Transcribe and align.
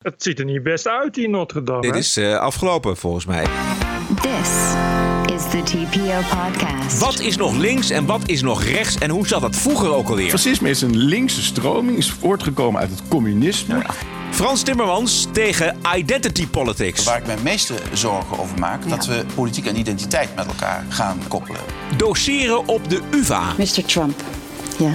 Het 0.00 0.22
ziet 0.22 0.38
er 0.38 0.44
niet 0.44 0.62
best 0.62 0.88
uit, 0.88 1.14
die 1.14 1.28
Notre 1.28 1.62
Dame. 1.62 1.80
Dit 1.80 1.90
hè? 1.90 1.98
is 1.98 2.16
eh, 2.16 2.38
afgelopen 2.38 2.96
volgens 2.96 3.24
mij. 3.24 3.46
This 4.22 4.50
is 5.34 5.50
the 5.50 5.62
TPO 5.64 6.18
podcast. 6.36 6.98
Wat 6.98 7.20
is 7.20 7.36
nog 7.36 7.56
links 7.56 7.90
en 7.90 8.06
wat 8.06 8.20
is 8.26 8.42
nog 8.42 8.62
rechts 8.62 8.98
en 8.98 9.10
hoe 9.10 9.26
zat 9.26 9.40
dat 9.40 9.56
vroeger 9.56 9.94
ook 9.94 10.08
alweer? 10.08 10.30
Fascisme 10.30 10.68
is 10.68 10.82
een 10.82 10.96
linkse 10.96 11.42
stroming, 11.42 11.96
is 11.98 12.10
voortgekomen 12.10 12.80
uit 12.80 12.90
het 12.90 13.02
communisme. 13.08 13.82
Frans 14.30 14.62
Timmermans 14.62 15.26
tegen 15.32 15.76
identity 15.96 16.46
politics. 16.48 17.04
Waar 17.04 17.18
ik 17.18 17.26
me 17.26 17.34
meeste 17.42 17.74
zorgen 17.92 18.38
over 18.38 18.58
maak, 18.58 18.88
dat 18.88 19.06
we 19.06 19.24
politiek 19.34 19.66
en 19.66 19.78
identiteit 19.78 20.34
met 20.36 20.46
elkaar 20.46 20.84
gaan 20.88 21.18
koppelen. 21.28 21.60
Doseren 21.96 22.68
op 22.68 22.90
de 22.90 23.00
UvA. 23.10 23.54
Mr. 23.58 23.84
Trump, 23.86 24.20
yeah, 24.78 24.92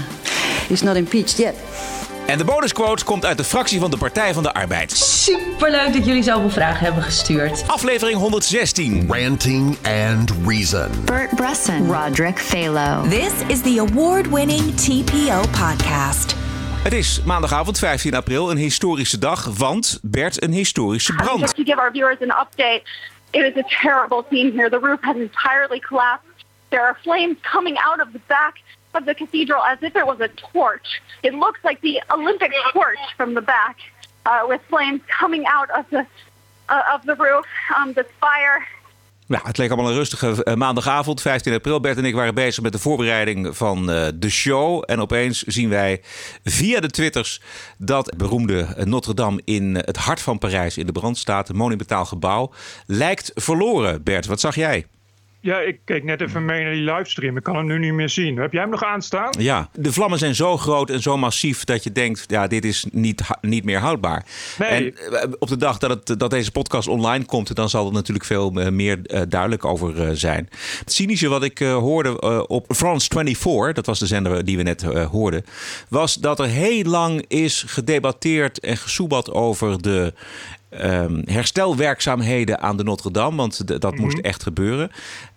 he's 0.67 0.81
not 0.81 0.95
impeached 0.95 1.37
yet. 1.37 1.74
En 2.27 2.37
de 2.37 2.43
bonusquote 2.45 3.03
komt 3.03 3.25
uit 3.25 3.37
de 3.37 3.43
fractie 3.43 3.79
van 3.79 3.91
de 3.91 3.97
Partij 3.97 4.33
van 4.33 4.43
de 4.43 4.53
Arbeid. 4.53 4.91
Superleuk 4.91 5.93
dat 5.93 6.05
jullie 6.05 6.23
zoveel 6.23 6.49
vragen 6.49 6.85
hebben 6.85 7.03
gestuurd. 7.03 7.63
Aflevering 7.67 8.17
116. 8.17 9.05
Ranting 9.07 9.77
and 9.83 10.33
Reason. 10.45 10.89
Bert 11.05 11.35
Bresson, 11.35 11.91
Roderick 11.91 12.39
Phalo. 12.39 13.09
This 13.09 13.31
is 13.47 13.61
the 13.61 13.85
award 13.89 14.29
winning 14.29 14.75
TPO 14.75 15.39
podcast. 15.39 16.35
Het 16.83 16.93
is 16.93 17.21
maandagavond 17.25 17.79
15 17.79 18.15
april, 18.15 18.51
een 18.51 18.57
historische 18.57 19.19
dag, 19.19 19.45
want 19.57 19.99
Bert 20.01 20.43
een 20.43 20.51
historische 20.51 21.13
brand. 21.13 21.39
Just 21.39 21.55
to 21.55 21.63
give 21.63 21.79
our 21.79 21.91
viewers 21.91 22.17
an 22.21 22.29
update, 22.29 22.81
it 23.31 23.41
is 23.55 23.63
a 23.63 23.67
terrible 23.81 24.23
scene 24.29 24.51
here. 24.55 24.69
The 24.69 24.79
roof 24.81 24.99
has 25.01 25.15
entirely 25.15 25.79
collapsed. 25.79 26.45
There 26.69 26.81
are 26.81 26.97
flames 27.01 27.35
coming 27.41 27.77
out 27.77 27.99
of 27.99 28.07
the 28.11 28.19
back 28.27 28.53
of 28.95 29.05
the 29.05 29.13
cathedral 29.13 29.63
as 29.63 29.77
if 29.81 29.95
it 29.95 30.05
was 30.05 30.19
a 30.19 30.29
torch. 30.53 31.01
It 31.23 31.33
looks 31.33 31.59
like 31.63 31.81
the 31.81 32.01
Olympic 32.09 32.51
torch 32.71 32.99
from 33.17 33.33
the 33.33 33.41
back, 33.41 33.77
uh, 34.25 34.45
with 34.47 34.61
flames 34.69 35.01
coming 35.07 35.45
out 35.45 35.69
of 35.71 35.89
the 35.89 36.05
uh, 36.69 36.93
of 36.93 37.05
the 37.05 37.15
roof. 37.15 37.45
Um, 37.77 37.93
the 37.93 38.05
het 39.27 39.57
leek 39.57 39.71
allemaal 39.71 39.91
een 39.91 39.97
rustige 39.97 40.43
eh, 40.43 40.55
maandagavond, 40.55 41.21
15 41.21 41.53
april. 41.53 41.79
Bert 41.79 41.97
en 41.97 42.05
ik 42.05 42.13
waren 42.13 42.35
bezig 42.35 42.63
met 42.63 42.71
de 42.71 42.79
voorbereiding 42.79 43.57
van 43.57 43.91
eh, 43.91 44.07
de 44.15 44.29
show. 44.29 44.83
En 44.85 44.99
opeens 44.99 45.41
zien 45.41 45.69
wij 45.69 46.01
via 46.43 46.79
de 46.79 46.89
twitters 46.89 47.41
dat 47.77 48.13
beroemde 48.17 48.67
Notre 48.83 49.13
Dame 49.13 49.41
in 49.43 49.75
het 49.75 49.97
hart 49.97 50.21
van 50.21 50.37
Parijs 50.37 50.77
in 50.77 50.85
de 50.85 50.91
brand 50.91 51.17
staat. 51.17 51.49
Een 51.49 51.55
monumentaal 51.55 52.05
gebouw. 52.05 52.53
Lijkt 52.85 53.31
verloren, 53.35 54.03
Bert. 54.03 54.25
Wat 54.25 54.39
zag 54.39 54.55
jij? 54.55 54.85
Ja, 55.45 55.59
ik 55.59 55.79
keek 55.83 56.03
net 56.03 56.21
even 56.21 56.45
mee 56.45 56.63
naar 56.63 56.73
die 56.73 56.81
livestream. 56.81 57.37
Ik 57.37 57.43
kan 57.43 57.55
hem 57.55 57.65
nu 57.65 57.79
niet 57.79 57.93
meer 57.93 58.09
zien. 58.09 58.37
Heb 58.37 58.51
jij 58.51 58.61
hem 58.61 58.69
nog 58.69 58.83
aanstaan? 58.83 59.33
Ja, 59.37 59.69
de 59.73 59.93
vlammen 59.93 60.19
zijn 60.19 60.35
zo 60.35 60.57
groot 60.57 60.89
en 60.89 61.01
zo 61.01 61.17
massief 61.17 61.63
dat 61.63 61.83
je 61.83 61.91
denkt, 61.91 62.23
ja, 62.27 62.47
dit 62.47 62.65
is 62.65 62.85
niet, 62.91 63.21
niet 63.41 63.63
meer 63.63 63.79
houdbaar. 63.79 64.25
Nee. 64.59 64.69
En 64.69 65.21
eh, 65.21 65.31
op 65.39 65.47
de 65.47 65.57
dag 65.57 65.77
dat, 65.77 65.89
het, 65.89 66.19
dat 66.19 66.29
deze 66.29 66.51
podcast 66.51 66.87
online 66.87 67.25
komt, 67.25 67.55
dan 67.55 67.69
zal 67.69 67.87
er 67.87 67.93
natuurlijk 67.93 68.25
veel 68.25 68.53
eh, 68.53 68.69
meer 68.69 68.99
eh, 69.03 69.21
duidelijk 69.29 69.65
over 69.65 70.17
zijn. 70.17 70.49
Het 70.79 70.93
cynische 70.93 71.27
wat 71.27 71.43
ik 71.43 71.59
hoorde 71.59 72.47
op 72.47 72.65
France 72.75 73.07
24, 73.11 73.73
dat 73.73 73.85
was 73.85 73.99
de 73.99 74.05
zender 74.05 74.45
die 74.45 74.57
we 74.57 74.63
net 74.63 74.83
hoorden, 74.83 75.45
was 75.89 76.15
dat 76.15 76.39
er 76.39 76.47
heel 76.47 76.83
lang 76.83 77.25
is 77.27 77.63
gedebatteerd 77.67 78.59
en 78.59 78.77
gesoebat 78.77 79.31
over 79.31 79.81
de 79.81 80.13
ehm, 80.69 81.21
herstelwerkzaamheden 81.25 82.59
aan 82.59 82.77
de 82.77 82.83
Notre 82.83 83.11
Dame, 83.11 83.35
want 83.35 83.81
dat 83.81 83.97
moest 83.97 84.17
echt 84.17 84.43
gebeuren. 84.43 84.91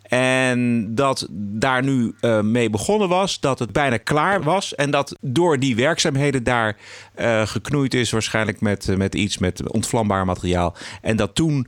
En 0.09 0.95
dat 0.95 1.27
daar 1.31 1.83
nu 1.83 2.15
eh, 2.21 2.41
mee 2.41 2.71
begonnen 2.71 3.09
was, 3.09 3.41
dat 3.41 3.59
het 3.59 3.73
bijna 3.73 3.97
klaar 3.97 4.43
was. 4.43 4.75
En 4.75 4.91
dat 4.91 5.17
door 5.21 5.59
die 5.59 5.77
werkzaamheden 5.77 6.43
daar 6.43 6.77
eh, 7.15 7.47
geknoeid 7.47 7.95
is, 7.95 8.11
waarschijnlijk 8.11 8.61
met, 8.61 8.89
eh, 8.89 8.97
met 8.97 9.15
iets 9.15 9.39
met 9.39 9.71
ontvlambaar 9.73 10.25
materiaal. 10.25 10.77
En 11.03 11.17
dat 11.17 11.35
toen 11.35 11.67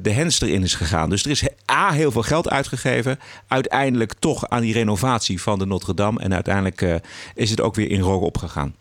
de 0.00 0.10
hens 0.10 0.40
erin 0.40 0.62
is 0.62 0.74
gegaan. 0.74 1.10
Dus 1.10 1.24
er 1.24 1.30
is 1.30 1.48
A, 1.70 1.90
heel 1.90 2.10
veel 2.10 2.22
geld 2.22 2.50
uitgegeven. 2.50 3.18
Uiteindelijk 3.48 4.14
toch 4.18 4.48
aan 4.48 4.60
die 4.60 4.72
renovatie 4.72 5.42
van 5.42 5.58
de 5.58 5.66
Notre 5.66 5.94
Dame. 5.94 6.20
En 6.20 6.34
uiteindelijk 6.34 7.00
is 7.34 7.50
het 7.50 7.60
ook 7.60 7.74
weer 7.74 7.90
in 7.90 8.00
rook 8.00 8.22
opgegaan. 8.22 8.74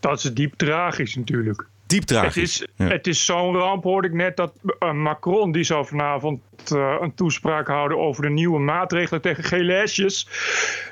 Dat 0.00 0.24
is 0.24 0.34
diep 0.34 0.54
tragisch 0.56 1.16
natuurlijk. 1.16 1.68
Diep 1.88 2.08
Het 2.08 2.36
is, 2.36 2.66
Ja. 2.76 2.86
het 2.86 3.06
is 3.06 3.24
zo'n 3.24 3.56
ramp, 3.56 3.84
hoorde 3.84 4.08
ik 4.08 4.14
net, 4.14 4.36
dat 4.36 4.52
eh, 4.78 4.92
Macron 4.92 5.52
die 5.52 5.64
zou 5.64 5.86
vanavond 5.86 6.40
eh, 6.72 6.96
een 7.00 7.14
toespraak 7.14 7.66
houden 7.68 7.98
over 7.98 8.22
de 8.22 8.30
nieuwe 8.30 8.58
maatregelen 8.58 9.20
tegen 9.20 9.44
gele 9.44 9.72
hesjes. 9.72 10.28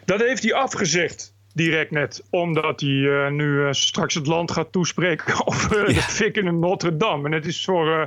Dat 0.05 0.21
heeft 0.21 0.43
hij 0.43 0.55
afgezegd. 0.55 1.35
Direct 1.57 1.91
net, 1.91 2.23
omdat 2.31 2.81
hij 2.81 3.25
eh, 3.25 3.31
nu 3.31 3.65
eh, 3.65 3.73
straks 3.73 4.15
het 4.15 4.27
land 4.27 4.51
gaat 4.51 4.73
toespreken 4.73 5.35
over 5.47 5.85
de 5.87 5.95
fik 5.95 6.37
in 6.37 6.45
de 6.45 6.53
Notre 6.53 6.97
Dame. 6.97 7.25
En 7.27 7.33
het 7.33 7.47
is 7.47 7.65
voor, 7.65 7.93
eh, 8.01 8.07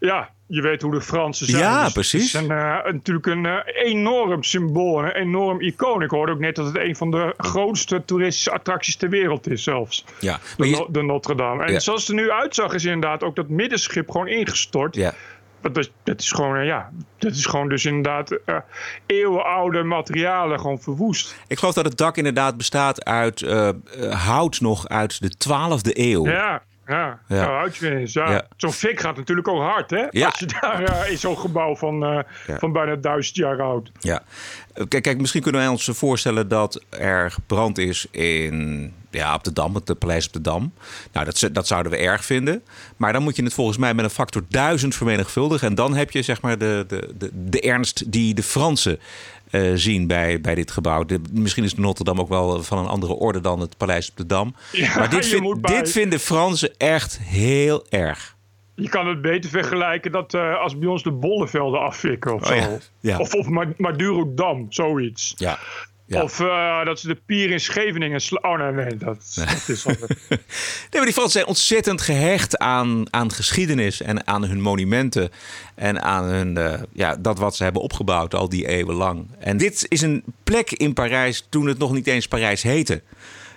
ja, 0.00 0.30
je 0.46 0.62
weet 0.62 0.82
hoe 0.82 0.92
de 0.92 1.00
Fransen 1.00 1.46
zijn. 1.46 1.62
Ja, 1.62 1.84
Dus 1.84 1.92
precies. 1.92 2.32
Het 2.32 2.42
is 2.42 2.48
een, 2.48 2.56
eh, 2.56 2.92
natuurlijk 2.92 3.26
een 3.26 3.46
eh, 3.46 3.56
enorm 3.84 4.42
symbool, 4.42 5.04
een 5.04 5.10
enorm 5.12 5.60
icoon. 5.60 6.02
Ik 6.02 6.10
hoorde 6.10 6.32
ook 6.32 6.38
net 6.38 6.54
dat 6.56 6.66
het 6.66 6.76
een 6.78 6.96
van 6.96 7.10
de 7.10 7.34
grootste 7.36 8.02
toeristische 8.04 8.50
attracties 8.50 8.96
ter 8.96 9.08
wereld 9.10 9.50
is 9.50 9.62
zelfs. 9.62 10.04
Ja, 10.20 10.38
De, 10.56 10.68
je- 10.68 10.86
de 10.90 11.02
Notre 11.02 11.34
Dame. 11.34 11.64
En 11.64 11.72
Ja. 11.72 11.78
zoals 11.78 12.00
het 12.00 12.08
er 12.16 12.22
nu 12.22 12.30
uitzag, 12.30 12.72
is 12.74 12.84
inderdaad 12.84 13.22
ook 13.22 13.36
dat 13.36 13.48
middenschip 13.48 14.10
gewoon 14.10 14.28
ingestort. 14.28 14.94
ja. 14.94 15.14
Dat, 15.60 15.76
is, 15.76 15.90
dat 16.02 16.20
is 16.20 16.32
gewoon, 16.32 16.56
eh, 16.56 16.66
ja, 16.66 16.90
dat 17.18 17.32
is 17.32 17.46
gewoon 17.46 17.68
dus 17.68 17.84
inderdaad 17.84 18.30
eh, 18.30 18.56
eeuwenoude 19.06 19.82
materialen 19.82 20.60
gewoon 20.60 20.80
verwoest. 20.80 21.36
Ik 21.46 21.58
geloof 21.58 21.74
dat 21.74 21.84
het 21.84 21.96
dak 21.96 22.16
inderdaad 22.16 22.56
bestaat 22.56 23.04
uit 23.04 23.42
eh, 23.42 23.70
hout 24.10 24.60
nog 24.60 24.88
uit 24.88 25.20
de 25.20 25.32
12e 25.48 25.90
eeuw. 25.92 26.26
Ja, 26.26 26.62
ja. 26.88 27.18
Ja. 27.28 27.58
uitvinden. 27.60 28.08
Ja. 28.12 28.30
Ja. 28.30 28.46
Zo'n 28.56 28.72
fik 28.72 29.00
gaat 29.00 29.16
natuurlijk 29.16 29.48
ook 29.48 29.60
hard, 29.60 29.90
hè? 29.90 30.06
Ja. 30.10 30.26
Als 30.26 30.38
je 30.38 30.46
daar 30.60 30.82
eh, 30.82 31.10
in 31.10 31.18
zo'n 31.18 31.38
gebouw 31.38 31.76
van, 31.76 32.04
eh, 32.04 32.18
Ja. 32.46 32.58
van 32.58 32.72
bijna 32.72 32.96
duizend 32.96 33.36
jaar 33.36 33.62
oud. 33.62 33.90
Ja. 34.00 34.22
Kijk, 34.88 35.02
kijk, 35.02 35.18
misschien 35.20 35.42
kunnen 35.42 35.60
wij 35.60 35.70
ons 35.70 35.90
voorstellen 35.92 36.48
dat 36.48 36.82
er 36.88 37.30
gebrand 37.30 37.78
is 37.78 38.06
in, 38.10 38.92
ja, 39.10 39.34
op 39.34 39.44
de 39.44 39.52
Dam, 39.52 39.74
het 39.74 39.98
paleis 39.98 40.26
op 40.26 40.32
de 40.32 40.40
Dam. 40.40 40.72
Nou, 41.12 41.24
dat, 41.24 41.48
dat 41.52 41.66
zouden 41.66 41.92
we 41.92 41.98
erg 41.98 42.24
vinden. 42.24 42.62
Maar 42.96 43.12
dan 43.12 43.22
moet 43.22 43.36
je 43.36 43.42
het 43.42 43.54
volgens 43.54 43.78
mij 43.78 43.94
met 43.94 44.04
een 44.04 44.10
factor 44.10 44.42
duizend 44.48 44.94
vermenigvuldigen. 44.94 45.68
En 45.68 45.74
dan 45.74 45.94
heb 45.94 46.10
je 46.10 46.22
zeg 46.22 46.40
maar 46.40 46.58
de, 46.58 46.84
de, 46.88 47.14
de, 47.18 47.30
de 47.32 47.60
ernst 47.60 48.12
die 48.12 48.34
de 48.34 48.42
Fransen 48.42 48.98
eh, 49.50 49.70
zien 49.74 50.06
bij, 50.06 50.40
bij 50.40 50.54
dit 50.54 50.70
gebouw. 50.70 51.04
De, 51.04 51.20
misschien 51.32 51.64
is 51.64 51.74
de 51.74 51.80
Notre 51.80 52.04
Dame 52.04 52.20
ook 52.20 52.28
wel 52.28 52.62
van 52.62 52.78
een 52.78 52.86
andere 52.86 53.12
orde 53.12 53.40
dan 53.40 53.60
het 53.60 53.76
paleis 53.76 54.10
op 54.10 54.16
de 54.16 54.26
Dam. 54.26 54.54
Ja, 54.72 54.98
maar 54.98 55.10
dit, 55.10 55.26
vind- 55.26 55.66
dit 55.66 55.90
vinden 55.90 56.20
Fransen 56.20 56.70
echt 56.76 57.18
heel 57.22 57.86
erg. 57.88 58.36
Je 58.74 58.88
kan 58.88 59.06
het 59.08 59.22
beter 59.22 59.50
vergelijken 59.50 60.12
dat 60.12 60.34
eh, 60.34 60.60
als 60.60 60.78
bij 60.78 60.88
ons 60.88 61.02
de 61.02 61.10
bollevelden 61.12 61.80
afvikken 61.80 62.34
of 62.34 62.40
Oh, 62.42 62.46
zo. 62.48 62.54
ja. 62.54 62.78
Ja. 63.00 63.18
Of, 63.18 63.34
of 63.34 63.48
Ma- 63.48 63.72
Madurodam, 63.76 64.66
zoiets. 64.68 65.34
Ja. 65.36 65.58
Ja. 66.10 66.22
Of 66.22 66.40
eh, 66.40 66.84
dat 66.84 67.00
ze 67.00 67.06
de 67.06 67.18
pier 67.26 67.50
in 67.50 67.60
Scheveningen... 67.60 68.20
sla- 68.20 68.38
Oh 68.42 68.58
nee, 68.58 68.72
nee, 68.84 68.96
dat, 68.96 69.32
dat 69.34 69.68
is... 69.68 69.84
wel- 69.84 69.94
Nee, 70.28 70.38
maar 70.92 71.04
die 71.04 71.12
Fransen 71.12 71.30
zijn 71.32 71.46
ontzettend 71.46 72.00
gehecht 72.00 72.58
aan, 72.58 73.04
aan 73.10 73.32
geschiedenis 73.32 74.00
en 74.02 74.26
aan 74.26 74.44
hun 74.44 74.60
monumenten. 74.60 75.30
En 75.74 76.02
aan 76.02 76.24
hun, 76.24 76.56
eh, 76.56 76.80
ja, 76.92 77.16
dat 77.16 77.38
wat 77.38 77.56
ze 77.56 77.62
hebben 77.62 77.82
opgebouwd 77.82 78.34
al 78.34 78.48
die 78.48 78.68
eeuwen 78.68 78.94
lang. 78.94 79.26
En 79.38 79.56
dit 79.56 79.86
is 79.88 80.00
een 80.02 80.24
plek 80.44 80.70
in 80.72 80.92
Parijs 80.92 81.46
toen 81.48 81.66
het 81.66 81.78
nog 81.78 81.92
niet 81.92 82.06
eens 82.06 82.28
Parijs 82.28 82.62
heette. 82.62 83.02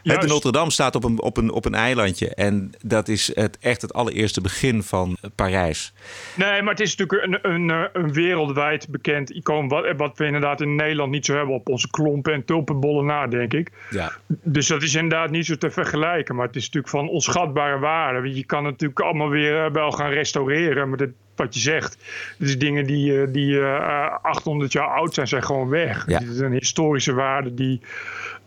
Hè, 0.04 0.10
De 0.10 0.20
Juist. 0.20 0.28
Notre 0.28 0.52
Dame 0.52 0.72
staat 0.72 0.96
op 0.96 1.04
een, 1.04 1.22
op, 1.22 1.38
een, 1.38 1.52
op 1.52 1.66
een 1.66 1.76
eilandje. 1.76 2.36
En 2.36 2.72
dat 2.84 3.08
is 3.08 3.36
het, 3.36 3.58
echt 3.60 3.82
het 3.82 3.94
allereerste 3.94 4.42
begin 4.42 4.84
van 4.84 5.18
eh, 5.22 5.30
Parijs. 5.36 5.94
Nee, 6.36 6.62
maar 6.62 6.74
het 6.74 6.82
is 6.82 6.96
natuurlijk 6.96 7.44
een, 7.44 7.52
een, 7.52 7.70
eh, 7.70 7.84
een 7.94 8.14
wereldwijd 8.14 8.90
bekend 8.90 9.30
icoon. 9.30 9.68
Wat, 9.68 9.94
wat 9.98 10.18
we 10.18 10.26
inderdaad 10.26 10.62
in 10.62 10.76
Nederland 10.76 11.12
niet 11.12 11.26
zo 11.26 11.36
hebben 11.36 11.56
op 11.56 11.70
onze 11.70 11.90
klompen 11.90 12.34
en 12.34 12.46
tulpenbollen 12.46 13.06
na, 13.06 13.28
denk 13.28 13.54
ik. 13.54 13.72
Ja. 13.90 14.12
Dus 14.28 14.68
dat 14.68 14.82
is 14.82 14.96
inderdaad 14.96 15.30
niet 15.30 15.46
zo 15.46 15.56
te 15.56 15.72
vergelijken. 15.72 16.36
Maar 16.36 16.48
het 16.48 16.56
is 16.56 16.66
natuurlijk 16.66 16.94
van 16.94 17.10
onschatbare 17.10 17.80
waarde. 17.80 18.22
Want 18.22 18.36
Je 18.36 18.46
kan 18.46 18.66
het 18.66 18.72
natuurlijk 18.72 19.00
allemaal 19.00 19.30
weer 19.30 19.66
eh, 19.66 19.72
wel 19.72 19.92
gaan 19.92 20.10
restaureren. 20.10 20.90
Maar 20.90 20.98
dit, 20.98 21.10
wat 21.36 21.54
je 21.54 21.60
zegt, 21.60 21.98
is 22.38 22.60
dingen 22.60 22.86
die, 22.86 23.22
eh, 23.22 23.28
die 23.34 23.60
eh, 23.60 24.18
800 24.22 24.72
jaar 24.72 24.88
oud 24.88 25.14
zijn, 25.14 25.28
zijn 25.28 25.44
gewoon 25.44 25.70
weg. 25.70 26.08
Ja. 26.08 26.20
Het 26.20 26.30
is 26.30 26.40
een 26.40 26.52
historische 26.52 27.14
waarde 27.14 27.54
die 27.54 27.82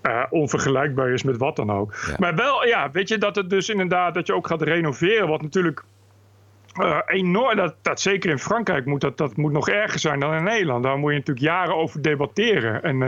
eh, 0.04 0.22
onvergelijkbaar 0.30 1.10
is 1.10 1.22
met 1.22 1.36
wat 1.36 1.56
dan 1.56 1.70
ook. 1.70 1.94
Ja. 2.06 2.14
Maar 2.18 2.34
wel, 2.34 2.66
ja, 2.66 2.90
weet 2.90 3.08
je, 3.08 3.18
dat 3.18 3.36
het 3.36 3.50
dus 3.50 3.68
inderdaad, 3.68 4.14
dat 4.14 4.26
je 4.26 4.34
ook 4.34 4.46
gaat 4.46 4.62
renoveren. 4.62 5.28
Wat 5.28 5.42
natuurlijk 5.42 5.84
eh, 6.74 6.98
enorm, 7.06 7.56
dat, 7.56 7.74
dat 7.82 8.00
zeker 8.00 8.30
in 8.30 8.38
Frankrijk 8.38 8.86
moet 8.86 9.00
dat, 9.00 9.18
dat 9.18 9.36
moet 9.36 9.52
nog 9.52 9.68
erger 9.68 9.98
zijn 9.98 10.20
dan 10.20 10.34
in 10.34 10.44
Nederland. 10.44 10.84
Daar 10.84 10.98
moet 10.98 11.10
je 11.10 11.18
natuurlijk 11.18 11.46
jaren 11.46 11.76
over 11.76 12.02
debatteren. 12.02 12.82
En 12.82 13.02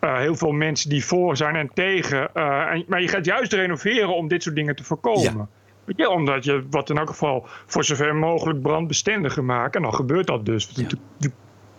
eh, 0.00 0.18
heel 0.18 0.36
veel 0.36 0.52
mensen 0.52 0.90
die 0.90 1.04
voor 1.04 1.36
zijn 1.36 1.56
en 1.56 1.70
tegen. 1.74 2.34
en, 2.34 2.84
maar 2.88 3.00
je 3.00 3.08
gaat 3.08 3.24
juist 3.24 3.52
renoveren 3.52 4.14
om 4.14 4.28
dit 4.28 4.42
soort 4.42 4.56
dingen 4.56 4.76
te 4.76 4.84
voorkomen. 4.84 5.22
Ja. 5.36 5.48
Weet 5.84 5.98
je, 5.98 6.10
omdat 6.10 6.44
je 6.44 6.66
wat 6.70 6.90
in 6.90 6.98
elk 6.98 7.08
geval 7.08 7.46
voor 7.66 7.84
zover 7.84 8.14
mogelijk 8.16 8.62
brandbestendiger 8.62 9.44
maakt. 9.44 9.76
En 9.76 9.82
dan 9.82 9.94
gebeurt 9.94 10.26
dat 10.26 10.46
dus. 10.46 10.72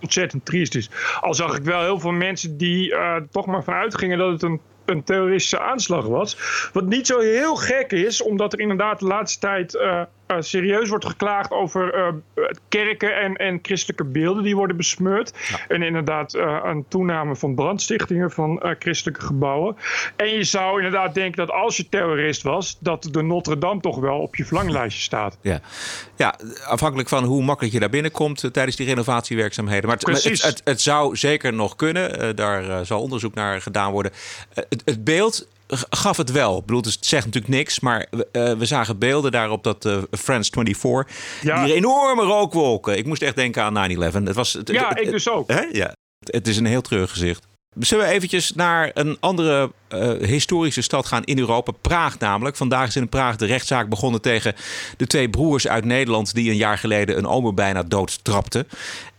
Ontzettend 0.01 0.45
triest 0.45 0.75
is. 0.75 0.89
Al 1.19 1.33
zag 1.33 1.57
ik 1.57 1.63
wel 1.63 1.81
heel 1.81 1.99
veel 1.99 2.11
mensen 2.11 2.57
die 2.57 2.95
eh, 2.95 3.15
toch 3.31 3.45
maar 3.45 3.63
vanuit 3.63 3.95
gingen 3.95 4.17
dat 4.17 4.31
het 4.31 4.41
een 4.41 4.61
een 4.85 5.03
terroristische 5.03 5.59
aanslag 5.59 6.05
was. 6.05 6.37
Wat 6.73 6.85
niet 6.85 7.07
zo 7.07 7.19
heel 7.19 7.55
gek 7.55 7.91
is, 7.91 8.21
omdat 8.21 8.53
er 8.53 8.59
inderdaad 8.59 8.99
de 8.99 9.05
laatste 9.05 9.39
tijd 9.39 9.75
eh, 9.75 10.01
serieus 10.39 10.89
wordt 10.89 11.05
geklaagd 11.05 11.51
over 11.51 12.13
uh, 12.35 12.45
kerken 12.69 13.15
en, 13.15 13.35
en 13.35 13.59
christelijke 13.61 14.03
beelden 14.03 14.43
die 14.43 14.55
worden 14.55 14.77
besmeurd. 14.77 15.33
En 15.67 15.81
inderdaad 15.81 16.33
een 16.63 16.85
toename 16.87 17.35
van 17.35 17.55
brandstichtingen 17.55 18.31
van 18.31 18.63
christelijke 18.79 19.25
gebouwen. 19.25 19.75
En 20.15 20.27
je 20.27 20.43
zou 20.43 20.75
inderdaad 20.75 21.13
denken 21.13 21.45
dat 21.45 21.55
als 21.55 21.77
je 21.77 21.89
terrorist 21.89 22.41
was, 22.41 22.77
dat 22.79 23.07
de 23.11 23.21
Notre 23.21 23.57
Dame 23.57 23.79
toch 23.79 23.99
wel 23.99 24.19
op 24.19 24.35
je 24.35 24.45
verlanglijstje 24.45 25.01
staat. 25.01 25.37
Ja, 25.41 25.59
ja 26.15 26.35
afhankelijk 26.67 27.09
van 27.09 27.23
hoe 27.23 27.43
makkelijk 27.43 27.73
je 27.73 27.79
daar 27.79 27.89
binnenkomt 27.89 28.49
tijdens 28.53 28.75
die 28.75 28.85
renovatiewerkzaamheden. 28.85 29.89
Maar 29.89 29.97
het, 29.97 30.23
het, 30.23 30.41
het, 30.41 30.61
het, 30.63 30.81
zou 30.81 31.15
zeker 31.15 31.53
nog 31.53 31.75
kunnen. 31.75 32.35
daar 32.35 32.85
zal 32.85 33.01
onderzoek 33.01 33.33
naar 33.33 33.61
gedaan 33.61 33.91
worden. 33.91 34.11
het, 34.53 34.81
het 34.85 35.03
beeld 35.03 35.47
gaf 35.89 36.17
het 36.17 36.31
wel. 36.31 36.57
Ik 36.57 36.65
bedoel, 36.65 36.81
het 36.81 36.97
zegt 36.99 37.25
natuurlijk 37.25 37.53
niks, 37.53 37.79
maar 37.79 38.07
uh, 38.11 38.53
we 38.53 38.65
zagen 38.65 38.97
beelden 38.97 39.31
daarop 39.31 39.63
dat 39.63 39.85
uh, 39.85 39.97
France 40.11 40.51
24, 40.53 41.15
ja. 41.41 41.65
die 41.65 41.73
enorme 41.73 42.23
rookwolken. 42.23 42.97
Ik 42.97 43.05
moest 43.05 43.21
echt 43.21 43.35
denken 43.35 43.63
aan 43.63 43.91
9-11. 43.91 43.97
Het 43.97 44.35
was, 44.35 44.53
het, 44.53 44.69
ja, 44.71 44.95
ik 44.95 45.11
dus 45.11 45.29
ook. 45.29 45.49
Hè? 45.49 45.61
Ja, 45.71 45.95
het 46.19 46.47
is 46.47 46.57
een 46.57 46.65
heel 46.65 46.81
treurig 46.81 47.11
gezicht. 47.11 47.49
Zullen 47.79 48.05
we 48.05 48.11
eventjes 48.11 48.53
naar 48.53 48.91
een 48.93 49.17
andere 49.19 49.71
uh, 49.93 50.11
historische 50.27 50.81
stad 50.81 51.05
gaan 51.05 51.23
in 51.23 51.39
Europa? 51.39 51.71
Praag 51.81 52.19
namelijk. 52.19 52.55
Vandaag 52.55 52.87
is 52.87 52.95
in 52.95 53.09
Praag 53.09 53.35
de 53.35 53.45
rechtszaak 53.45 53.89
begonnen 53.89 54.21
tegen 54.21 54.55
de 54.97 55.07
twee 55.07 55.29
broers 55.29 55.67
uit 55.67 55.85
Nederland... 55.85 56.33
die 56.33 56.49
een 56.49 56.57
jaar 56.57 56.77
geleden 56.77 57.17
een 57.17 57.27
omer 57.27 57.53
bijna 57.53 57.83
dood 57.83 58.23
trapten. 58.23 58.67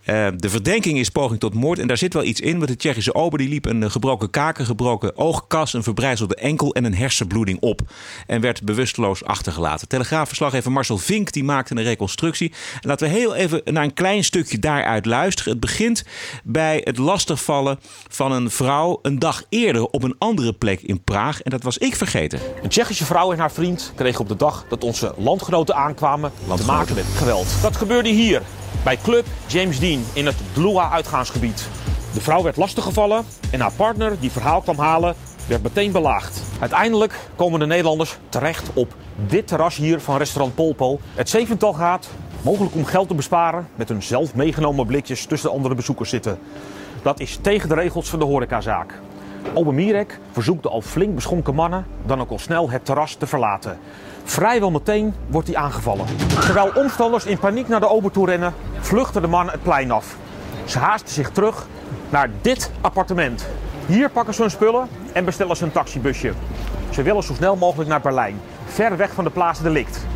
Uh, 0.07 0.27
de 0.37 0.51
verdenking 0.51 0.99
is 0.99 1.09
poging 1.09 1.41
tot 1.41 1.55
moord. 1.55 1.79
En 1.79 1.87
daar 1.87 1.97
zit 1.97 2.15
wel 2.15 2.25
iets 2.25 2.41
in. 2.41 2.57
Want 2.57 2.69
de 2.69 2.77
Tsjechische 2.77 3.15
ober 3.15 3.39
die 3.39 3.49
liep 3.49 3.65
een 3.65 3.91
gebroken 3.91 4.31
kaken, 4.31 4.67
gebroken 4.67 5.17
oogkas, 5.17 5.73
een 5.73 5.83
verbrijzelde 5.83 6.35
enkel 6.35 6.75
en 6.75 6.85
een 6.85 6.95
hersenbloeding 6.95 7.61
op. 7.61 7.81
En 8.27 8.41
werd 8.41 8.65
bewusteloos 8.65 9.25
achtergelaten. 9.25 9.89
Telegraafverslaggever 9.89 10.73
Marcel 10.73 10.99
Vink 10.99 11.33
die 11.33 11.45
maakte 11.45 11.77
een 11.77 11.83
reconstructie. 11.83 12.53
En 12.81 12.89
laten 12.89 13.09
we 13.09 13.15
heel 13.15 13.35
even 13.35 13.61
naar 13.65 13.85
een 13.85 13.95
klein 13.95 14.25
stukje 14.25 14.59
daaruit 14.59 15.07
luisteren. 15.07 15.53
Het 15.53 15.61
begint 15.61 16.05
bij 16.45 16.81
het 16.85 16.99
lastigvallen 16.99 17.79
van 18.09 18.33
een 18.33 18.51
vrouw 18.51 18.99
een 19.03 19.19
dag 19.19 19.43
eerder 19.49 19.87
op 19.87 20.03
een 20.03 20.15
andere 20.19 20.53
plek 20.53 20.81
in 20.81 21.03
Praag. 21.03 21.43
En 21.43 21.51
dat 21.51 21.63
was 21.63 21.79
ik 21.79 21.97
vergeten. 21.97 22.41
Een 22.63 22.69
Tsjechische 22.69 23.05
vrouw 23.05 23.33
en 23.33 23.39
haar 23.39 23.53
vriend 23.53 23.93
kregen 23.97 24.21
op 24.21 24.29
de 24.29 24.37
dag 24.37 24.65
dat 24.69 24.85
onze 24.85 25.15
landgenoten 25.17 25.75
aankwamen 25.75 26.33
te 26.57 26.65
maken 26.65 26.95
met 26.95 27.05
geweld. 27.05 27.47
Dat 27.63 27.77
gebeurde 27.77 28.09
hier 28.09 28.43
bij 28.85 28.97
Club 29.03 29.27
James 29.47 29.81
Dean 29.81 30.05
in 30.13 30.27
het 30.27 30.37
Dlua 30.53 30.91
uitgaansgebied. 30.91 31.69
De 32.15 32.21
vrouw 32.21 32.43
werd 32.43 32.57
lastiggevallen 32.57 33.25
en 33.51 33.61
haar 33.61 33.73
partner, 33.73 34.21
die 34.21 34.31
verhaal 34.31 34.61
kwam 34.61 34.79
halen, 34.79 35.15
werd 35.47 35.63
meteen 35.63 35.93
belaagd. 35.93 36.43
Uiteindelijk 36.61 37.19
komen 37.37 37.61
de 37.61 37.67
Nederlanders 37.67 38.19
terecht 38.29 38.71
op 38.75 38.95
dit 39.27 39.47
terras 39.47 39.77
hier 39.77 40.01
van 40.01 40.17
restaurant 40.17 40.55
Polpo. 40.55 41.01
Het 41.15 41.29
zevental 41.29 41.73
gaat, 41.73 42.09
mogelijk 42.43 42.75
om 42.75 42.85
geld 42.85 43.09
te 43.09 43.15
besparen, 43.15 43.69
met 43.75 43.89
hun 43.89 44.03
zelf 44.03 44.35
meegenomen 44.35 44.87
blikjes 44.87 45.27
tussen 45.27 45.49
de 45.49 45.55
andere 45.55 45.75
bezoekers 45.75 46.11
zitten. 46.11 46.39
Dat 47.03 47.21
is 47.21 47.39
tegen 47.41 47.69
de 47.69 47.75
regels 47.75 48.09
van 48.09 48.19
de 48.19 48.25
horecazaak. 48.25 49.01
Ober 49.55 49.75
Mirek 49.75 50.19
verzoekt 50.31 50.63
de 50.63 50.69
al 50.69 50.81
flink 50.81 51.15
beschonken 51.15 51.55
mannen 51.55 51.87
dan 52.07 52.21
ook 52.21 52.31
al 52.31 52.39
snel 52.39 52.71
het 52.71 52.85
terras 52.85 53.15
te 53.15 53.27
verlaten. 53.27 53.79
Vrijwel 54.25 54.71
meteen 54.71 55.15
wordt 55.27 55.49
hij 55.49 55.57
aangevallen. 55.57 56.07
Terwijl 56.41 56.73
omstanders 56.75 57.25
in 57.25 57.39
paniek 57.39 57.69
naar 57.69 57.81
de 57.81 57.89
ober 57.89 58.11
toe 58.11 58.27
rennen, 58.27 58.55
vluchten 58.81 59.23
de 59.23 59.29
mannen 59.29 59.55
het 59.55 59.63
plein 59.63 59.91
af. 59.91 60.17
Ze 60.65 60.79
haasten 60.79 61.13
zich 61.13 61.31
terug 61.31 61.67
naar 62.11 62.31
dit 62.41 62.71
appartement. 62.81 63.47
Hier 63.87 64.11
pakken 64.11 64.35
ze 64.35 64.41
hun 64.41 64.51
spullen 64.51 64.89
en 65.13 65.25
bestellen 65.25 65.57
ze 65.57 65.65
een 65.65 65.73
taxibusje. 65.73 66.33
Ze 66.91 67.03
willen 67.03 67.23
zo 67.23 67.35
snel 67.35 67.57
mogelijk 67.57 67.89
naar 67.89 68.01
Berlijn, 68.01 68.41
ver 68.67 68.97
weg 68.97 69.13
van 69.13 69.25
de 69.25 69.31
plaats 69.31 69.61
delict. 69.61 70.07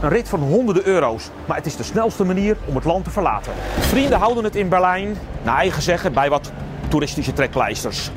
Een 0.00 0.08
rit 0.08 0.28
van 0.28 0.40
honderden 0.40 0.86
euro's, 0.86 1.30
maar 1.46 1.56
het 1.56 1.66
is 1.66 1.76
de 1.76 1.82
snelste 1.82 2.24
manier 2.24 2.56
om 2.64 2.74
het 2.74 2.84
land 2.84 3.04
te 3.04 3.10
verlaten. 3.10 3.52
Vrienden 3.78 4.18
houden 4.18 4.44
het 4.44 4.56
in 4.56 4.68
Berlijn, 4.68 5.16
naar 5.42 5.56
eigen 5.56 5.82
zeggen, 5.82 6.12
bij 6.12 6.30
wat 6.30 6.52
toeristische 6.92 7.32
trekpleisters. 7.32 8.10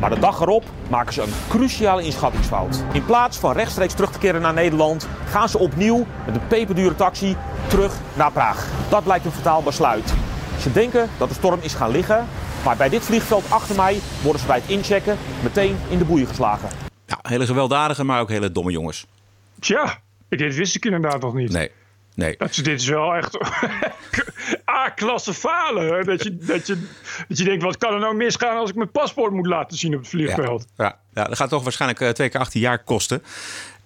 Maar 0.00 0.10
de 0.10 0.18
dag 0.18 0.40
erop 0.40 0.64
maken 0.90 1.12
ze 1.12 1.22
een 1.22 1.32
cruciale 1.48 2.02
inschattingsfout. 2.02 2.82
In 2.92 3.04
plaats 3.04 3.38
van 3.38 3.52
rechtstreeks 3.52 3.94
terug 3.94 4.12
te 4.12 4.18
keren 4.18 4.40
naar 4.40 4.54
Nederland, 4.54 5.08
gaan 5.28 5.48
ze 5.48 5.58
opnieuw 5.58 6.06
met 6.26 6.34
een 6.34 6.46
peperdure 6.46 6.94
taxi 6.94 7.36
terug 7.68 7.94
naar 8.16 8.32
Praag. 8.32 8.66
Dat 8.88 9.04
blijkt 9.04 9.24
een 9.24 9.30
fataal 9.30 9.62
besluit. 9.62 10.14
Ze 10.60 10.72
denken 10.72 11.08
dat 11.18 11.28
de 11.28 11.34
storm 11.34 11.60
is 11.62 11.74
gaan 11.74 11.90
liggen, 11.90 12.26
maar 12.64 12.76
bij 12.76 12.88
dit 12.88 13.02
vliegveld 13.02 13.50
achter 13.50 13.76
mij 13.76 14.00
worden 14.22 14.40
ze 14.40 14.46
bij 14.46 14.58
het 14.58 14.68
inchecken 14.70 15.16
meteen 15.42 15.76
in 15.88 15.98
de 15.98 16.04
boeien 16.04 16.26
geslagen. 16.26 16.68
Ja, 17.06 17.18
hele 17.22 17.46
gewelddadige, 17.46 18.04
maar 18.04 18.20
ook 18.20 18.28
hele 18.28 18.52
domme 18.52 18.70
jongens. 18.70 19.06
Tja, 19.58 19.98
dit 20.28 20.54
wist 20.54 20.76
ik 20.76 20.84
inderdaad 20.84 21.20
nog 21.20 21.34
niet. 21.34 21.52
Nee. 21.52 21.70
Nee. 22.18 22.34
Dat, 22.36 22.54
dit 22.54 22.80
is 22.80 22.86
wel 22.86 23.14
echt 23.14 23.38
A-klasse 24.84 25.34
falen. 25.34 26.06
Dat 26.06 26.22
je, 26.22 26.36
dat, 26.36 26.66
je, 26.66 26.86
dat 27.28 27.38
je 27.38 27.44
denkt, 27.44 27.62
wat 27.62 27.78
kan 27.78 27.92
er 27.92 28.00
nou 28.00 28.14
misgaan 28.14 28.56
als 28.56 28.70
ik 28.70 28.76
mijn 28.76 28.90
paspoort 28.90 29.32
moet 29.32 29.46
laten 29.46 29.78
zien 29.78 29.94
op 29.94 30.00
het 30.00 30.08
vliegveld? 30.08 30.66
Ja, 30.76 30.98
ja. 31.14 31.24
dat 31.24 31.36
gaat 31.36 31.48
toch 31.48 31.62
waarschijnlijk 31.62 32.00
uh, 32.00 32.08
twee 32.08 32.28
keer 32.28 32.40
18 32.40 32.60
jaar 32.60 32.84
kosten. 32.84 33.22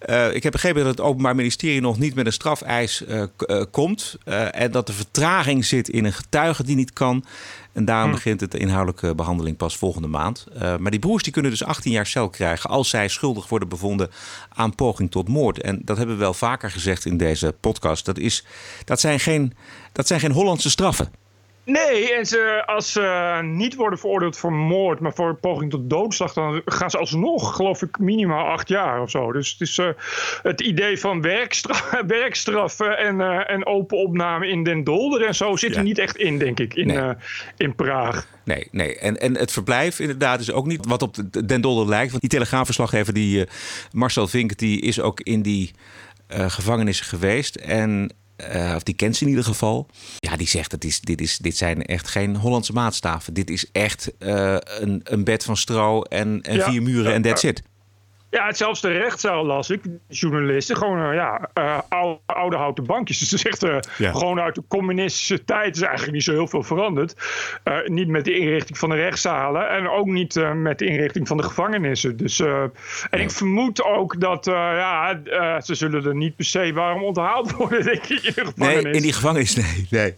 Uh, 0.06 0.34
ik 0.34 0.43
heb 0.43 0.52
begrepen 0.52 0.84
dat 0.84 0.90
het 0.90 1.00
Openbaar 1.00 1.34
Ministerie 1.34 1.81
nog 1.81 1.99
niet 1.99 2.14
met 2.14 2.26
een 2.26 2.32
strafeis 2.32 3.04
uh, 3.08 3.22
komt. 3.70 4.16
en 4.50 4.70
dat 4.70 4.87
de 4.87 4.93
vertraging 4.93 5.64
zit 5.64 5.88
in 5.88 6.04
een 6.04 6.12
getuige 6.12 6.64
die 6.64 6.76
niet 6.76 6.93
kan. 6.93 7.25
En 7.72 7.84
daarom 7.84 8.08
hm. 8.08 8.14
begint 8.14 8.40
het 8.40 8.50
de 8.50 8.58
inhoudelijke 8.58 9.14
behandeling 9.14 9.56
pas 9.56 9.76
volgende 9.76 10.08
maand. 10.08 10.46
Maar 10.78 10.90
die 10.90 11.00
broers 11.00 11.22
die 11.22 11.32
kunnen 11.32 11.50
dus 11.50 11.64
18 11.64 11.93
jaar 11.93 12.06
cel 12.06 12.28
krijgen 12.28 12.70
als 12.70 12.88
zij 12.88 13.08
schuldig 13.08 13.49
worden 13.49 13.69
bevonden 13.69 14.10
aan 14.49 14.75
poging 14.75 15.10
tot 15.10 15.28
moord. 15.28 15.60
En 15.60 15.81
dat 15.84 15.96
hebben 15.96 16.16
we 16.16 16.22
wel 16.22 16.34
vaker 16.34 16.70
gezegd 16.70 17.05
in 17.05 17.16
deze 17.16 17.55
podcast. 17.60 18.05
Dat, 18.05 18.19
is, 18.19 18.44
dat, 18.84 19.00
zijn, 19.00 19.20
geen, 19.20 19.55
dat 19.93 20.06
zijn 20.06 20.20
geen 20.20 20.32
Hollandse 20.32 20.70
straffen. 20.70 21.21
Nee, 21.64 22.14
en 22.14 22.26
ze, 22.26 22.62
als 22.66 22.92
ze 22.92 23.38
niet 23.42 23.74
worden 23.74 23.98
veroordeeld 23.98 24.36
voor 24.36 24.52
moord, 24.52 25.00
maar 25.00 25.14
voor 25.14 25.34
poging 25.34 25.70
tot 25.70 25.90
doodslag, 25.90 26.32
dan 26.32 26.62
gaan 26.64 26.90
ze 26.90 26.98
alsnog, 26.98 27.56
geloof 27.56 27.82
ik, 27.82 27.98
minimaal 27.98 28.46
acht 28.46 28.68
jaar 28.68 29.02
of 29.02 29.10
zo. 29.10 29.32
Dus 29.32 29.50
het 29.50 29.60
is 29.60 29.78
uh, 29.78 29.88
het 30.42 30.60
idee 30.60 30.98
van 30.98 31.20
werkstraf, 31.20 31.90
werkstraffen 32.06 32.98
en, 32.98 33.20
uh, 33.20 33.50
en 33.50 33.66
open 33.66 33.98
opname 33.98 34.48
in 34.48 34.64
Den 34.64 34.84
Dolder 34.84 35.26
en 35.26 35.34
zo 35.34 35.56
zit 35.56 35.76
er 35.76 35.82
niet 35.82 35.98
echt 35.98 36.16
in, 36.16 36.38
denk 36.38 36.60
ik, 36.60 36.74
in, 36.74 36.86
nee. 36.86 36.96
uh, 36.96 37.10
in 37.56 37.74
Praag. 37.74 38.26
Nee, 38.44 38.68
nee. 38.70 38.98
En, 38.98 39.20
en 39.20 39.36
het 39.36 39.52
verblijf 39.52 39.98
inderdaad 40.00 40.40
is 40.40 40.52
ook 40.52 40.66
niet 40.66 40.86
wat 40.86 41.02
op 41.02 41.16
Den 41.46 41.60
Dolder 41.60 41.88
lijkt. 41.88 42.10
Want 42.10 42.20
die 42.20 42.30
telegraafverslaggever, 42.30 43.14
die 43.14 43.46
Marcel 43.92 44.28
Vink, 44.28 44.58
die 44.58 44.80
is 44.80 45.00
ook 45.00 45.20
in 45.20 45.42
die 45.42 45.70
gevangenissen 46.28 47.06
geweest. 47.06 47.56
En 47.56 48.10
uh, 48.55 48.73
of 48.76 48.82
die 48.82 48.94
kent 48.94 49.17
ze 49.17 49.23
in 49.23 49.29
ieder 49.29 49.44
geval. 49.44 49.88
Ja, 50.19 50.36
die 50.36 50.48
zegt 50.48 50.70
dat 50.70 50.84
is, 50.84 51.01
dit, 51.01 51.20
is, 51.20 51.39
dit 51.39 51.56
zijn 51.56 51.82
echt 51.82 52.08
geen 52.08 52.36
Hollandse 52.36 52.72
maatstaven. 52.72 53.34
Dit 53.34 53.51
is 53.51 53.70
echt 53.72 54.12
uh, 54.19 54.56
een, 54.58 55.01
een 55.05 55.24
bed 55.24 55.44
van 55.44 55.56
stro 55.56 56.03
en, 56.03 56.41
en 56.43 56.56
ja, 56.56 56.70
vier 56.70 56.82
muren 56.82 57.12
en 57.12 57.22
that's 57.22 57.43
it. 57.43 57.62
Ja, 58.32 58.53
zelfs 58.53 58.81
de 58.81 58.89
rechtszaal 58.89 59.44
las 59.44 59.70
ik, 59.70 59.81
journalisten, 60.08 60.77
gewoon 60.77 61.08
uh, 61.08 61.15
ja, 61.15 61.51
uh, 61.58 61.79
oude, 61.89 62.20
oude, 62.27 62.56
houten 62.56 62.86
bankjes. 62.86 63.19
Dus 63.19 63.32
is 63.32 63.44
echt 63.44 63.65
uh, 63.65 63.79
ja. 63.98 64.12
gewoon 64.12 64.41
uit 64.41 64.55
de 64.55 64.62
communistische 64.69 65.44
tijd 65.44 65.77
is 65.77 65.82
eigenlijk 65.82 66.12
niet 66.12 66.22
zo 66.22 66.32
heel 66.32 66.48
veel 66.48 66.62
veranderd. 66.62 67.15
niet 67.84 68.08
met 68.08 68.24
de 68.24 68.39
inrichting 68.39 68.79
van 68.79 68.91
de 68.91 68.96
rechtszalen 68.96 69.69
en 69.69 69.89
ook 69.89 70.06
niet 70.06 70.34
met 70.55 70.79
de 70.79 70.86
inrichting 70.86 71.29
van 71.29 71.36
de 71.36 71.43
gevangenissen. 71.43 72.17
Dus, 72.17 72.41
en 72.41 72.70
ja. 73.10 73.17
ik 73.17 73.31
vermoed 73.31 73.82
ook 73.82 74.20
dat 74.20 74.44
ja, 74.44 75.20
ze 75.60 75.74
zullen 75.74 76.05
er 76.05 76.15
niet 76.15 76.36
per 76.36 76.44
se 76.44 76.72
waarom 76.72 77.03
onthaald 77.03 77.53
worden, 77.56 77.84
denk 77.84 78.05
ik, 78.05 78.22
in 78.22 78.32
de 78.34 78.44
gevangenis. 78.44 78.82
Nee, 78.82 78.93
in 78.93 79.03
die 79.03 79.12
gevangenis, 79.12 79.55
nee. 79.55 79.86
nee. 79.91 80.15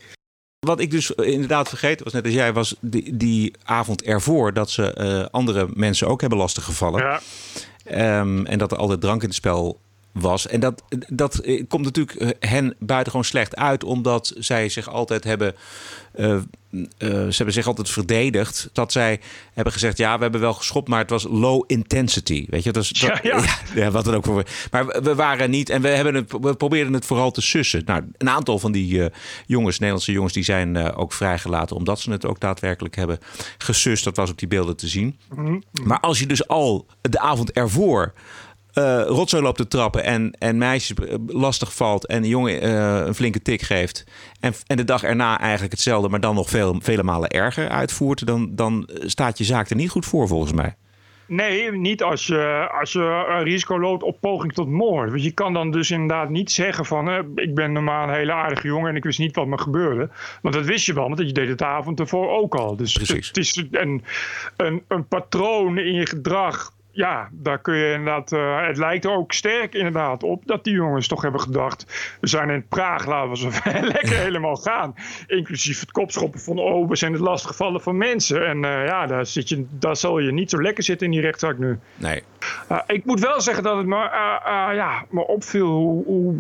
Wat 0.61 0.81
ik 0.81 0.91
dus 0.91 1.11
inderdaad 1.11 1.69
vergeten 1.69 2.05
was, 2.05 2.13
net 2.13 2.25
als 2.25 2.35
jij, 2.35 2.53
was 2.53 2.77
die, 2.81 3.17
die 3.17 3.55
avond 3.65 4.03
ervoor 4.03 4.53
dat 4.53 4.71
ze 4.71 5.29
andere 5.31 5.69
mensen 5.75 6.09
ook 6.09 6.21
hebben 6.21 6.39
lastiggevallen. 6.39 7.03
Ja. 7.03 7.21
Um, 7.85 8.47
en 8.47 8.59
dat 8.59 8.73
er 8.73 8.79
altijd 8.79 9.01
drank 9.01 9.23
in 9.23 9.29
het 9.29 9.37
spel 9.37 9.81
was. 10.15 10.47
En 10.47 10.61
dat, 10.61 10.83
dat 11.09 11.41
komt 11.69 11.85
natuurlijk 11.85 12.37
hen 12.39 12.77
buitengewoon 12.79 13.25
slecht 13.25 13.57
uit, 13.57 13.85
omdat 13.85 14.33
zij 14.39 14.69
zich 14.69 14.89
altijd 14.89 15.25
hebben. 15.25 15.55
Uh, 16.17 16.37
uh, 16.71 16.81
ze 16.99 17.35
hebben 17.37 17.55
zich 17.55 17.67
altijd 17.67 17.91
verdedigd. 17.91 18.69
Dat 18.73 18.93
zij 18.93 19.21
hebben 19.53 19.73
gezegd: 19.73 19.97
ja, 19.97 20.17
we 20.17 20.23
hebben 20.23 20.41
wel 20.41 20.55
geschopt, 20.55 20.89
maar 20.89 20.99
het 20.99 21.11
was 21.11 21.27
low 21.31 21.65
intensity. 21.67 22.47
Weet 22.49 22.63
je, 22.63 22.73
dat 22.73 22.83
is, 22.83 22.89
dat, 22.89 23.01
ja, 23.01 23.19
ja. 23.23 23.37
ja, 23.45 23.59
ja, 23.75 23.91
wat 23.91 24.05
dan 24.05 24.15
ook 24.15 24.25
voor. 24.25 24.45
Maar 24.71 25.03
we 25.03 25.15
waren 25.15 25.51
niet 25.51 25.69
en 25.69 25.83
we, 25.83 25.89
hebben 25.89 26.15
het, 26.15 26.33
we 26.41 26.55
probeerden 26.55 26.93
het 26.93 27.07
vooral 27.07 27.31
te 27.31 27.41
sussen. 27.41 27.83
Nou, 27.85 28.05
een 28.19 28.31
aantal 28.31 28.59
van 28.59 28.73
die 28.73 28.95
uh, 28.95 29.07
jongens, 29.47 29.79
Nederlandse 29.79 30.13
jongens, 30.13 30.33
die 30.33 30.45
zijn 30.45 30.95
ook 30.95 31.13
vrijgelaten 31.13 31.77
omdat 31.77 32.01
ze 32.01 32.11
het 32.11 32.27
ook 32.27 32.41
daadwerkelijk 32.41 32.97
hebben 32.97 33.19
gesust. 33.59 34.05
Dat 34.05 34.17
was 34.17 34.31
op 34.31 34.39
die 34.39 34.49
beelden 34.49 34.77
te 34.77 34.89
zien. 34.89 35.19
Mm 35.35 35.47
-hmm. 35.47 35.63
Maar 35.85 36.01
als 36.01 36.19
je 36.19 36.27
dus 36.27 36.49
al 36.49 36.87
de 37.01 37.21
avond 37.21 37.53
ervoor 37.53 38.13
uh, 38.75 39.03
rotzooi 39.07 39.43
loopt 39.43 39.57
te 39.57 39.69
trappen 39.69 40.05
en, 40.05 40.37
en 40.39 40.59
meisjes 40.59 40.97
lastig 41.27 41.75
valt 41.75 42.07
en 42.07 42.23
een 42.23 42.29
jongen 42.29 42.65
uh, 42.67 43.07
een 43.07 43.15
flinke 43.15 43.43
tik 43.43 43.63
geeft. 43.63 44.05
En, 44.41 44.53
en 44.67 44.77
de 44.77 44.85
dag 44.85 45.03
erna 45.03 45.41
eigenlijk 45.41 45.73
hetzelfde, 45.73 46.09
maar 46.09 46.21
dan 46.21 46.35
nog 46.35 46.49
veel, 46.49 46.79
vele 46.81 47.03
malen 47.03 47.31
erger 47.31 47.69
uitvoert. 47.69 48.27
Dan, 48.27 48.49
dan 48.51 48.89
staat 49.01 49.39
je 49.39 49.45
zaak 49.45 49.71
er 49.71 49.77
niet 49.77 49.91
goed 49.91 50.07
voor 50.07 50.29
volgens 50.29 50.53
mij. 50.53 50.75
Nee, 51.27 51.73
niet 51.73 52.03
als 52.03 52.27
je, 52.27 52.69
als 52.81 52.93
je 52.93 53.27
een 53.29 53.43
risico 53.43 53.81
loopt 53.81 54.03
op 54.03 54.21
poging 54.21 54.53
tot 54.53 54.69
moord. 54.69 55.11
Want 55.11 55.25
je 55.25 55.31
kan 55.31 55.53
dan 55.53 55.71
dus 55.71 55.91
inderdaad 55.91 56.29
niet 56.29 56.51
zeggen 56.51 56.85
van... 56.85 57.09
eh, 57.11 57.19
ik 57.35 57.55
ben 57.55 57.73
normaal 57.73 58.09
een 58.09 58.15
hele 58.15 58.33
aardige 58.33 58.67
jongen 58.67 58.91
en 58.91 58.97
ik 58.97 59.05
wist 59.05 59.19
niet 59.19 59.37
wat 59.37 59.47
me 59.47 59.59
gebeurde. 59.59 60.09
Want 60.43 60.55
dat 60.55 60.65
wist 60.65 60.87
je 60.87 60.95
wel, 60.95 61.09
want 61.09 61.19
je 61.19 61.33
deed 61.33 61.49
het 61.49 61.59
de 61.59 61.65
avond 61.65 62.01
ervoor 62.01 62.31
ook 62.31 62.55
al. 62.55 62.77
Dus 62.77 62.93
Precies. 62.93 63.29
het 63.29 63.37
is 63.37 63.65
een, 63.71 64.05
een, 64.57 64.83
een 64.89 65.09
patroon 65.09 65.79
in 65.79 65.95
je 65.95 66.07
gedrag... 66.07 66.73
Ja, 66.95 67.29
daar 67.33 67.59
kun 67.59 67.77
je 67.77 67.93
inderdaad. 67.93 68.33
eh, 68.33 68.67
het 68.67 68.77
lijkt 68.77 69.05
er 69.05 69.11
ook 69.11 69.33
sterk 69.33 69.75
inderdaad 69.75 70.23
op 70.23 70.43
dat 70.47 70.65
die 70.65 70.75
jongens 70.75 71.09
toch 71.09 71.23
hebben 71.23 71.41
gedacht. 71.41 72.17
We 72.21 72.27
zijn 72.27 72.51
in 72.51 72.67
Praag, 72.69 73.07
laten 73.07 73.31
we 73.31 73.37
zo 73.37 73.51
lekker 73.95 74.17
helemaal 74.17 74.57
gaan. 74.57 74.95
Inclusief 75.27 75.81
het 75.81 75.91
kopschoppen 75.91 76.41
van. 76.41 76.89
We 76.89 76.97
zijn 76.97 77.13
het 77.13 77.21
lastiggevallen 77.21 77.81
van 77.81 77.97
mensen. 77.97 78.47
En 78.47 78.65
eh, 78.65 78.87
ja, 78.87 79.07
daar, 79.07 79.27
zit 79.27 79.49
je, 79.49 79.67
daar 79.71 79.97
zal 79.97 80.19
je 80.19 80.33
niet 80.33 80.51
zo 80.51 80.63
lekker 80.63 80.85
zitten 80.85 81.07
in 81.07 81.13
die 81.13 81.21
rechtszaak 81.21 81.59
nu. 81.59 81.79
Nee. 81.95 82.23
Uh, 82.71 82.81
ik 82.87 83.05
moet 83.05 83.21
wel 83.21 83.41
zeggen 83.41 83.63
dat 83.63 83.77
het 83.77 83.87
me, 83.87 83.97
ja, 84.75 85.05
me 85.11 85.27
opviel 85.27 85.67
hoe, 85.67 86.05
hoe, 86.05 86.35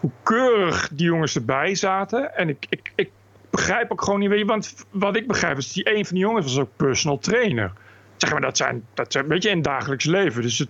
hoe, 0.00 0.10
keurig 0.22 0.88
die 0.92 1.06
jongens 1.06 1.34
erbij 1.34 1.74
zaten. 1.74 2.36
En 2.36 2.48
ik, 2.48 2.66
ik, 2.68 2.92
ik 2.94 3.10
begrijp 3.50 3.92
ook 3.92 4.02
gewoon 4.02 4.20
niet, 4.20 4.46
want 4.46 4.86
wat 4.90 5.16
ik 5.16 5.26
begrijp 5.26 5.56
is 5.56 5.72
die 5.72 5.96
een 5.96 6.06
van 6.06 6.14
die 6.14 6.24
jongens 6.24 6.46
was 6.46 6.58
ook 6.58 6.76
personal 6.76 7.18
trainer. 7.18 7.72
Zeg 8.20 8.32
maar, 8.32 8.40
dat 8.40 8.56
zijn, 8.56 8.86
dat 8.94 9.12
zijn 9.12 9.24
een 9.24 9.30
beetje 9.30 9.48
in 9.48 9.54
het 9.54 9.64
dagelijks 9.64 10.04
leven. 10.04 10.42
Dus 10.42 10.58
het, 10.58 10.68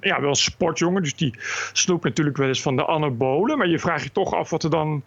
ja, 0.00 0.20
wel 0.20 0.28
een 0.28 0.34
sportjongen, 0.34 1.02
dus 1.02 1.16
die 1.16 1.34
snoept 1.72 2.04
natuurlijk 2.04 2.36
wel 2.36 2.48
eens 2.48 2.62
van 2.62 2.76
de 2.76 2.86
anabolen. 2.86 3.58
Maar 3.58 3.68
je 3.68 3.78
vraagt 3.78 4.02
je 4.02 4.12
toch 4.12 4.34
af 4.34 4.50
wat 4.50 4.62
er 4.62 4.70
dan 4.70 5.02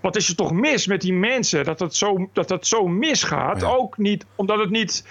wat 0.00 0.16
is 0.16 0.28
er 0.28 0.36
toch 0.36 0.52
mis 0.52 0.86
met 0.86 1.00
die 1.00 1.12
mensen 1.12 1.64
dat 1.64 1.78
dat 1.78 1.94
zo, 1.94 2.30
dat 2.32 2.48
dat 2.48 2.66
zo 2.66 2.88
misgaat? 2.88 3.60
Ja. 3.60 3.66
Ook 3.66 3.98
niet 3.98 4.26
omdat 4.34 4.58
het 4.58 4.70
niet. 4.70 5.04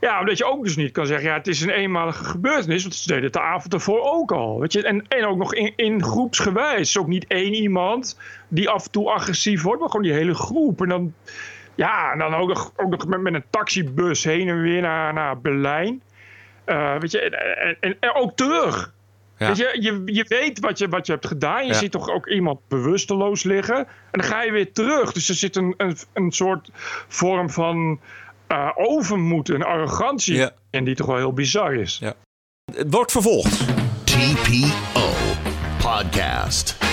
Ja, 0.00 0.20
omdat 0.20 0.38
je 0.38 0.44
ook 0.44 0.64
dus 0.64 0.76
niet 0.76 0.92
kan 0.92 1.06
zeggen, 1.06 1.28
ja, 1.28 1.36
het 1.36 1.46
is 1.46 1.60
een 1.60 1.70
eenmalige 1.70 2.24
gebeurtenis. 2.24 2.82
Want 2.82 2.94
ze 2.94 3.08
deden 3.08 3.24
het 3.24 3.32
de 3.32 3.40
avond 3.40 3.74
ervoor 3.74 4.00
ook 4.00 4.32
al. 4.32 4.60
Weet 4.60 4.72
je? 4.72 4.82
En, 4.82 5.04
en 5.08 5.26
ook 5.26 5.36
nog 5.36 5.54
in, 5.54 5.72
in 5.76 6.02
groepsgewijs. 6.02 6.98
Ook 6.98 7.06
niet 7.06 7.26
één 7.26 7.54
iemand 7.54 8.18
die 8.48 8.68
af 8.68 8.84
en 8.84 8.90
toe 8.90 9.10
agressief 9.10 9.62
wordt, 9.62 9.80
maar 9.80 9.90
gewoon 9.90 10.06
die 10.06 10.14
hele 10.14 10.34
groep. 10.34 10.82
En 10.82 10.88
dan, 10.88 11.14
ja, 11.76 12.12
en 12.12 12.18
dan 12.18 12.34
ook 12.34 12.48
nog, 12.48 12.72
ook 12.76 12.90
nog 12.90 13.06
met, 13.06 13.20
met 13.20 13.34
een 13.34 13.44
taxibus 13.50 14.24
heen 14.24 14.48
en 14.48 14.60
weer 14.60 14.80
naar, 14.80 15.12
naar 15.12 15.40
Berlijn. 15.40 16.02
Uh, 16.66 16.98
weet 16.98 17.10
je, 17.10 17.20
en, 17.20 17.76
en, 17.80 17.96
en 18.00 18.14
ook 18.14 18.36
terug. 18.36 18.94
Ja. 19.38 19.46
Weet 19.46 19.56
je, 19.56 19.76
je, 19.80 20.02
je 20.04 20.24
weet 20.28 20.60
wat 20.60 20.78
je, 20.78 20.88
wat 20.88 21.06
je 21.06 21.12
hebt 21.12 21.26
gedaan. 21.26 21.66
Je 21.66 21.72
ja. 21.72 21.78
ziet 21.78 21.90
toch 21.90 22.08
ook 22.10 22.26
iemand 22.26 22.60
bewusteloos 22.68 23.42
liggen. 23.42 23.76
En 23.76 23.86
dan 24.10 24.24
ga 24.24 24.42
je 24.42 24.52
weer 24.52 24.72
terug. 24.72 25.12
Dus 25.12 25.28
er 25.28 25.34
zit 25.34 25.56
een, 25.56 25.74
een, 25.76 25.96
een 26.12 26.32
soort 26.32 26.70
vorm 27.08 27.50
van 27.50 28.00
uh, 28.48 28.70
overmoed 28.74 29.48
en 29.48 29.62
arrogantie 29.62 30.36
ja. 30.36 30.50
in 30.70 30.84
die 30.84 30.94
toch 30.94 31.06
wel 31.06 31.16
heel 31.16 31.32
bizar 31.32 31.74
is. 31.74 32.00
Het 32.74 32.86
wordt 32.92 33.12
vervolgd. 33.12 33.58
TPO 34.04 35.10
Podcast. 35.78 36.85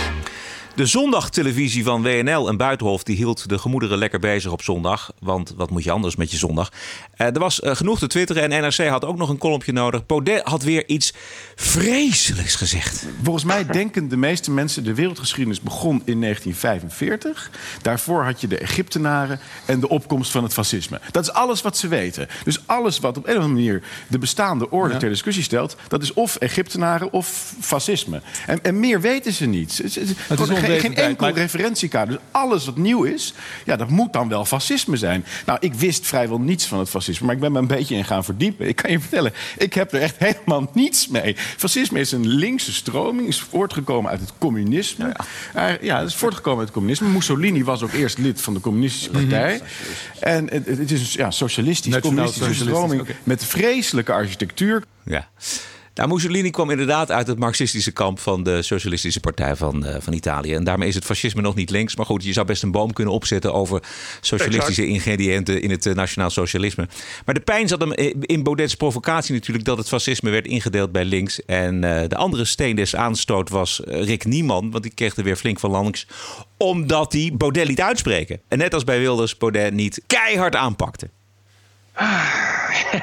De 0.76 0.86
zondagtelevisie 0.86 1.84
van 1.84 2.02
WNL 2.02 2.48
en 2.48 2.58
Buitenhof 2.58 3.04
die 3.04 3.16
hield 3.16 3.50
de 3.50 3.58
gemoederen 3.58 3.98
lekker 3.98 4.20
bezig 4.20 4.52
op 4.52 4.62
zondag. 4.62 5.12
Want 5.20 5.54
wat 5.58 5.70
moet 5.70 5.84
je 5.84 5.92
anders 5.92 6.16
met 6.16 6.32
je 6.32 6.38
zondag? 6.38 6.72
Uh, 7.18 7.28
er 7.28 7.40
was 7.40 7.60
uh, 7.60 7.76
genoeg 7.76 8.00
te 8.00 8.08
twitteren 8.08 8.52
en 8.52 8.62
NRC 8.62 8.88
had 8.88 9.06
ook 9.06 9.18
nog 9.18 9.30
een 9.30 9.38
kolompje 9.38 9.72
nodig. 9.72 10.06
Baudet 10.06 10.42
had 10.44 10.64
weer 10.64 10.88
iets 10.88 11.14
vreselijks 11.56 12.56
gezegd. 12.56 13.06
Volgens 13.24 13.46
mij 13.46 13.66
denken 13.66 14.10
de 14.10 14.18
meeste 14.18 14.52
mensen 14.52 14.84
de 14.84 14.94
wereldgeschiedenis 14.94 15.62
begon 15.62 16.02
in 16.06 16.22
1945. 16.22 17.52
Daarvoor 17.82 18.24
had 18.24 18.42
je 18.42 18.48
de 18.48 18.58
Egyptenaren 18.58 19.40
en 19.66 19.80
de 19.80 19.90
opkomst 19.90 20.32
van 20.32 20.44
het 20.44 20.54
fascisme. 20.54 21.00
Dat 21.12 21.24
is 21.24 21.32
alles 21.32 21.62
wat 21.62 21.78
ze 21.78 21.88
weten. 21.88 22.28
Dus 22.44 22.68
alles 22.68 23.00
wat 23.00 23.18
op 23.18 23.28
een 23.28 23.38
of 23.38 23.44
andere 23.44 23.54
manier 23.54 23.84
de 24.08 24.18
bestaande 24.18 24.70
orde 24.70 24.94
ja. 24.94 25.00
ter 25.00 25.10
discussie 25.10 25.44
stelt... 25.44 25.76
dat 25.88 26.02
is 26.02 26.14
of 26.14 26.36
Egyptenaren 26.36 27.12
of 27.12 27.54
fascisme. 27.60 28.22
En, 28.48 28.64
en 28.64 28.80
meer 28.80 29.02
weten 29.02 29.34
ze 29.34 29.46
niet. 29.46 29.78
Het 29.78 29.86
is, 29.86 29.96
het 29.96 30.40
is 30.40 30.63
geen, 30.70 30.80
geen 30.80 30.96
enkel 30.96 31.26
maar... 31.26 31.36
referentiekader. 31.36 32.14
Dus 32.14 32.24
alles 32.32 32.66
wat 32.66 32.78
nieuw 32.78 33.04
is, 33.04 33.34
ja, 33.66 33.76
dat 33.76 33.90
moet 33.90 34.14
dan 34.14 34.30
wel 34.30 34.46
fascisme 34.46 34.98
zijn. 34.98 35.26
Nou, 35.46 35.58
ik 35.62 35.74
wist 35.74 36.06
vrijwel 36.06 36.40
niets 36.40 36.66
van 36.66 36.80
het 36.80 36.90
fascisme, 36.90 37.26
maar 37.26 37.36
ik 37.36 37.42
ben 37.42 37.52
me 37.52 37.60
een 37.60 37.68
beetje 37.68 37.96
in 37.96 38.06
gaan 38.06 38.24
verdiepen. 38.24 38.68
Ik 38.68 38.76
kan 38.76 38.92
je 38.92 39.00
vertellen, 39.00 39.34
ik 39.58 39.74
heb 39.74 39.94
er 39.94 40.02
echt 40.02 40.16
helemaal 40.18 40.70
niets 40.74 41.08
mee. 41.08 41.36
Fascisme 41.58 42.00
is 42.00 42.12
een 42.12 42.28
linkse 42.28 42.74
stroming, 42.74 43.28
is 43.28 43.40
voortgekomen 43.40 44.12
uit 44.12 44.20
het 44.20 44.34
communisme. 44.38 45.14
Ja, 45.54 45.70
uh, 45.72 45.82
ja 45.82 46.00
het 46.00 46.08
is 46.08 46.16
voortgekomen 46.16 46.60
uit 46.60 46.68
het 46.68 46.78
communisme. 46.78 47.08
Mussolini 47.08 47.64
was 47.64 47.84
ook 47.84 47.94
eerst 47.94 48.18
lid 48.18 48.42
van 48.42 48.54
de 48.54 48.60
communistische 48.60 49.10
partij. 49.10 49.54
Mm 49.54 49.60
-hmm. 49.60 50.22
En 50.24 50.50
het, 50.50 50.66
het, 50.66 50.92
is 50.92 51.02
een 51.16 51.24
ja, 51.24 51.32
socialistisch, 51.32 52.00
communistische 52.00 52.54
stroming 52.54 53.02
okay. 53.02 53.16
met 53.24 53.46
vreselijke 53.46 54.12
architectuur. 54.12 54.84
Ja. 55.04 55.28
Nou, 55.96 56.10
Mussolini 56.10 56.50
kwam 56.50 56.70
inderdaad 56.70 57.12
uit 57.12 57.28
het 57.28 57.40
marxistische 57.40 57.92
kamp 57.92 58.20
van 58.20 58.44
de 58.44 58.62
Socialistische 58.62 59.20
Partij 59.20 59.56
van, 59.56 59.88
uh, 59.88 59.96
van 60.00 60.14
Italië. 60.14 60.54
En 60.54 60.64
daarmee 60.64 60.88
is 60.88 60.96
het 60.96 61.06
fascisme 61.06 61.42
nog 61.42 61.56
niet 61.56 61.70
links. 61.70 61.96
Maar 61.96 62.06
goed, 62.06 62.24
je 62.24 62.34
zou 62.34 62.46
best 62.46 62.64
een 62.64 62.72
boom 62.72 62.94
kunnen 62.94 63.14
opzetten 63.14 63.54
over 63.54 63.84
socialistische 64.22 64.82
exact. 64.82 64.98
ingrediënten 64.98 65.62
in 65.62 65.72
het 65.72 65.86
uh, 65.86 65.94
nationaal 65.94 66.30
socialisme. 66.30 66.88
Maar 67.26 67.36
de 67.36 67.42
pijn 67.42 67.68
zat 67.68 67.80
hem 67.80 67.94
in 68.22 68.44
Baudet's 68.44 68.76
provocatie 68.76 69.34
natuurlijk 69.34 69.66
dat 69.66 69.78
het 69.78 69.88
fascisme 69.88 70.30
werd 70.30 70.48
ingedeeld 70.48 70.92
bij 70.92 71.06
links. 71.06 71.46
En 71.46 71.76
uh, 71.76 72.02
de 72.08 72.16
andere 72.16 72.46
steen 72.46 72.76
des 72.76 72.96
aanstoot 72.96 73.50
was 73.50 73.82
Rick 73.86 74.26
Nieman, 74.26 74.72
want 74.72 74.84
die 74.84 74.94
kreeg 74.94 75.16
er 75.16 75.24
weer 75.24 75.36
flink 75.36 75.60
van 75.60 75.72
langs. 75.72 76.08
Omdat 76.58 77.14
hij 77.14 77.32
Baudet 77.34 77.68
liet 77.68 77.82
uitspreken. 77.82 78.42
En 78.48 78.58
net 78.58 78.74
als 78.74 78.84
bij 78.84 79.00
Wilders 79.00 79.38
Baudet 79.38 79.74
niet 79.74 80.02
keihard 80.08 80.56
aanpakte. 80.56 81.10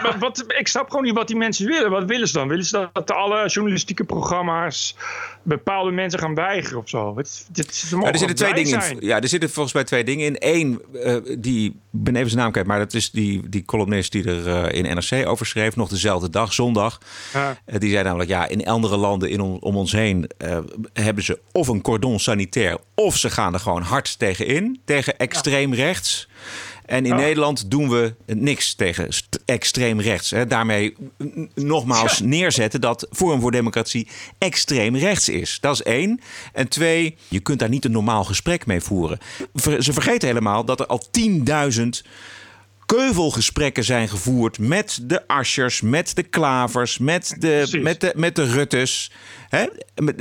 Maar 0.02 0.16
wat, 0.18 0.44
ik 0.48 0.68
snap 0.68 0.90
gewoon 0.90 1.04
niet 1.04 1.14
wat 1.14 1.26
die 1.26 1.36
mensen 1.36 1.66
willen. 1.66 1.90
Wat 1.90 2.04
willen 2.04 2.26
ze 2.28 2.32
dan? 2.32 2.48
Willen 2.48 2.64
ze 2.64 2.88
dat 2.92 3.10
alle 3.10 3.48
journalistieke 3.48 4.04
programma's 4.04 4.96
bepaalde 5.42 5.90
mensen 5.90 6.18
gaan 6.18 6.34
weigeren 6.34 6.78
of 6.78 6.88
zo? 6.88 7.16
Het, 7.16 7.46
dit, 7.52 7.86
ja, 7.90 8.12
er 8.12 8.18
zitten 8.18 8.36
twee 8.36 8.54
dingen 8.54 8.90
in. 8.90 8.96
Ja, 9.00 9.20
er 9.20 9.28
zitten 9.28 9.50
volgens 9.50 9.74
mij 9.74 9.84
twee 9.84 10.04
dingen 10.04 10.26
in. 10.26 10.36
Eén, 10.38 10.82
uh, 10.92 11.16
die 11.38 11.70
ik 11.70 12.04
ben 12.04 12.16
even 12.16 12.30
zijn 12.30 12.42
naam 12.42 12.52
kwijt, 12.52 12.66
maar 12.66 12.78
dat 12.78 12.94
is 12.94 13.10
die, 13.10 13.48
die 13.48 13.64
columnist 13.64 14.12
die 14.12 14.24
er 14.24 14.46
uh, 14.46 14.78
in 14.78 14.94
NRC 14.94 15.28
over 15.28 15.46
schreef, 15.46 15.76
nog 15.76 15.88
dezelfde 15.88 16.30
dag, 16.30 16.52
zondag. 16.52 17.00
Ja. 17.32 17.56
Uh, 17.66 17.78
die 17.78 17.90
zei 17.90 18.04
namelijk, 18.04 18.30
ja, 18.30 18.48
in 18.48 18.66
andere 18.66 18.96
landen 18.96 19.30
in 19.30 19.40
om 19.40 19.76
ons 19.76 19.92
heen 19.92 20.30
hebben 20.92 21.24
ze 21.24 21.38
of 21.52 21.68
een 21.68 21.80
cordon 21.82 22.20
sanitair, 22.20 22.78
of 22.94 23.16
ze 23.16 23.30
gaan 23.30 23.54
er 23.54 23.60
gewoon 23.60 23.82
hard 23.82 24.18
tegen 24.18 24.46
in, 24.46 24.80
tegen 24.84 25.18
extreem 25.18 25.74
ja. 25.74 25.84
rechts. 25.84 26.28
En 26.90 27.06
in 27.06 27.12
oh. 27.12 27.18
Nederland 27.18 27.70
doen 27.70 27.88
we 27.88 28.14
niks 28.26 28.74
tegen 28.74 29.08
extreem 29.44 30.00
rechts. 30.00 30.30
Hè. 30.30 30.46
Daarmee 30.46 30.96
nogmaals 31.54 32.18
ja. 32.18 32.24
neerzetten 32.24 32.80
dat 32.80 33.06
Forum 33.10 33.40
voor 33.40 33.50
Democratie 33.50 34.08
extreem 34.38 34.96
rechts 34.96 35.28
is. 35.28 35.58
Dat 35.60 35.74
is 35.74 35.82
één. 35.82 36.20
En 36.52 36.68
twee, 36.68 37.16
je 37.28 37.40
kunt 37.40 37.58
daar 37.58 37.68
niet 37.68 37.84
een 37.84 37.90
normaal 37.90 38.24
gesprek 38.24 38.66
mee 38.66 38.80
voeren. 38.80 39.18
Ze 39.78 39.92
vergeten 39.92 40.28
helemaal 40.28 40.64
dat 40.64 40.80
er 40.80 40.86
al 40.86 41.02
10.000 41.72 41.88
keuvelgesprekken 42.86 43.84
zijn 43.84 44.08
gevoerd 44.08 44.58
met 44.58 45.00
de 45.02 45.28
Aschers, 45.28 45.80
met 45.80 46.16
de 46.16 46.22
Klavers, 46.22 46.98
met 46.98 47.34
de, 47.38 47.78
met 47.82 48.00
de, 48.00 48.12
met 48.16 48.36
de 48.36 48.44
Ruttes. 48.44 49.12
Hè? 49.48 49.66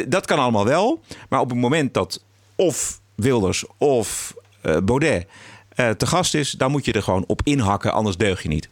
Dat 0.07 0.25
kan 0.25 0.39
allemaal 0.39 0.65
wel. 0.65 1.01
Maar 1.29 1.39
op 1.39 1.49
het 1.49 1.59
moment 1.59 1.93
dat 1.93 2.23
of 2.55 3.01
Wilders 3.15 3.65
of 3.77 4.33
uh, 4.65 4.77
Baudet 4.77 5.27
te 5.87 6.05
gast 6.05 6.33
is, 6.33 6.51
dan 6.51 6.71
moet 6.71 6.85
je 6.85 6.91
er 6.91 7.03
gewoon 7.03 7.23
op 7.27 7.41
inhakken, 7.43 7.93
anders 7.93 8.17
deug 8.17 8.43
je 8.43 8.49
niet. 8.49 8.69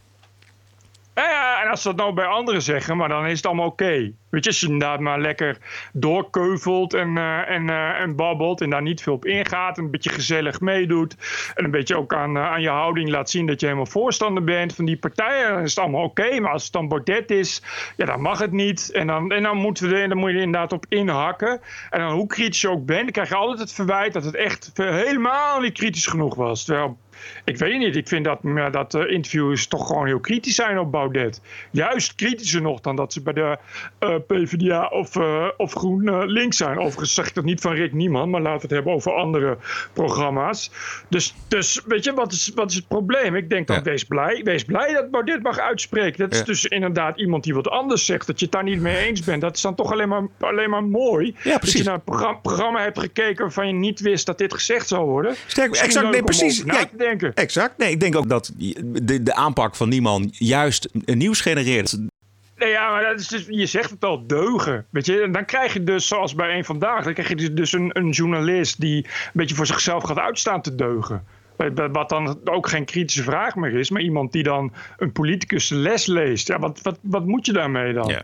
Ja, 1.22 1.62
en 1.62 1.70
als 1.70 1.82
ze 1.82 1.88
dat 1.88 1.96
nou 1.96 2.12
bij 2.12 2.26
anderen 2.26 2.62
zeggen, 2.62 2.96
maar 2.96 3.08
dan 3.08 3.26
is 3.26 3.36
het 3.36 3.46
allemaal 3.46 3.66
oké. 3.66 4.12
Weet 4.30 4.44
je, 4.44 4.50
als 4.50 4.60
je 4.60 4.66
inderdaad 4.66 5.00
maar 5.00 5.20
lekker 5.20 5.56
doorkeuvelt 5.92 6.94
en, 6.94 7.16
uh, 7.16 7.50
en, 7.50 7.68
uh, 7.68 8.00
en 8.00 8.16
babbelt 8.16 8.60
en 8.60 8.70
daar 8.70 8.82
niet 8.82 9.02
veel 9.02 9.12
op 9.12 9.24
ingaat. 9.24 9.78
En 9.78 9.84
een 9.84 9.90
beetje 9.90 10.10
gezellig 10.10 10.60
meedoet. 10.60 11.16
En 11.54 11.64
een 11.64 11.70
beetje 11.70 11.96
ook 11.96 12.14
aan, 12.14 12.36
uh, 12.36 12.50
aan 12.50 12.60
je 12.60 12.68
houding 12.68 13.08
laat 13.08 13.30
zien 13.30 13.46
dat 13.46 13.60
je 13.60 13.66
helemaal 13.66 13.90
voorstander 13.90 14.44
bent 14.44 14.74
van 14.74 14.84
die 14.84 14.98
partijen. 14.98 15.52
Dan 15.52 15.62
is 15.62 15.70
het 15.74 15.78
allemaal 15.84 16.04
oké. 16.04 16.40
Maar 16.40 16.52
als 16.52 16.64
het 16.64 16.72
dan 16.72 16.88
Baudet 16.88 17.30
is, 17.30 17.62
ja, 17.96 18.06
dan 18.06 18.20
mag 18.20 18.38
het 18.38 18.52
niet. 18.52 18.90
En 18.92 19.06
dan, 19.06 19.32
en 19.32 19.42
dan, 19.42 19.56
moeten 19.56 19.88
we 19.88 20.08
dan 20.08 20.18
moet 20.18 20.30
je 20.30 20.36
er 20.36 20.42
inderdaad 20.42 20.72
op 20.72 20.86
inhakken. 20.88 21.60
En 21.90 22.00
dan 22.00 22.12
hoe 22.12 22.26
kritisch 22.26 22.60
je 22.60 22.70
ook 22.70 22.86
bent, 22.86 23.02
dan 23.02 23.10
krijg 23.10 23.28
je 23.28 23.34
altijd 23.34 23.58
het 23.58 23.72
verwijt 23.72 24.12
dat 24.12 24.24
het 24.24 24.34
echt 24.34 24.70
helemaal 24.74 25.60
niet 25.60 25.72
kritisch 25.72 26.06
genoeg 26.06 26.34
was. 26.34 26.64
Terwijl 26.64 26.98
ik 27.44 27.56
weet 27.58 27.78
niet. 27.78 27.96
Ik 27.96 28.08
vind 28.08 28.24
dat, 28.24 28.38
ja, 28.42 28.70
dat 28.70 28.94
uh, 28.94 29.10
interviewers 29.10 29.66
toch 29.66 29.86
gewoon 29.86 30.06
heel 30.06 30.20
kritisch 30.20 30.54
zijn 30.54 30.78
op 30.78 30.92
Baudet. 30.92 31.40
Juist 31.70 32.14
kritischer 32.14 32.62
nog 32.62 32.80
dan 32.80 32.96
dat 32.96 33.12
ze 33.12 33.22
bij 33.22 33.32
de 33.32 33.58
uh, 34.00 34.14
PvdA 34.26 34.86
of, 34.86 35.16
uh, 35.16 35.48
of 35.56 35.72
GroenLinks 35.72 36.56
zijn. 36.56 36.78
Overigens 36.78 37.14
zeg 37.14 37.28
ik 37.28 37.34
dat 37.34 37.44
niet 37.44 37.60
van 37.60 37.72
Rick 37.72 37.92
Nieman, 37.92 38.30
maar 38.30 38.40
laten 38.40 38.60
we 38.60 38.66
het 38.66 38.74
hebben 38.74 38.92
over 38.92 39.12
andere 39.12 39.58
programma's. 39.92 40.70
Dus, 41.08 41.34
dus 41.48 41.80
weet 41.86 42.04
je, 42.04 42.12
wat 42.12 42.32
is, 42.32 42.52
wat 42.54 42.70
is 42.70 42.76
het 42.76 42.88
probleem? 42.88 43.34
Ik 43.34 43.50
denk 43.50 43.66
dan, 43.66 43.76
ja. 43.76 43.82
wees, 43.82 44.04
blij, 44.04 44.40
wees 44.44 44.64
blij 44.64 44.92
dat 44.92 45.10
Baudet 45.10 45.42
mag 45.42 45.58
uitspreken. 45.58 46.18
Dat 46.18 46.32
is 46.32 46.38
ja. 46.38 46.44
dus 46.44 46.64
inderdaad 46.64 47.18
iemand 47.18 47.44
die 47.44 47.54
wat 47.54 47.68
anders 47.68 48.04
zegt. 48.04 48.26
Dat 48.26 48.38
je 48.38 48.44
het 48.44 48.54
daar 48.54 48.64
niet 48.64 48.80
mee 48.80 48.96
eens 48.96 49.24
bent. 49.24 49.40
Dat 49.40 49.56
is 49.56 49.62
dan 49.62 49.74
toch 49.74 49.92
alleen 49.92 50.08
maar, 50.08 50.26
alleen 50.40 50.70
maar 50.70 50.84
mooi. 50.84 51.34
Ja, 51.42 51.58
dat 51.58 51.72
je 51.72 51.82
naar 51.82 51.94
een 51.94 52.04
programma, 52.04 52.38
programma 52.38 52.82
hebt 52.82 52.98
gekeken 52.98 53.42
waarvan 53.42 53.66
je 53.66 53.72
niet 53.72 54.00
wist 54.00 54.26
dat 54.26 54.38
dit 54.38 54.54
gezegd 54.54 54.88
zou 54.88 55.06
worden. 55.06 55.34
Sterk, 55.46 55.76
exact, 55.76 56.10
nee, 56.10 56.22
precies. 56.22 56.62
Ja, 56.66 56.84
denken. 57.08 57.34
Exact. 57.34 57.78
Nee, 57.78 57.90
ik 57.90 58.00
denk 58.00 58.16
ook 58.16 58.28
dat 58.28 58.52
de, 58.56 59.22
de 59.22 59.34
aanpak 59.34 59.76
van 59.76 59.88
Nieman 59.88 60.28
juist 60.32 60.88
nieuws 61.04 61.40
genereert. 61.40 61.98
Nee, 62.56 62.70
ja, 62.70 62.90
maar 62.90 63.02
dat 63.02 63.20
is 63.20 63.28
dus, 63.28 63.46
je 63.48 63.66
zegt 63.66 63.90
het 63.90 64.04
al, 64.04 64.26
deugen. 64.26 64.86
Weet 64.90 65.06
je? 65.06 65.20
En 65.20 65.32
dan 65.32 65.44
krijg 65.44 65.72
je 65.72 65.84
dus, 65.84 66.08
zoals 66.08 66.34
bij 66.34 66.56
een 66.56 66.64
vandaag, 66.64 67.04
dan 67.04 67.12
krijg 67.12 67.28
je 67.28 67.34
dus- 67.34 67.52
dus 67.52 67.72
een, 67.72 67.90
een 67.92 68.10
journalist 68.10 68.80
die 68.80 69.04
een 69.04 69.30
beetje 69.32 69.54
voor 69.54 69.66
zichzelf 69.66 70.02
gaat 70.02 70.18
uitstaan 70.18 70.62
te 70.62 70.74
deugen. 70.74 71.24
Wat- 71.92 72.08
dan 72.08 72.40
ook 72.44 72.68
geen 72.68 72.84
kritische 72.84 73.22
vraag 73.22 73.54
meer 73.54 73.74
is, 73.74 73.90
maar 73.90 74.02
iemand 74.02 74.32
die 74.32 74.42
dan 74.42 74.72
een 74.96 75.12
politicus 75.12 75.68
les 75.68 76.06
leest. 76.06 76.48
Ja, 76.48 76.58
wat, 76.58 76.80
wat, 76.82 76.98
wat 77.02 77.26
moet 77.26 77.46
je 77.46 77.52
daarmee 77.52 77.92
dan? 77.92 78.08
Ja. 78.08 78.22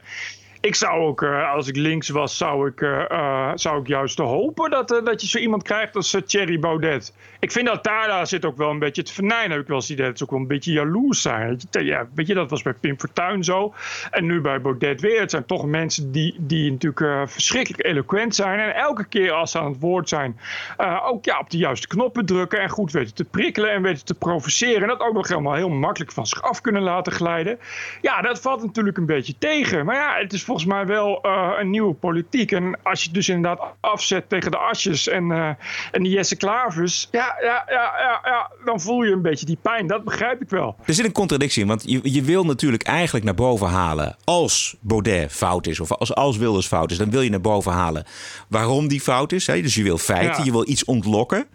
Ik 0.61 0.75
zou 0.75 1.00
ook, 1.00 1.23
eh, 1.23 1.53
als 1.53 1.69
ik 1.69 1.76
links 1.76 2.09
was, 2.09 2.37
zou 2.37 2.69
ik, 2.69 2.81
eh, 2.81 3.11
eh, 3.11 3.50
zou 3.55 3.81
ik 3.81 3.87
juist 3.87 4.19
hopen 4.19 4.71
dat, 4.71 4.88
dat 4.88 5.21
je 5.21 5.29
zo 5.29 5.38
iemand 5.38 5.62
krijgt 5.62 5.97
als 5.97 6.17
Thierry 6.26 6.59
Baudet. 6.59 7.12
Ik 7.45 7.53
vind 7.53 7.67
dat 7.67 7.85
daar, 7.85 8.27
zit 8.27 8.45
ook 8.45 8.57
wel 8.57 8.71
een 8.71 8.79
beetje 8.79 9.03
te 9.03 9.13
vernijnen. 9.13 9.51
Heb 9.51 9.61
ik 9.61 9.67
wel 9.67 9.77
eens 9.77 9.89
het 9.89 9.97
idee 9.97 10.09
dat 10.09 10.19
ze 10.19 10.25
ook 10.25 10.31
wel 10.31 10.41
een 10.41 10.47
beetje 10.47 10.73
jaloers 10.73 11.23
zijn. 11.23 11.61
Ja, 11.71 12.07
weet 12.15 12.27
je, 12.27 12.35
dat 12.35 12.51
was 12.51 12.63
bij 12.63 12.73
Pim 12.73 12.99
Fortuyn 12.99 13.45
zo. 13.45 13.75
En 14.11 14.27
nu 14.27 14.41
bij 14.41 14.61
Baudet 14.61 15.01
weer. 15.01 15.21
Het 15.21 15.31
zijn 15.31 15.47
toch 15.47 15.67
mensen 15.67 16.13
die, 16.13 16.37
die 16.39 16.71
natuurlijk 16.71 17.01
eh, 17.01 17.23
verschrikkelijk 17.27 17.85
eloquent 17.85 18.35
zijn. 18.35 18.61
En 18.61 18.75
elke 18.75 19.05
keer 19.05 19.33
als 19.33 19.51
ze 19.51 19.59
aan 19.59 19.71
het 19.71 19.81
woord 19.81 20.09
zijn, 20.09 20.39
eh, 20.77 21.07
ook 21.07 21.25
ja, 21.25 21.39
op 21.39 21.51
de 21.51 21.57
juiste 21.57 21.87
knoppen 21.87 22.27
drukken. 22.27 22.61
En 22.61 22.69
goed 22.69 22.93
weten 22.93 23.15
te 23.15 23.25
prikkelen 23.25 23.71
en 23.71 23.83
weten 23.83 24.05
te 24.05 24.15
provoceren. 24.15 24.83
En 24.83 24.89
dat 24.89 25.01
ook 25.01 25.15
nog 25.15 25.29
helemaal 25.29 25.55
heel 25.55 25.69
makkelijk 25.69 26.13
van 26.13 26.27
zich 26.27 26.43
af 26.43 26.61
kunnen 26.61 26.83
laten 26.83 27.13
glijden. 27.13 27.59
Ja, 28.01 28.21
dat 28.21 28.41
valt 28.41 28.63
natuurlijk 28.63 28.97
een 28.97 29.07
beetje 29.07 29.39
tegen. 29.39 29.85
Maar 29.85 29.97
ja, 29.97 30.17
het 30.19 30.33
is 30.33 30.45
volgens 30.45 30.67
mij 30.67 30.87
wel 30.87 31.23
eh, 31.23 31.51
een 31.59 31.71
nieuwe 31.71 31.95
politiek. 31.95 32.53
En 32.53 32.79
als 32.83 33.01
je 33.01 33.07
het 33.07 33.15
dus 33.15 33.29
inderdaad 33.29 33.75
afzet 33.81 34.29
tegen 34.29 34.51
de 34.51 34.57
Asjes 34.57 35.09
en, 35.09 35.57
en 35.93 36.05
Jesse 36.05 36.37
Klavers. 36.37 37.09
Ja, 37.11 37.34
ja, 37.41 37.64
ja, 37.69 37.93
ja, 37.99 38.21
ja, 38.25 38.50
dan 38.64 38.81
voel 38.81 39.03
je 39.03 39.12
een 39.12 39.23
beetje 39.23 39.47
die 39.47 39.59
pijn. 39.62 39.87
Dat 39.87 40.05
begrijp 40.05 40.43
ik 40.43 40.49
wel. 40.49 40.76
Er 40.85 40.95
zit 40.95 41.05
een 41.05 41.12
contradictie 41.12 41.62
in, 41.62 41.69
want 41.69 41.83
je, 41.87 42.00
je 42.03 42.23
wil 42.23 42.45
natuurlijk 42.45 42.83
eigenlijk 42.83 43.25
naar 43.25 43.35
boven 43.35 43.67
halen 43.67 44.17
als 44.25 44.76
Baudet 44.81 45.33
fout 45.33 45.67
is, 45.67 45.81
of 45.81 45.93
als, 45.93 46.14
als 46.14 46.37
Wilders 46.37 46.67
fout 46.67 46.91
is, 46.91 46.97
dan 46.97 47.11
wil 47.11 47.21
je 47.21 47.31
naar 47.31 47.41
boven 47.41 47.73
halen 47.73 48.05
waarom 48.49 48.88
die 48.88 49.00
fout 49.00 49.33
is. 49.33 49.47
Hè? 49.47 49.61
Dus 49.62 49.75
je 49.75 49.83
wil 49.83 49.99
feiten, 49.99 50.38
Ja. 50.38 50.45
je 50.45 50.50
wil 50.50 50.69
iets 50.69 50.85
ontlokken. 50.85 51.47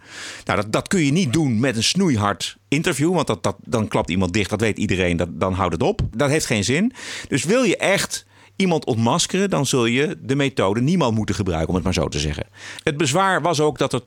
Nou, 0.44 0.60
dat, 0.60 0.72
dat 0.72 0.88
kun 0.88 1.04
je 1.04 1.12
niet 1.12 1.32
doen 1.32 1.60
met 1.60 1.76
een 1.76 1.82
snoeihard 1.82 2.56
interview, 2.68 3.14
want 3.14 3.26
dat, 3.26 3.42
dat, 3.42 3.56
dan 3.64 3.88
klapt 3.88 4.10
iemand 4.10 4.32
dicht, 4.32 4.50
dat 4.50 4.60
weet 4.60 4.78
iedereen, 4.78 5.16
dat, 5.16 5.28
dan 5.40 5.52
houdt 5.52 5.72
het 5.72 5.82
op. 5.82 6.00
Dat 6.10 6.28
heeft 6.30 6.46
geen 6.46 6.64
zin. 6.64 6.92
Dus 7.28 7.44
wil 7.44 7.62
je 7.62 7.76
echt 7.76 8.26
iemand 8.56 8.84
ontmaskeren, 8.84 9.50
dan 9.50 9.66
zul 9.66 9.86
je 9.86 10.18
de 10.20 10.34
methode 10.34 10.80
niemand 10.80 11.14
moeten 11.14 11.34
gebruiken, 11.34 11.68
om 11.68 11.74
het 11.74 11.84
maar 11.84 11.92
zo 11.94 12.08
te 12.08 12.18
zeggen. 12.18 12.46
Het 12.82 12.96
bezwaar 12.96 13.42
was 13.42 13.60
ook 13.60 13.78
dat 13.78 13.92
er 13.92 14.00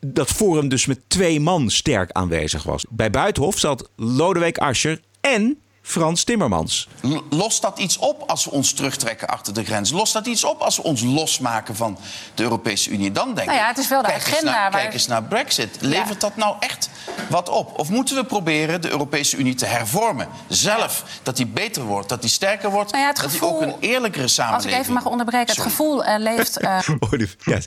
dat 0.00 0.28
Forum 0.28 0.68
dus 0.68 0.86
met 0.86 1.00
twee 1.08 1.40
man 1.40 1.70
sterk 1.70 2.10
aanwezig 2.12 2.62
was. 2.62 2.84
Bij 2.90 3.10
Buitenhof 3.10 3.58
zat 3.58 3.90
Lodewijk 3.96 4.58
Asscher 4.58 5.00
en 5.20 5.61
Frans 5.82 6.24
Timmermans. 6.24 6.88
Lost 7.30 7.62
dat 7.62 7.78
iets 7.78 7.96
op 7.98 8.22
als 8.26 8.44
we 8.44 8.50
ons 8.50 8.72
terugtrekken 8.72 9.28
achter 9.28 9.54
de 9.54 9.64
grens? 9.64 9.90
Lost 9.90 10.12
dat 10.12 10.26
iets 10.26 10.44
op 10.44 10.60
als 10.60 10.76
we 10.76 10.82
ons 10.82 11.02
losmaken 11.02 11.76
van 11.76 11.98
de 12.34 12.42
Europese 12.42 12.90
Unie? 12.90 13.12
Dan 13.12 13.26
denk 13.26 13.38
ik. 13.38 13.46
Nou 13.46 13.58
ja, 13.58 13.66
het 13.66 13.78
is 13.78 13.88
wel 13.88 14.02
de 14.02 14.08
kijk 14.08 14.26
eens 14.26 14.42
Naar, 14.42 14.70
Kijk 14.70 14.92
eens 14.92 15.06
naar 15.06 15.22
Brexit. 15.22 15.76
Levert 15.80 16.20
dat 16.20 16.36
nou 16.36 16.56
echt 16.60 16.88
wat 17.28 17.48
op? 17.48 17.78
Of 17.78 17.88
moeten 17.90 18.16
we 18.16 18.24
proberen 18.24 18.80
de 18.80 18.90
Europese 18.90 19.36
Unie 19.36 19.54
te 19.54 19.66
hervormen? 19.66 20.28
Zelf. 20.48 21.04
Dat 21.22 21.36
die 21.36 21.46
beter 21.46 21.82
wordt, 21.82 22.08
dat 22.08 22.20
die 22.20 22.30
sterker 22.30 22.70
wordt. 22.70 22.90
Nou 22.92 23.02
ja, 23.02 23.08
het 23.08 23.20
dat 23.20 23.30
die 23.30 23.42
ook 23.42 23.60
een 23.60 23.74
eerlijkere 23.80 24.22
Als 24.22 24.34
samenleving 24.34 24.74
ik 24.74 24.80
even 24.80 24.92
mag 24.94 25.04
onderbreken, 25.06 25.46
het 25.46 25.56
Sorry. 25.56 25.70
gevoel 25.70 26.04
eh, 26.04 26.18
leeft 26.18 26.58
eh, 26.58 26.78
Oh, 27.00 27.58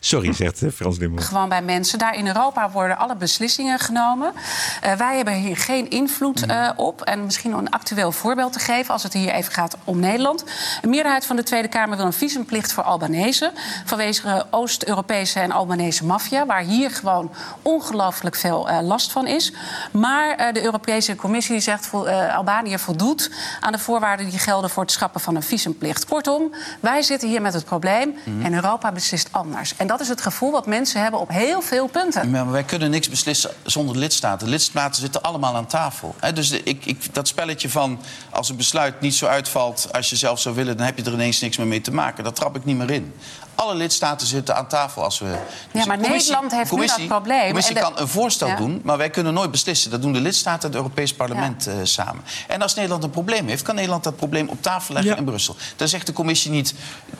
sorry, 0.00 0.32
zegt 0.32 0.62
eh, 0.62 0.70
Frans 0.74 0.96
Timmermans. 0.98 1.28
gewoon 1.28 1.48
bij 1.48 1.62
mensen. 1.62 1.98
Daar 1.98 2.14
in 2.14 2.26
Europa 2.26 2.70
worden 2.70 2.98
alle 2.98 3.16
beslissingen 3.16 3.78
genomen. 3.78 4.32
Eh, 4.80 4.92
wij 4.92 5.16
hebben 5.16 5.34
hier 5.34 5.56
geen 5.56 5.90
invloed 5.90 6.46
eh, 6.46 6.70
op. 6.76 7.02
En 7.02 7.24
misschien 7.24 7.41
een 7.50 7.70
actueel 7.70 8.12
voorbeeld 8.12 8.52
te 8.52 8.58
geven, 8.58 8.92
als 8.92 9.02
het 9.02 9.12
hier 9.12 9.32
even 9.32 9.52
gaat 9.52 9.76
om 9.84 9.98
Nederland. 10.00 10.44
Een 10.82 10.90
meerderheid 10.90 11.26
van 11.26 11.36
de 11.36 11.42
Tweede 11.42 11.68
Kamer 11.68 11.96
wil 11.96 12.06
een 12.06 12.12
visumplicht 12.12 12.72
voor 12.72 12.82
Albanese. 12.84 13.52
Vanwege 13.84 14.46
Oost-Europese 14.50 15.40
en 15.40 15.50
Albanese 15.52 16.04
maffia, 16.04 16.46
waar 16.46 16.62
hier 16.62 16.90
gewoon 16.90 17.30
ongelooflijk 17.62 18.34
veel 18.36 18.68
eh, 18.68 18.80
last 18.82 19.12
van 19.12 19.26
is. 19.26 19.52
Maar 19.90 20.34
eh, 20.34 20.52
de 20.52 20.62
Europese 20.62 21.16
Commissie 21.16 21.60
zegt 21.60 21.86
vo- 21.86 22.04
eh, 22.04 22.36
Albanië 22.36 22.78
voldoet 22.78 23.30
aan 23.60 23.72
de 23.72 23.78
voorwaarden 23.78 24.30
die 24.30 24.38
gelden 24.38 24.70
voor 24.70 24.82
het 24.82 24.92
schrappen 24.92 25.20
van 25.20 25.36
een 25.36 25.42
visumplicht. 25.42 26.04
Kortom, 26.06 26.52
wij 26.80 27.02
zitten 27.02 27.28
hier 27.28 27.42
met 27.42 27.54
het 27.54 27.64
probleem 27.64 28.14
en 28.42 28.54
Europa 28.54 28.92
beslist 28.92 29.28
anders. 29.30 29.76
En 29.76 29.86
dat 29.86 30.00
is 30.00 30.08
het 30.08 30.20
gevoel 30.20 30.50
wat 30.50 30.66
mensen 30.66 31.02
hebben 31.02 31.20
op 31.20 31.28
heel 31.28 31.60
veel 31.62 31.86
punten. 31.86 32.30
Maar 32.30 32.50
wij 32.50 32.62
kunnen 32.64 32.90
niks 32.90 33.08
beslissen 33.08 33.50
zonder 33.62 33.94
de 33.94 34.00
lidstaten. 34.00 34.44
De 34.46 34.52
lidstaten 34.52 35.00
zitten 35.00 35.22
allemaal 35.22 35.56
aan 35.56 35.66
tafel. 35.66 36.14
Hè, 36.20 36.32
dus 36.32 36.48
de- 36.50 36.62
ik, 36.62 36.84
ik, 36.86 37.14
dat 37.14 37.28
spelletje 37.32 37.68
van 37.70 38.00
als 38.30 38.48
een 38.48 38.56
besluit 38.56 39.00
niet 39.00 39.14
zo 39.14 39.26
uitvalt 39.26 39.88
als 39.92 40.10
je 40.10 40.16
zelf 40.16 40.40
zou 40.40 40.54
willen, 40.54 40.76
dan 40.76 40.86
heb 40.86 40.98
je 40.98 41.04
er 41.04 41.12
ineens 41.12 41.40
niks 41.40 41.56
meer 41.56 41.66
mee 41.66 41.80
te 41.80 41.92
maken. 41.92 42.24
Dat 42.24 42.34
trap 42.36 42.56
ik 42.56 42.64
niet 42.64 42.76
meer 42.76 42.90
in. 42.90 43.14
Alle 43.54 43.74
lidstaten 43.74 44.26
zitten 44.26 44.56
aan 44.56 44.68
tafel 44.68 45.02
als 45.04 45.18
we. 45.18 45.36
Dus 45.72 45.84
maar 45.84 46.02
de 46.02 46.08
Nederland 46.08 46.52
heeft 46.52 46.72
nu 46.72 46.86
dat 46.86 47.06
probleem. 47.06 47.38
De 47.40 47.46
commissie 47.46 47.74
de- 47.74 47.80
kan 47.80 47.92
een 47.98 48.08
voorstel 48.08 48.48
Ja. 48.48 48.56
doen, 48.56 48.80
maar 48.84 48.96
wij 48.96 49.10
kunnen 49.10 49.34
nooit 49.34 49.50
beslissen. 49.50 49.90
Dat 49.90 50.02
doen 50.02 50.12
de 50.12 50.20
lidstaten 50.20 50.60
en 50.60 50.66
het 50.66 50.74
Europees 50.74 51.14
Parlement 51.14 51.66
eh, 51.66 51.74
samen. 51.82 52.24
En 52.48 52.62
als 52.62 52.74
Nederland 52.74 53.04
een 53.04 53.10
probleem 53.10 53.48
heeft, 53.48 53.62
kan 53.62 53.74
Nederland 53.74 54.04
dat 54.04 54.16
probleem 54.16 54.48
op 54.48 54.62
tafel 54.62 54.94
leggen 54.94 55.12
Ja. 55.12 55.18
in 55.18 55.24
Brussel. 55.24 55.56
Dan 55.76 55.88
zegt 55.88 56.06
de 56.06 56.12
commissie 56.12 56.50
niet 56.50 56.74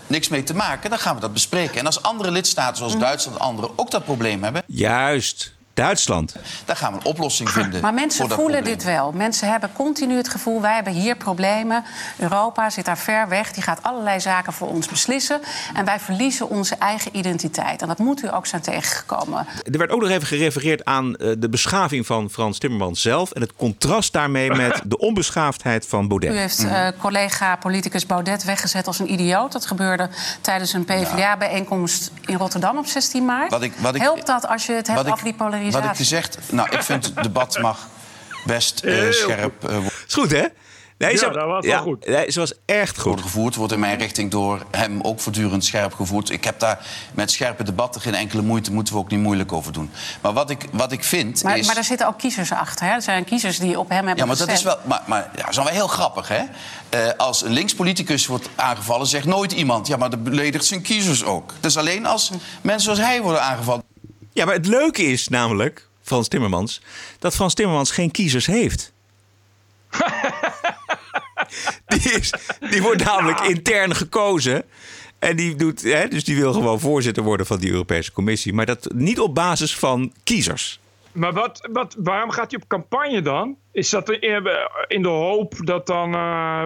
niks 0.07 0.29
mee 0.29 0.43
te 0.43 0.55
maken, 0.55 0.91
dan 0.91 0.99
gaan 0.99 1.15
we 1.15 1.21
dat 1.21 1.33
bespreken. 1.33 1.79
En 1.79 1.87
als 1.87 2.03
andere 2.03 2.31
lidstaten, 2.31 2.77
zoals 2.77 2.93
Mhm. 2.93 3.03
Duitsland 3.03 3.39
en 3.39 3.45
anderen, 3.45 3.71
ook 3.79 3.91
dat 3.91 4.05
probleem 4.05 4.43
hebben, 4.43 4.63
Juist, 4.67 5.53
Duitsland. 5.75 6.35
dan 6.65 6.77
gaan 6.77 6.93
we 6.93 6.99
een 6.99 7.05
oplossing 7.05 7.51
vinden. 7.51 7.81
Maar 7.81 7.95
mensen 7.95 8.19
voor 8.21 8.29
dat 8.29 8.39
voelen 8.39 8.57
probleem. 8.57 8.79
dit 8.79 8.87
wel. 8.87 9.13
Mensen 9.13 9.51
hebben 9.51 9.73
continu 9.73 10.17
het 10.17 10.29
gevoel, 10.29 10.61
wij 10.61 10.75
hebben 10.75 10.93
hier 10.93 11.17
problemen. 11.17 11.85
Europa 12.19 12.71
zit 12.71 12.85
daar 12.85 12.99
ver 12.99 13.29
weg, 13.29 13.53
die 13.53 13.63
gaat 13.63 13.83
allerlei 13.83 14.21
zaken 14.21 14.53
voor 14.53 14.69
ons 14.69 14.89
beslissen. 14.89 15.41
En 15.75 15.85
wij 15.85 16.01
verliezen 16.01 16.49
onze 16.49 16.75
eigen 16.75 17.17
identiteit. 17.17 17.83
En 17.83 17.89
dat 17.89 17.99
moet 17.99 18.23
u 18.23 18.35
ook 18.35 18.47
zijn 18.47 18.63
tegengekomen. 18.63 19.47
Er 19.73 19.79
werd 19.79 19.91
ook 19.91 20.01
nog 20.01 20.11
even 20.11 20.27
gerefereerd 20.27 20.85
aan 20.85 21.17
eh, 21.17 21.31
de 21.39 21.49
beschaving 21.49 22.07
van 22.07 22.31
Frans 22.31 22.59
Timmermans 22.59 23.03
zelf. 23.03 23.31
En 23.31 23.41
het 23.41 23.53
contrast 23.57 24.13
daarmee 24.13 24.51
met 24.51 24.81
de 24.87 24.99
onbeschaafdheid 24.99 25.87
van 25.87 26.05
U 26.05 26.07
Baudet. 26.09 26.35
heeft 26.35 26.65
eh, 26.65 26.89
collega-politicus 26.99 28.07
Baudet 28.07 28.45
weggezet 28.45 28.87
als 28.87 28.99
een 28.99 29.13
idioot. 29.13 29.53
Dat 29.53 29.67
gebeurde 29.67 30.09
tijdens 30.41 30.73
een 30.73 30.85
PvdA-bijeenkomst 30.85 32.11
in 32.27 32.37
Rotterdam 32.37 32.79
op 32.79 32.87
16 32.87 33.25
maart. 33.25 33.51
Wat 33.51 33.63
ik- 33.63 33.73
wat 33.79 33.95
ik- 33.95 34.01
Helpt 34.03 34.27
dat 34.27 34.47
als 34.49 34.67
je 34.67 34.73
het 34.73 34.87
hebt 34.87 34.99
over 35.11 35.25
die 35.25 35.35
Wat 35.73 35.85
ik 35.85 35.97
gezegd, 35.97 36.39
nou, 36.51 36.71
ik 36.71 36.83
vind 36.83 37.05
het 37.05 37.23
debat 37.23 37.59
mag 37.61 37.89
best 38.45 38.81
eh, 38.81 39.11
scherp 39.11 39.69
eh, 39.69 39.77
Is 40.07 40.15
goed, 40.15 40.31
hè? 40.31 40.47
Nee, 41.03 41.13
Ja, 41.13 41.19
ze, 41.19 41.31
dat 41.31 41.47
was 41.47 41.67
wel 41.67 41.83
goed. 41.83 42.07
Nee, 42.07 42.31
ze 42.31 42.39
was 42.39 42.53
echt 42.65 42.97
goed. 42.97 43.05
worden 43.05 43.25
gevoerd. 43.25 43.55
Wordt 43.55 43.73
in 43.73 43.81
mijn 43.81 43.99
richting 43.99 44.31
door 44.31 44.63
hem 44.71 45.01
ook 45.01 45.21
voortdurend 45.21 45.65
scherp 45.65 45.95
gevoerd. 45.95 46.31
Ik 46.31 46.45
heb 46.45 46.59
daar 46.59 46.87
met 47.15 47.31
scherpe 47.31 47.63
debatten 47.63 48.01
geen 48.01 48.15
enkele 48.15 48.43
moeite. 48.43 48.73
Moeten 48.73 48.95
we 48.95 49.01
ook 49.01 49.11
niet 49.11 49.21
moeilijk 49.21 49.53
over 49.53 49.73
doen. 49.73 49.91
Maar 50.21 50.33
wat 50.33 50.51
ik, 50.51 50.67
wat 50.73 50.93
ik 50.93 51.05
vind 51.05 51.43
Maar, 51.43 51.59
is... 51.59 51.67
maar 51.67 51.75
daar 51.75 51.85
zitten 51.85 52.07
ook 52.07 52.19
kiezers 52.19 52.53
achter. 52.53 52.87
Hè? 52.87 52.93
Er 52.93 53.03
zijn 53.03 53.25
kiezers 53.25 53.59
die 53.59 53.79
op 53.79 53.89
hem 53.89 54.07
hebben 54.07 54.17
Ja, 54.17 54.25
maar 54.25 54.37
dat 54.37 54.49
is 54.49 54.63
wel. 54.63 54.79
Maar, 54.85 55.03
maar 55.07 55.31
ja, 55.35 55.41
dat 55.41 55.51
is 55.51 55.57
wel 55.57 55.67
heel 55.67 55.89
grappig, 55.89 56.29
hè? 56.29 56.43
Eh, 56.89 57.09
als 57.17 57.43
een 57.43 57.53
linkspoliticus 57.53 58.27
wordt 58.27 58.49
aangevallen, 58.55 59.07
zegt 59.07 59.27
nooit 59.27 59.53
iemand. 59.53 59.87
Ja, 59.87 59.97
maar 59.97 60.11
dat 60.11 60.23
beledigt 60.23 60.65
zijn 60.65 60.83
kiezers 60.83 61.25
ook. 61.25 61.53
Dus 61.61 61.77
alleen 61.77 62.07
als 62.07 62.31
mensen 62.61 62.85
zoals 62.85 63.09
hij 63.11 63.23
worden 63.23 63.43
aangevallen. 63.43 63.92
Ja, 64.33 64.45
maar 64.45 64.55
het 64.55 64.67
leuke 64.67 65.03
is 65.03 65.29
namelijk, 65.29 65.89
Frans 66.03 66.29
Timmermans, 66.29 66.83
dat 67.19 67.35
Frans 67.35 67.55
Timmermans 67.55 67.91
geen 67.91 68.11
kiezers 68.11 68.47
heeft. 68.47 68.93
die, 71.87 72.13
is, 72.13 72.33
die 72.71 72.83
wordt 72.83 73.05
namelijk 73.05 73.41
intern 73.41 73.95
gekozen. 73.95 74.65
En 75.19 75.37
die 75.37 75.55
doet, 75.55 75.83
hè, 75.83 76.09
dus 76.09 76.25
die 76.25 76.37
wil 76.37 76.53
gewoon 76.53 76.81
voorzitter 76.81 77.23
worden 77.23 77.47
van 77.47 77.59
die 77.59 77.71
Europese 77.71 78.13
Commissie. 78.13 78.53
Maar 78.53 78.67
dat 78.67 78.89
niet 78.95 79.21
op 79.21 79.35
basis 79.35 79.77
van 79.77 80.13
kiezers. 80.25 80.81
Maar 81.13 81.33
wat, 81.33 81.69
wat, 81.73 81.95
waarom 81.99 82.31
gaat 82.31 82.51
hij 82.51 82.61
op 82.61 82.69
campagne 82.69 83.23
dan? 83.23 83.57
Is 83.73 83.91
dat 83.91 84.11
in, 84.11 85.03
de 85.03 85.09
hoop 85.09 85.55
dat 85.65 85.87
dan. 85.87 86.15
eh, 86.15 86.63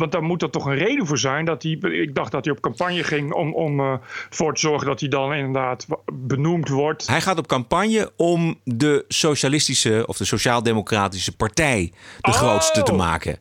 want 0.00 0.12
daar 0.12 0.22
moet 0.22 0.42
er 0.42 0.50
toch 0.50 0.64
een 0.64 0.74
reden 0.74 1.06
voor 1.06 1.18
zijn. 1.18 1.44
Dat 1.44 1.62
hij, 1.62 1.72
ik 1.72 2.14
dacht 2.14 2.32
dat 2.32 2.44
hij 2.44 2.54
op 2.54 2.60
campagne 2.60 3.04
ging 3.04 3.32
om, 3.32 3.54
om 3.54 3.80
eh, 3.80 3.94
voor 4.30 4.54
te 4.54 4.60
zorgen 4.60 4.86
dat 4.86 5.00
hij 5.00 5.08
dan 5.08 5.34
inderdaad 5.34 5.86
benoemd 6.12 6.68
wordt. 6.68 7.06
Hij 7.06 7.20
gaat 7.20 7.38
op 7.38 7.46
campagne 7.46 8.12
om 8.16 8.60
de 8.64 9.04
socialistische 9.08 10.02
of 10.06 10.16
de 10.16 10.24
sociaal-democratische 10.24 11.36
partij 11.36 11.92
de 12.20 12.28
Oh! 12.30 12.34
grootste 12.36 12.82
te 12.82 12.92
maken. 12.92 13.38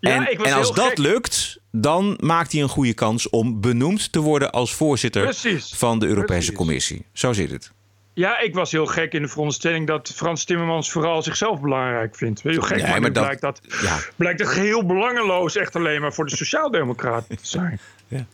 En, 0.00 0.54
als 0.54 0.72
dat 0.74 0.86
gek. 0.86 0.98
lukt, 0.98 1.58
dan 1.70 2.18
maakt 2.20 2.52
hij 2.52 2.62
een 2.62 2.68
goede 2.68 2.94
kans 2.94 3.30
om 3.30 3.60
benoemd 3.60 4.12
te 4.12 4.20
worden 4.20 4.52
als 4.52 4.74
voorzitter 4.74 5.22
Precies. 5.22 5.72
van 5.76 5.98
de 5.98 6.06
Europese 6.06 6.32
Precies. 6.38 6.54
Commissie. 6.56 7.06
Zo 7.12 7.32
zit 7.32 7.50
het. 7.50 7.72
Ja, 8.14 8.38
ik 8.38 8.54
was 8.54 8.72
heel 8.72 8.86
gek 8.86 9.12
in 9.12 9.22
de 9.22 9.28
veronderstelling 9.28 9.86
dat 9.86 10.12
Frans 10.14 10.44
Timmermans 10.44 10.90
vooral 10.90 11.22
zichzelf 11.22 11.60
belangrijk 11.60 12.16
vindt. 12.16 12.42
Heel 12.42 12.60
gek, 12.62 12.76
Nee, 12.76 12.82
maar, 12.82 12.90
maar 12.90 13.00
nu 13.08 13.14
dat- 13.14 13.22
blijkt, 13.24 13.40
dat, 13.40 13.60
ja. 13.82 13.96
blijkt 14.16 14.38
het 14.40 14.48
geheel 14.48 14.86
belangeloos 14.86 15.56
echt 15.56 15.76
alleen 15.76 16.00
maar 16.00 16.12
voor 16.12 16.24
de 16.26 16.36
Sociaaldemocraten 16.36 17.36
te 17.36 17.46
zijn. 17.46 17.80
Ja. 18.08 18.24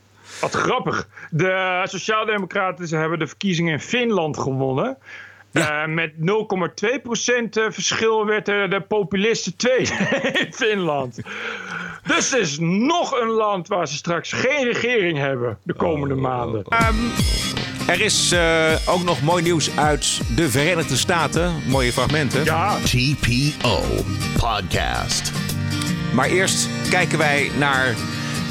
Wat 0.40 0.54
grappig. 0.54 1.08
De 1.30 1.82
Sociaaldemocraten 1.84 2.98
hebben 2.98 3.18
de 3.18 3.26
verkiezingen 3.26 3.72
in 3.72 3.80
Finland 3.80 4.38
gewonnen. 4.38 4.96
Eh, 5.52 5.86
met 5.86 6.12
0,2% 6.12 6.22
verschil 7.50 8.26
werd 8.26 8.46
de, 8.46 8.66
de 8.70 8.80
populisten 8.80 9.56
tweede 9.56 9.92
in 10.44 10.52
Finland. 10.54 11.20
Dus 12.06 12.30
het 12.30 12.40
is 12.40 12.58
nog 12.60 13.20
een 13.20 13.28
land 13.28 13.68
waar 13.68 13.88
ze 13.88 13.94
straks 13.94 14.32
geen 14.32 14.64
regering 14.64 15.18
hebben 15.18 15.58
de 15.62 15.74
komende 15.74 16.14
maanden. 16.14 16.64
Ehm, 16.68 16.94
er 17.90 18.00
is 18.00 18.32
eh, 18.32 18.72
ook 18.86 19.04
nog 19.04 19.22
mooi 19.22 19.42
nieuws 19.42 19.76
uit 19.76 20.20
de 20.34 20.50
Verenigde 20.50 20.96
Staten. 20.96 21.54
Mooie 21.66 21.92
fragmenten. 21.92 22.44
Ja. 22.44 22.78
TPO 22.84 23.84
Podcast. 24.36 25.32
Maar 26.12 26.28
eerst 26.28 26.68
kijken 26.90 27.18
wij 27.18 27.50
naar 27.58 27.94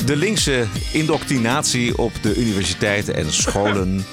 de 0.05 0.15
linkse 0.15 0.65
indoctrinatie 0.91 1.97
op 1.97 2.11
de 2.21 2.35
universiteiten 2.35 3.15
en 3.15 3.33
scholen. 3.33 4.05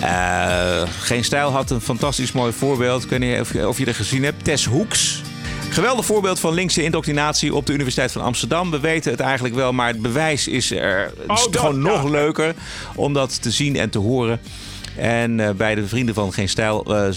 Eh, 0.00 0.82
Geen 1.00 1.24
Stijl 1.24 1.50
had 1.50 1.70
een 1.70 1.80
fantastisch 1.80 2.32
mooi 2.32 2.52
voorbeeld. 2.52 3.04
Ik 3.04 3.10
weet 3.10 3.18
niet 3.18 3.40
of 3.40 3.52
je, 3.52 3.68
of 3.68 3.78
je 3.78 3.86
er 3.86 3.94
gezien 3.94 4.24
hebt. 4.24 4.44
Tess 4.44 4.64
Hoeks. 4.64 5.22
Geweldig 5.70 6.04
voorbeeld 6.04 6.40
van 6.40 6.54
linkse 6.54 6.82
indoctrinatie 6.82 7.54
op 7.54 7.66
de 7.66 7.72
Universiteit 7.72 8.12
van 8.12 8.22
Amsterdam. 8.22 8.70
We 8.70 8.80
weten 8.80 9.10
het 9.10 9.20
eigenlijk 9.20 9.54
wel, 9.54 9.72
maar 9.72 9.88
het 9.88 10.02
bewijs 10.02 10.48
is 10.48 10.70
er 10.70 11.02
het 11.04 11.38
is 11.38 11.46
Oh, 11.46 11.52
dat, 11.52 11.60
gewoon 11.60 11.80
nog 11.80 12.02
ja. 12.02 12.10
leuker 12.10 12.54
om 12.94 13.12
dat 13.12 13.42
te 13.42 13.50
zien 13.50 13.76
en 13.76 13.90
te 13.90 13.98
horen. 13.98 14.40
En 14.96 15.40
eh, 15.40 15.50
bij 15.50 15.74
de 15.74 15.88
Vrienden 15.88 16.14
van 16.14 16.32
Geen 16.32 16.48
Stijl 16.48 16.84
eh, 16.84 17.08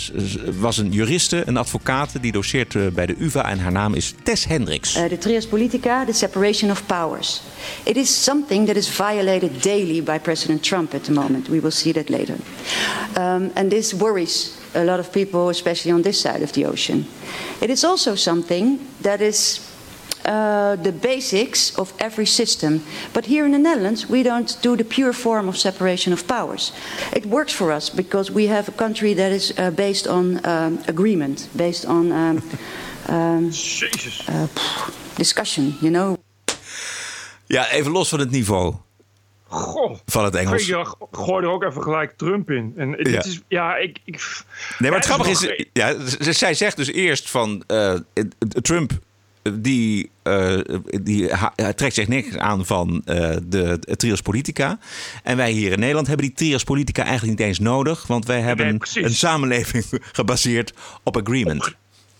was 0.60 0.78
een 0.78 0.92
juriste, 0.92 1.44
een 1.46 1.58
advocaat, 1.58 2.12
die 2.22 2.32
doseert 2.32 2.76
eh, 2.76 2.82
bij 2.94 3.06
de 3.06 3.16
UvA 3.20 3.50
en 3.50 3.60
haar 3.60 3.72
naam 3.72 3.94
is 3.94 4.13
Tess 4.24 4.46
Hendricks. 4.46 4.98
Uh, 4.98 5.04
the 5.04 5.18
trias 5.18 5.48
politica, 5.48 6.06
the 6.06 6.13
separation 6.13 6.72
of 6.72 6.86
powers. 6.86 7.42
It 7.84 7.96
is 7.96 8.24
something 8.24 8.68
that 8.68 8.76
is 8.76 8.89
violated 8.89 9.63
daily 9.63 10.04
by 10.04 10.20
President 10.20 10.63
Trump 10.63 10.94
at 10.94 11.04
the 11.04 11.12
moment. 11.12 11.48
We 11.48 11.60
will 11.60 11.72
see 11.72 11.94
that 11.94 12.10
later. 12.10 12.36
Um, 13.18 13.52
and 13.54 13.70
this 13.70 13.94
worries 13.94 14.62
a 14.76 14.84
lot 14.84 15.00
of 15.00 15.12
people, 15.12 15.50
especially 15.50 15.92
on 15.92 16.02
this 16.02 16.20
side 16.20 16.44
of 16.44 16.52
the 16.52 16.66
ocean. 16.66 17.06
It 17.62 17.70
is 17.70 17.84
also 17.84 18.16
something 18.16 18.80
that 19.02 19.22
is 19.22 19.60
uh, 20.26 20.76
the 20.78 20.92
basics 20.92 21.78
of 21.78 21.94
every 22.00 22.26
system. 22.26 22.82
But 23.14 23.26
here 23.26 23.46
in 23.46 23.52
the 23.52 23.60
Netherlands, 23.60 24.10
we 24.10 24.24
don't 24.24 24.58
do 24.62 24.76
the 24.76 24.84
pure 24.86 25.14
form 25.14 25.48
of 25.48 25.58
separation 25.58 26.14
of 26.14 26.26
powers. 26.26 26.72
It 27.14 27.26
works 27.26 27.54
for 27.54 27.72
us 27.72 27.90
because 27.90 28.32
we 28.32 28.48
have 28.48 28.70
a 28.70 28.72
country 28.72 29.14
that 29.16 29.32
is 29.32 29.54
uh, 29.58 29.72
based 29.72 30.08
on 30.08 30.40
um, 30.46 30.80
agreement, 30.88 31.50
based 31.56 31.86
on 31.86 32.12
um, 32.12 32.42
um, 33.10 33.48
uh, 33.48 34.48
pff, 34.48 35.16
discussion, 35.18 35.74
you 35.82 35.90
know. 35.90 36.18
Ja, 37.48 37.72
even 37.72 37.92
los 37.92 38.10
van 38.10 38.20
het 38.20 38.32
niveau 38.32 38.83
Goh. 39.54 39.98
van 40.06 40.24
het 40.24 40.36
Engels. 40.36 40.68
Ik 40.68 40.86
gooi 41.12 41.44
er 41.46 41.52
ook 41.52 41.63
even 41.63 41.82
gelijk 41.84 42.13
Trump 42.18 42.52
in. 42.52 42.74
En 42.78 42.89
Ja. 42.89 43.24
is, 43.24 43.42
ja, 43.48 43.76
ik... 43.78 44.00
ik 44.04 44.44
Nee, 44.80 44.89
maar 44.89 45.00
het 45.00 45.08
grappige 45.10 45.32
is, 45.32 45.42
nog- 45.42 45.66
ja, 45.74 45.96
zij 46.34 46.54
zegt 46.54 46.78
dus 46.78 46.92
eerst 46.92 47.30
van 47.30 47.63
eh, 47.68 47.94
Trump 48.62 48.92
die, 49.54 50.10
eh, 50.24 50.60
die 51.02 51.30
trekt 51.76 51.94
zich 51.94 52.08
niks 52.08 52.38
aan 52.38 52.66
van 52.66 53.02
eh, 53.06 53.16
de, 53.44 53.78
de 53.80 53.96
trios 53.96 54.22
politica. 54.22 54.80
En 55.24 55.38
wij 55.38 55.52
hier 55.52 55.72
in 55.72 55.80
Nederland 55.80 56.08
hebben 56.08 56.26
die 56.26 56.36
trios 56.36 56.63
politica 56.63 57.04
eigenlijk 57.04 57.39
niet 57.39 57.48
eens 57.48 57.60
nodig, 57.60 58.08
want 58.08 58.26
wij 58.26 58.39
hebben 58.39 58.80
een 58.94 59.16
samenleving 59.16 59.86
gebaseerd 60.12 60.74
op 61.04 61.18
agreement. 61.18 61.76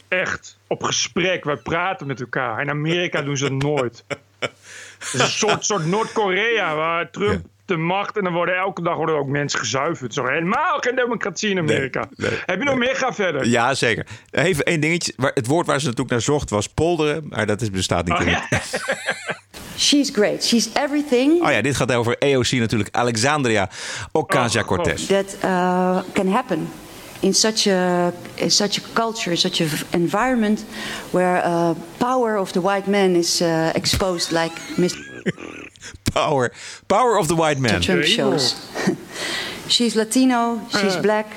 Echt, 0.08 0.58
op 0.68 0.84
gesprek. 0.84 1.44
Wij 1.44 1.56
praten 1.58 2.08
met 2.08 2.20
elkaar. 2.20 2.62
In 2.62 2.70
Amerika 2.70 3.22
doen 3.22 3.38
ze 3.38 3.44
dat 3.50 3.62
nooit. 3.64 4.04
Het 5.04 5.14
is 5.14 5.20
een 5.20 5.28
soort, 5.28 5.66
soort 5.66 5.86
Noord-Korea 5.86 6.76
waar 6.76 7.12
Trump 7.12 7.46
de 7.66 7.78
macht... 7.78 8.18
en 8.18 8.24
dan 8.24 8.34
worden 8.34 8.56
elke 8.56 8.82
dag 8.84 8.96
worden 8.96 9.16
ook 9.16 9.28
mensen 9.28 9.60
gezuiverd. 9.60 10.14
Zo 10.14 10.26
helemaal 10.26 10.78
geen 10.80 10.96
democratie 10.96 11.50
in 11.50 11.58
Amerika. 11.58 12.10
Heb 12.46 12.60
je 12.60 12.64
nog 12.66 12.76
meer? 12.78 12.96
Ga 12.96 13.14
verder. 13.14 13.46
Ja, 13.48 13.74
zeker. 13.74 14.06
Even 14.32 14.66
één 14.66 14.80
dingetje. 14.80 15.14
Waar- 15.18 15.32
Het 15.34 15.48
woord 15.48 15.68
waar 15.68 15.80
ze 15.80 15.84
natuurlijk 15.86 16.12
naar 16.12 16.22
zocht 16.22 16.50
was 16.50 16.68
polderen, 16.68 17.26
maar 17.30 17.46
dat 17.46 17.62
is, 17.62 17.70
bestaat 17.70 18.06
niet 18.06 18.14
Oh, 18.14 18.22
in 18.22 18.30
ja. 18.30 18.48
She's 19.78 20.10
great. 20.10 20.44
She's 20.46 20.70
everything 20.74 21.44
Oh 21.44 21.52
ja, 21.52 21.62
dit 21.62 21.76
gaat 21.76 21.92
over 21.94 22.18
AOC 22.20 22.52
natuurlijk. 22.52 22.96
Alexandria 22.96 23.70
Ocasio-Cortez. 24.12 25.06
that 25.08 25.38
uh, 25.44 25.98
can 26.14 26.28
happen 26.28 26.70
in 27.24 27.34
such 27.34 27.68
a 27.68 28.12
in 28.38 28.50
such 28.50 28.78
a 28.78 28.82
culture, 28.94 29.36
such 29.38 29.62
a 29.62 29.66
v- 29.66 29.86
environment 29.94 30.66
where 31.12 31.42
uh, 31.44 31.74
power 32.00 32.38
of 32.38 32.52
the 32.52 32.60
white 32.62 32.88
man 32.88 33.16
is 33.16 33.42
uh, 33.42 33.72
exposed, 33.76 34.32
like 34.32 34.54
Mr. 34.78 34.98
Power. 36.14 36.52
Power 36.88 37.18
of 37.20 37.28
the 37.28 37.36
white 37.36 37.60
man. 37.60 37.82
Trump 37.82 38.04
shows. 38.06 38.56
she's 39.68 39.96
Latino. 39.96 40.60
She's 40.70 40.96
Uh. 40.96 41.02
black. 41.02 41.28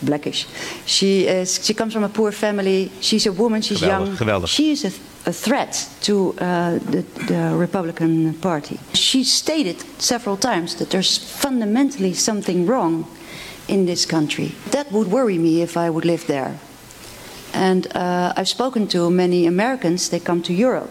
Blackish. 0.00 0.46
She 0.86 1.26
is. 1.26 1.58
She 1.64 1.74
comes 1.74 1.92
from 1.92 2.04
a 2.04 2.08
poor 2.08 2.32
family. 2.32 2.90
She's 3.00 3.26
a 3.26 3.32
woman. 3.32 3.62
She's 3.62 3.80
Geweldig, 3.80 3.88
young. 4.06 4.16
geweldig. 4.16 4.48
She 4.48 4.70
is 4.70 4.84
a, 4.84 4.92
a 5.26 5.32
threat 5.32 5.88
to 6.02 6.12
uh, 6.38 6.78
the, 6.90 7.02
the 7.26 7.56
Republican 7.58 8.34
Party. 8.34 8.78
She 8.94 9.24
stated 9.24 9.76
several 9.98 10.36
times 10.36 10.74
that 10.76 10.88
there's 10.90 11.18
fundamentally 11.18 12.14
something 12.14 12.64
wrong 12.66 13.04
in 13.68 13.86
this 13.86 14.06
country. 14.06 14.52
That 14.70 14.90
would 14.90 15.08
worry 15.08 15.38
me 15.38 15.62
if 15.62 15.76
I 15.76 15.90
would 15.90 16.04
live 16.04 16.26
there. 16.26 16.58
And 17.52 17.86
uh, 17.94 18.32
I've 18.36 18.48
spoken 18.48 18.86
to 18.88 19.10
many 19.10 19.46
Americans. 19.46 20.08
They 20.08 20.20
come 20.20 20.42
to 20.42 20.52
Europe. 20.52 20.90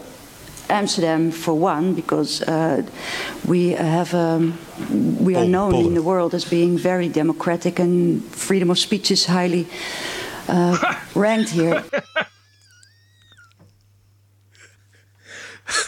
Amsterdam, 0.70 1.32
for 1.32 1.54
one, 1.54 1.94
because 1.94 2.42
uh, 2.42 2.84
we 3.46 3.70
have 3.70 4.14
um, 4.14 4.58
we 5.24 5.34
are 5.34 5.44
Pol- 5.44 5.48
known 5.48 5.76
in 5.76 5.94
the 5.94 6.02
world 6.02 6.34
as 6.34 6.44
being 6.44 6.78
very 6.78 7.08
democratic, 7.08 7.80
and 7.80 8.22
freedom 8.36 8.70
of 8.70 8.78
speech 8.78 9.10
is 9.10 9.26
highly 9.26 9.66
uh, 10.50 10.78
ranked 11.16 11.52
here. 11.52 11.84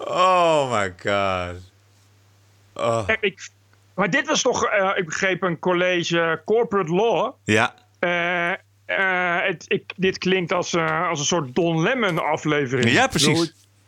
oh 0.00 0.68
my 0.70 0.92
god. 1.02 1.62
Oh. 2.76 3.04
Eh, 3.08 3.16
Ik, 3.20 3.50
maar 3.94 4.10
dit 4.10 4.26
was 4.26 4.42
toch, 4.42 4.66
eh, 4.66 4.90
ik 4.94 5.04
begreep, 5.04 5.42
een 5.42 5.58
college 5.58 6.42
corporate 6.44 6.94
law. 6.94 7.32
Ja. 7.44 7.74
Eh, 7.98 8.50
eh, 8.50 9.46
het, 9.46 9.64
ik, 9.68 9.92
dit 9.96 10.18
klinkt 10.18 10.52
als, 10.52 10.76
als 11.08 11.18
een 11.18 11.24
soort 11.24 11.54
Don 11.54 11.82
Lemon 11.82 12.24
aflevering. 12.24 12.90
Ja, 12.90 13.04
Ik 13.04 13.10
precies. 13.10 13.42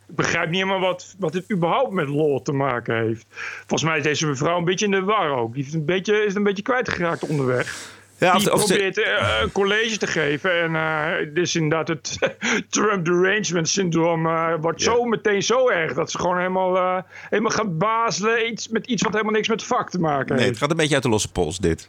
Ik 0.08 0.16
begrijp 0.16 0.50
niet 0.50 0.60
helemaal 0.62 0.88
wat, 0.88 1.14
wat 1.18 1.32
dit 1.32 1.52
überhaupt 1.52 1.92
met 1.92 2.08
law 2.08 2.42
te 2.42 2.52
maken 2.52 2.96
heeft. 2.96 3.26
Volgens 3.58 3.82
mij 3.82 3.96
is 3.98 4.02
deze 4.02 4.26
mevrouw 4.26 4.58
een 4.58 4.64
beetje 4.64 4.84
in 4.84 4.90
de 4.90 5.02
war 5.02 5.30
ook. 5.30 5.54
Die 5.54 5.66
is 5.66 5.74
een 5.74 5.84
beetje, 5.84 6.24
is 6.24 6.34
een 6.34 6.42
beetje 6.42 6.62
kwijtgeraakt 6.62 7.26
onderweg. 7.26 7.94
Ja, 8.18 8.36
die 8.38 8.52
of- 8.52 8.60
of 8.62 8.66
ze- 8.66 8.66
probeert 8.74 8.98
eh, 8.98 9.38
een 9.42 9.52
college 9.52 9.96
te 9.98 10.06
geven. 10.06 10.62
En 10.62 10.74
eh 10.76 11.34
dus 11.34 11.54
inderdaad 11.56 11.88
het 11.88 12.18
Trump 12.70 13.04
derangement 13.04 13.68
syndroom 13.68 14.26
eh, 14.26 14.52
wordt 14.60 14.82
zo 14.82 15.04
meteen 15.04 15.42
zo 15.42 15.68
erg... 15.68 15.94
dat 15.94 16.10
ze 16.10 16.18
gewoon 16.18 16.36
helemaal, 16.36 16.76
eh, 16.76 17.02
helemaal 17.30 17.50
gaat 17.52 17.78
bazelen 17.78 18.50
iets, 18.50 18.68
met 18.68 18.86
iets 18.86 19.02
wat 19.02 19.12
helemaal 19.12 19.32
niks 19.34 19.48
met 19.48 19.62
vak 19.64 19.90
te 19.90 19.98
maken 20.00 20.26
Nee, 20.28 20.36
het 20.36 20.46
heeft. 20.46 20.58
gaat 20.58 20.70
een 20.70 20.76
beetje 20.76 20.94
uit 20.94 21.02
de 21.02 21.08
losse 21.08 21.32
pols, 21.32 21.58
dit. 21.58 21.88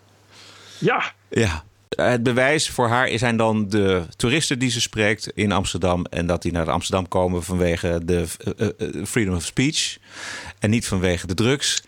Ja, 0.78 1.12
Ja. 1.30 1.64
Het 1.90 2.24
bewijs 2.24 2.70
voor 2.70 2.88
haar 2.88 3.10
zijn 3.18 3.38
dan 3.38 3.70
de 3.70 4.04
toeristen 4.16 4.60
die 4.60 4.70
ze 4.70 4.82
spreekt 4.82 5.32
in 5.36 5.52
Amsterdam. 5.52 6.06
En 6.06 6.28
dat 6.28 6.42
die 6.42 6.52
naar 6.52 6.70
Amsterdam 6.72 7.08
komen 7.08 7.44
vanwege 7.44 8.00
de 8.04 8.26
freedom 9.06 9.36
of 9.36 9.44
speech. 9.44 9.98
En 10.60 10.70
niet 10.70 10.88
vanwege 10.88 11.28
de 11.28 11.34
drugs. 11.34 11.84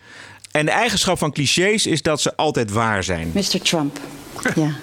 En 0.50 0.64
de 0.64 0.70
eigenschap 0.72 1.18
van 1.18 1.32
clichés 1.32 1.86
is 1.86 2.02
dat 2.02 2.20
ze 2.20 2.36
altijd 2.36 2.70
waar 2.70 3.04
zijn. 3.04 3.30
Mr. 3.34 3.60
Trump. 3.62 3.98
Yeah. 4.56 4.74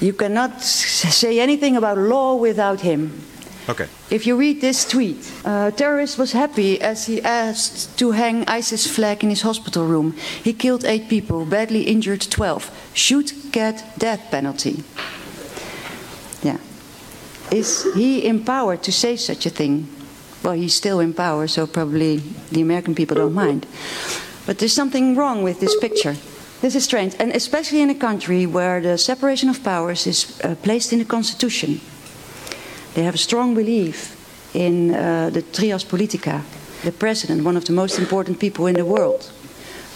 You 0.00 0.12
cannot 0.12 0.60
say 0.60 1.40
anything 1.40 1.76
about 1.76 1.98
law 1.98 2.34
without 2.34 2.80
him. 2.80 3.22
Okay. 3.66 3.88
If 4.10 4.26
you 4.26 4.36
read 4.36 4.60
this 4.60 4.84
tweet, 4.84 5.32
uh, 5.44 5.70
terrorist 5.70 6.18
was 6.18 6.32
happy 6.32 6.80
as 6.80 7.06
he 7.06 7.22
asked 7.22 7.98
to 7.98 8.10
hang 8.10 8.44
ISIS 8.46 8.86
flag 8.86 9.24
in 9.24 9.30
his 9.30 9.40
hospital 9.40 9.86
room. 9.86 10.12
He 10.42 10.52
killed 10.52 10.84
eight 10.84 11.08
people, 11.08 11.46
badly 11.46 11.84
injured 11.84 12.20
12. 12.20 12.70
Should 12.92 13.32
get 13.52 13.98
death 13.98 14.30
penalty. 14.30 14.84
Yeah. 16.42 16.58
Is 17.50 17.86
he 17.94 18.26
in 18.26 18.44
power 18.44 18.76
to 18.76 18.92
say 18.92 19.16
such 19.16 19.46
a 19.46 19.50
thing? 19.50 19.88
Well, 20.42 20.52
he's 20.52 20.74
still 20.74 21.00
in 21.00 21.14
power, 21.14 21.46
so 21.46 21.66
probably 21.66 22.18
the 22.52 22.60
American 22.60 22.94
people 22.94 23.16
don't 23.16 23.32
mind. 23.32 23.66
But 24.44 24.58
there's 24.58 24.74
something 24.74 25.16
wrong 25.16 25.42
with 25.42 25.60
this 25.60 25.74
picture. 25.80 26.16
This 26.64 26.76
is 26.76 26.84
strange, 26.84 27.14
and 27.18 27.30
especially 27.36 27.82
in 27.82 27.90
a 27.90 27.94
country 27.94 28.46
where 28.46 28.80
the 28.80 28.96
separation 28.96 29.50
of 29.50 29.62
powers 29.62 30.06
is 30.06 30.40
uh, 30.40 30.54
placed 30.62 30.94
in 30.94 30.98
the 30.98 31.04
constitution. 31.04 31.78
They 32.94 33.02
have 33.02 33.14
a 33.14 33.18
strong 33.18 33.54
belief 33.54 34.16
in 34.54 34.94
uh, 34.94 35.28
the 35.28 35.42
trias 35.42 35.84
politica. 35.84 36.40
The 36.82 36.92
president, 36.92 37.44
one 37.44 37.58
of 37.58 37.66
the 37.66 37.74
most 37.74 37.98
important 37.98 38.40
people 38.40 38.66
in 38.66 38.76
the 38.76 38.84
world 38.86 39.30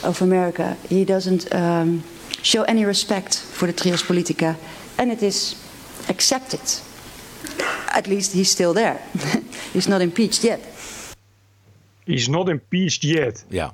of 0.02 0.20
America, 0.20 0.76
he 0.90 1.06
doesn't 1.06 1.48
um, 1.54 2.02
show 2.42 2.64
any 2.64 2.84
respect 2.84 3.38
for 3.38 3.66
the 3.66 3.72
trias 3.72 4.02
politica, 4.02 4.54
and 4.98 5.10
it 5.10 5.22
is 5.22 5.56
accepted. 6.10 6.60
At 7.94 8.06
least 8.06 8.34
he's 8.34 8.50
still 8.50 8.74
there. 8.74 9.00
he's 9.72 9.88
not 9.88 10.02
impeached 10.02 10.44
yet. 10.44 10.60
he's 12.04 12.28
not 12.28 12.50
impeached 12.50 13.04
yet. 13.04 13.42
Ja. 13.48 13.72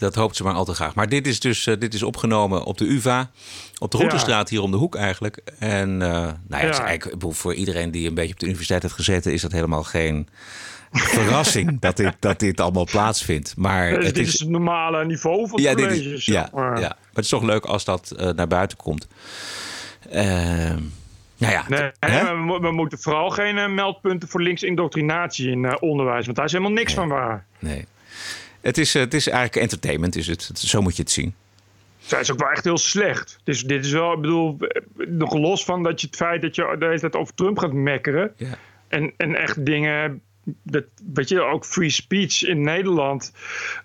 Dat 0.00 0.14
hoopt 0.14 0.36
ze 0.36 0.42
maar 0.42 0.54
al 0.54 0.64
te 0.64 0.74
graag. 0.74 0.94
Maar 0.94 1.08
dit 1.08 1.26
is 1.26 1.40
dus 1.40 1.64
dit 1.64 1.94
is 1.94 2.02
opgenomen 2.02 2.64
op 2.64 2.78
de 2.78 2.86
UvA. 2.86 3.30
Op 3.78 3.90
de 3.90 3.98
Routestraat 3.98 4.48
hier 4.48 4.62
om 4.62 4.70
de 4.70 4.76
hoek 4.76 4.94
eigenlijk. 4.94 5.40
En 5.58 5.96
nou 5.96 6.36
ja, 6.48 6.84
eigenlijk, 6.84 7.14
voor 7.18 7.54
iedereen 7.54 7.90
die 7.90 8.08
een 8.08 8.14
beetje 8.14 8.32
op 8.32 8.38
de 8.38 8.46
universiteit 8.46 8.82
heeft 8.82 8.94
gezeten... 8.94 9.32
is 9.32 9.42
dat 9.42 9.52
helemaal 9.52 9.84
geen 9.84 10.28
verrassing 11.18 11.80
dat, 11.80 11.96
dit, 11.96 12.14
dat 12.18 12.38
dit 12.38 12.60
allemaal 12.60 12.84
plaatsvindt. 12.84 13.56
Maar 13.56 13.94
dus 13.94 14.06
het 14.06 14.14
dit 14.14 14.26
is, 14.26 14.34
is 14.34 14.40
het 14.40 14.48
normale 14.48 15.04
niveau 15.04 15.48
van 15.48 15.62
ja, 15.62 15.74
de 15.74 15.76
dit 15.76 15.90
is, 15.90 15.98
colleges. 15.98 16.26
ja, 16.26 16.50
maar. 16.52 16.80
ja, 16.80 16.88
maar 16.88 16.96
het 17.12 17.24
is 17.24 17.30
toch 17.30 17.42
leuk 17.42 17.64
als 17.64 17.84
dat 17.84 18.14
uh, 18.16 18.28
naar 18.28 18.46
buiten 18.46 18.76
komt. 18.76 19.08
Uh, 20.12 20.14
nou 21.36 21.52
ja, 21.52 21.64
nee, 21.68 21.92
we, 22.00 22.58
we, 22.60 22.72
moeten 22.72 22.98
vooral 22.98 23.30
geen 23.30 23.56
uh, 23.56 23.68
meldpunten 23.68 24.28
voor 24.28 24.42
links 24.42 24.62
indoctrinatie 24.62 25.50
in 25.50 25.80
onderwijs, 25.80 26.24
want 26.24 26.36
daar 26.36 26.46
is 26.46 26.52
helemaal 26.52 26.72
niks 26.72 26.94
nee, 26.94 27.06
van 27.06 27.08
waar. 27.08 27.46
Nee. 27.58 27.86
Het 28.60 28.78
is, 28.78 28.94
het 28.94 29.14
is 29.14 29.28
eigenlijk 29.28 29.62
entertainment, 29.62 30.16
is 30.16 30.26
het. 30.26 30.50
Zo 30.54 30.82
moet 30.82 30.96
je 30.96 31.02
het 31.02 31.10
zien. 31.10 31.34
Zij 31.98 32.20
is 32.20 32.32
ook 32.32 32.38
wel 32.38 32.50
echt 32.50 32.64
heel 32.64 32.78
slecht. 32.78 33.38
Dus 33.44 33.62
dit 33.62 33.84
is 33.84 33.92
wel, 33.92 34.12
ik 34.12 34.20
bedoel, 34.20 34.58
nog 35.08 35.34
los 35.34 35.64
van 35.64 35.82
dat 35.82 36.00
je 36.00 36.06
het 36.06 36.16
feit 36.16 36.42
dat 36.42 36.54
je 36.54 36.76
de 36.78 36.84
hele 36.84 37.00
tijd 37.00 37.16
over 37.16 37.34
Trump 37.34 37.58
gaat 37.58 37.72
mekkeren. 37.72 38.32
Ja. 38.36 38.58
En, 38.88 39.12
en 39.16 39.34
echt 39.34 39.66
dingen 39.66 40.22
dat, 40.62 40.84
weet 41.12 41.28
je, 41.28 41.40
ook 41.40 41.64
free 41.64 41.90
speech 41.90 42.44
in 42.44 42.62
Nederland 42.62 43.32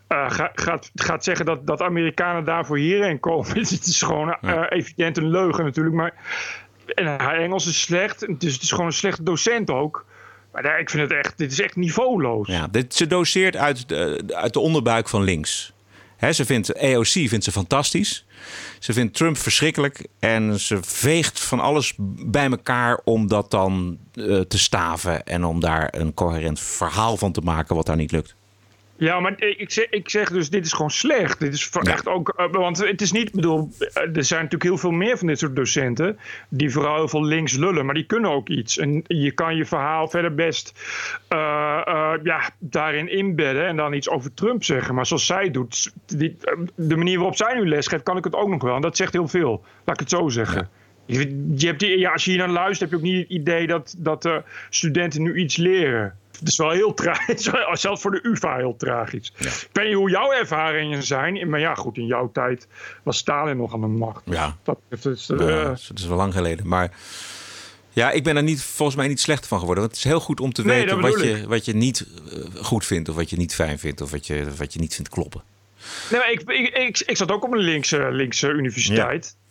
uh, 0.10 0.32
ga, 0.32 0.52
gaat, 0.56 0.92
gaat 0.96 1.24
zeggen 1.24 1.46
dat, 1.46 1.68
dat 1.68 1.82
Amerikanen 1.82 2.44
daarvoor 2.44 2.78
hierheen 2.78 3.20
komen. 3.20 3.48
het 3.60 3.86
is 3.86 4.02
gewoon 4.02 4.28
uh, 4.28 4.36
ja. 4.42 4.70
evident 4.70 5.18
een 5.18 5.30
leugen 5.30 5.64
natuurlijk. 5.64 5.96
Maar, 5.96 6.14
en 6.86 7.06
haar 7.06 7.38
Engels 7.38 7.68
is 7.68 7.82
slecht, 7.82 8.40
dus 8.40 8.54
het 8.54 8.62
is 8.62 8.72
gewoon 8.72 8.86
een 8.86 8.94
slechte 8.94 9.24
docent 9.24 9.70
ook. 9.70 10.06
Maar 10.62 10.80
ik 10.80 10.90
vind 10.90 11.10
het 11.10 11.26
echt, 11.26 11.38
dit 11.38 11.52
is 11.52 11.62
echt 11.62 11.76
niveauloos. 11.76 12.48
Ja, 12.48 12.68
dit, 12.68 12.96
ze 12.96 13.08
doseert 13.08 13.56
uit 13.56 13.90
de, 13.90 14.24
uit 14.28 14.54
de 14.54 14.60
onderbuik 14.60 15.10
van 15.10 15.24
links. 15.24 15.74
He, 16.18 16.34
ze 16.34 16.46
vindt 16.46 16.80
AOC 16.80 17.06
vindt 17.06 17.44
ze 17.44 17.52
fantastisch. 17.52 18.26
Ze 18.80 18.94
vindt 18.94 19.14
Trump 19.14 19.38
verschrikkelijk. 19.38 20.08
En 20.20 20.60
ze 20.60 20.78
veegt 20.82 21.40
van 21.40 21.60
alles 21.60 21.94
bij 22.26 22.50
elkaar 22.50 23.00
om 23.04 23.28
dat 23.28 23.52
dan 23.52 23.98
uh, 24.14 24.40
te 24.42 24.58
staven. 24.58 25.26
En 25.26 25.44
om 25.44 25.60
daar 25.60 25.88
een 25.92 26.14
coherent 26.14 26.60
verhaal 26.60 27.18
van 27.18 27.32
te 27.32 27.42
maken 27.42 27.76
wat 27.76 27.86
daar 27.86 27.96
niet 27.96 28.12
lukt. 28.12 28.36
Ja, 28.98 29.20
maar 29.20 29.42
ik 29.42 29.72
zeg, 29.72 29.90
ik 29.90 30.10
zeg 30.10 30.30
dus, 30.30 30.50
dit 30.50 30.66
is 30.66 30.74
gewoon 30.74 30.92
slecht. 30.92 31.40
Dit 31.40 31.54
is 31.54 31.70
ja. 31.72 31.82
echt 31.82 32.08
ook, 32.08 32.34
uh, 32.38 32.46
want 32.52 32.78
het 32.78 33.02
is 33.02 33.12
niet, 33.12 33.32
bedoel, 33.32 33.70
er 33.94 34.24
zijn 34.24 34.44
natuurlijk 34.44 34.64
heel 34.64 34.78
veel 34.78 34.92
meer 34.92 35.18
van 35.18 35.28
dit 35.28 35.40
soort 35.40 35.56
docenten 35.56 36.20
die 36.50 36.72
vooral 36.72 36.96
heel 36.96 37.08
veel 37.08 37.24
links 37.24 37.54
lullen, 37.54 37.86
maar 37.86 37.96
die 37.96 38.06
kunnen 38.06 38.32
ook 38.32 38.50
iets. 38.50 38.78
En 38.78 39.04
je 39.08 39.32
kan 39.32 39.56
je 39.56 39.66
verhaal 39.66 40.08
verder 40.08 40.36
best 40.36 40.74
uh, 41.30 41.82
uh, 41.88 42.14
ja, 42.24 42.50
daarin 42.60 43.12
inbedden 43.12 43.68
en 43.68 43.76
dan 43.76 43.94
iets 43.94 44.10
over 44.10 44.34
Trump 44.34 44.64
zeggen. 44.64 44.96
Maar 44.96 45.06
zoals 45.06 45.26
zij 45.26 45.52
doet, 45.52 45.94
die, 46.06 46.38
de 46.76 46.96
manier 46.96 47.18
waarop 47.18 47.36
zij 47.36 47.56
nu 47.56 47.68
les 47.68 47.88
geeft, 47.88 48.04
kan 48.04 48.18
ik 48.18 48.24
het 48.24 48.36
ook 48.36 48.50
nog 48.50 48.64
wel. 48.64 48.76
En 48.76 48.82
dat 48.82 48.98
zegt 48.98 49.14
heel 49.14 49.28
veel, 49.28 49.66
laat 49.86 50.02
ik 50.02 50.10
het 50.10 50.20
zo 50.20 50.30
zeggen. 50.30 50.62
Ja. 50.62 50.84
Je, 51.06 51.68
hebt 51.68 51.82
ja, 51.82 52.12
als 52.12 52.26
je 52.26 52.32
hier 52.32 52.40
naar 52.40 52.50
luistert, 52.50 52.80
heb 52.80 52.90
je 52.90 52.96
ook 52.96 53.12
niet 53.12 53.22
het 53.22 53.38
idee 53.38 53.68
dat, 53.68 53.96
dat 53.98 54.30
studenten 54.70 55.22
nu 55.22 55.36
iets 55.36 55.58
leren. 55.58 56.18
Het 56.40 56.48
is 56.48 56.58
wel 56.58 56.70
heel 56.70 56.94
tragisch. 56.94 57.50
Zelfs 57.72 58.02
voor 58.02 58.12
de 58.12 58.20
UvA 58.24 58.56
heel 58.56 58.76
tragisch. 58.76 59.34
Ja. 59.38 59.50
Ik 59.50 59.70
weet 59.72 59.86
niet 59.86 59.96
hoe 59.96 60.10
jouw 60.10 60.32
ervaringen 60.32 61.04
zijn. 61.04 61.50
Maar 61.50 61.60
ja, 61.60 61.76
goed, 61.76 61.98
in 61.98 62.06
jouw 62.06 62.32
tijd 62.32 62.68
was 63.04 63.18
Stalin 63.18 63.58
nog 63.58 63.74
aan 63.74 63.82
de 63.82 63.88
macht. 63.88 64.22
Ja, 64.26 64.58
dat, 64.64 64.78
is, 64.90 65.30
uh, 65.30 65.40
ja, 65.40 65.64
dat 65.64 65.92
is 65.96 66.08
wel 66.08 66.18
lang 66.18 66.34
geleden. 66.34 66.68
Maar 66.68 66.92
ja, 67.90 68.12
ik 68.12 68.24
ben 68.24 68.36
er 68.36 68.44
niet, 68.44 68.64
volgens 68.64 68.98
mij 68.98 69.08
niet 69.08 69.20
slechter 69.20 69.48
van 69.48 69.60
geworden. 69.60 69.84
Want 69.84 69.96
het 69.96 70.06
is 70.06 70.12
heel 70.12 70.22
goed 70.22 70.40
om 70.40 70.54
te 70.54 70.66
nee, 70.66 70.80
weten 70.80 71.02
wat 71.02 71.22
je, 71.22 71.48
wat 71.48 71.66
je 71.66 71.76
niet 71.76 72.08
uh, 72.34 72.44
goed 72.62 72.86
vindt. 72.86 73.10
Of 73.10 73.16
wat 73.16 73.30
je 73.30 73.38
niet 73.38 73.56
fijn 73.56 73.80
vindt. 73.80 74.02
Of 74.02 74.12
wat 74.12 74.28
je, 74.28 74.46
wat 74.58 74.74
je 74.74 74.80
niet 74.80 74.96
vindt 74.96 75.10
kloppen. 75.10 75.42
Nee, 76.12 76.20
maar 76.20 76.32
ik, 76.32 76.42
ik, 76.42 76.78
ik, 76.78 77.00
ik 77.00 77.18
zat 77.18 77.32
ook 77.32 77.44
op 77.44 77.52
een 77.52 77.60
linkse, 77.60 78.12
linkse 78.12 78.50
universiteit. 78.50 79.36
Ja. 79.38 79.45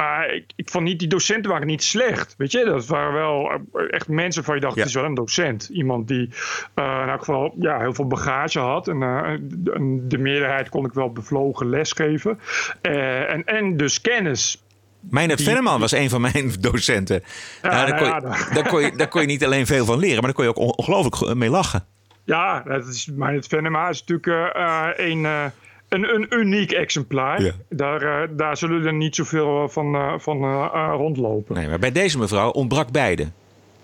Maar 0.00 0.34
ik, 0.34 0.52
ik 0.56 0.70
vond 0.70 0.84
niet, 0.84 0.98
die 0.98 1.08
docenten 1.08 1.50
waren 1.50 1.66
niet 1.66 1.82
slecht. 1.82 2.34
Weet 2.38 2.52
je, 2.52 2.64
dat 2.64 2.86
waren 2.86 3.12
wel 3.12 3.50
echt 3.90 4.08
mensen 4.08 4.44
van 4.44 4.54
je 4.54 4.60
dacht, 4.60 4.74
ja. 4.74 4.80
het 4.80 4.88
is 4.88 4.94
wel 4.94 5.04
een 5.04 5.14
docent. 5.14 5.68
Iemand 5.68 6.08
die 6.08 6.28
uh, 6.74 7.00
in 7.02 7.08
elk 7.08 7.18
geval 7.18 7.54
ja, 7.58 7.78
heel 7.78 7.94
veel 7.94 8.06
bagage 8.06 8.58
had. 8.58 8.88
En 8.88 9.00
uh, 9.00 9.30
de, 9.40 10.04
de 10.08 10.18
meerderheid 10.18 10.68
kon 10.68 10.84
ik 10.84 10.92
wel 10.92 11.12
bevlogen 11.12 11.68
lesgeven. 11.68 12.38
Uh, 12.82 13.30
en, 13.30 13.44
en 13.44 13.76
dus 13.76 14.00
kennis. 14.00 14.62
Meijnerd 15.00 15.42
Venneman 15.42 15.80
was 15.80 15.92
een 15.92 16.10
van 16.10 16.20
mijn 16.20 16.54
docenten. 16.60 17.22
Ja, 17.62 17.70
nou, 17.70 17.86
daar, 17.90 17.98
kon 17.98 18.06
je, 18.06 18.12
ja, 18.12 18.54
daar, 18.54 18.68
kon 18.68 18.80
je, 18.80 18.96
daar 18.96 19.08
kon 19.08 19.20
je 19.20 19.26
niet 19.26 19.44
alleen 19.44 19.66
veel 19.66 19.84
van 19.84 19.98
leren, 19.98 20.14
maar 20.14 20.24
daar 20.24 20.32
kon 20.32 20.44
je 20.44 20.50
ook 20.50 20.78
ongelooflijk 20.78 21.34
mee 21.34 21.50
lachen. 21.50 21.84
Ja, 22.24 22.62
dat 22.62 22.86
is, 22.86 23.10
Venema 23.40 23.88
is 23.88 24.04
natuurlijk 24.04 24.98
een 24.98 25.52
een, 25.90 26.14
een 26.14 26.26
uniek 26.38 26.72
exemplaar. 26.72 27.42
Ja. 27.42 27.52
Daar, 27.68 28.02
uh, 28.02 28.36
daar 28.36 28.56
zullen 28.56 28.86
er 28.86 28.94
niet 28.94 29.14
zoveel 29.14 29.68
van, 29.68 29.94
uh, 29.94 30.14
van 30.18 30.44
uh, 30.44 30.92
rondlopen. 30.96 31.54
Nee, 31.54 31.68
maar 31.68 31.78
bij 31.78 31.92
deze 31.92 32.18
mevrouw 32.18 32.50
ontbrak 32.50 32.90
beide. 32.90 33.28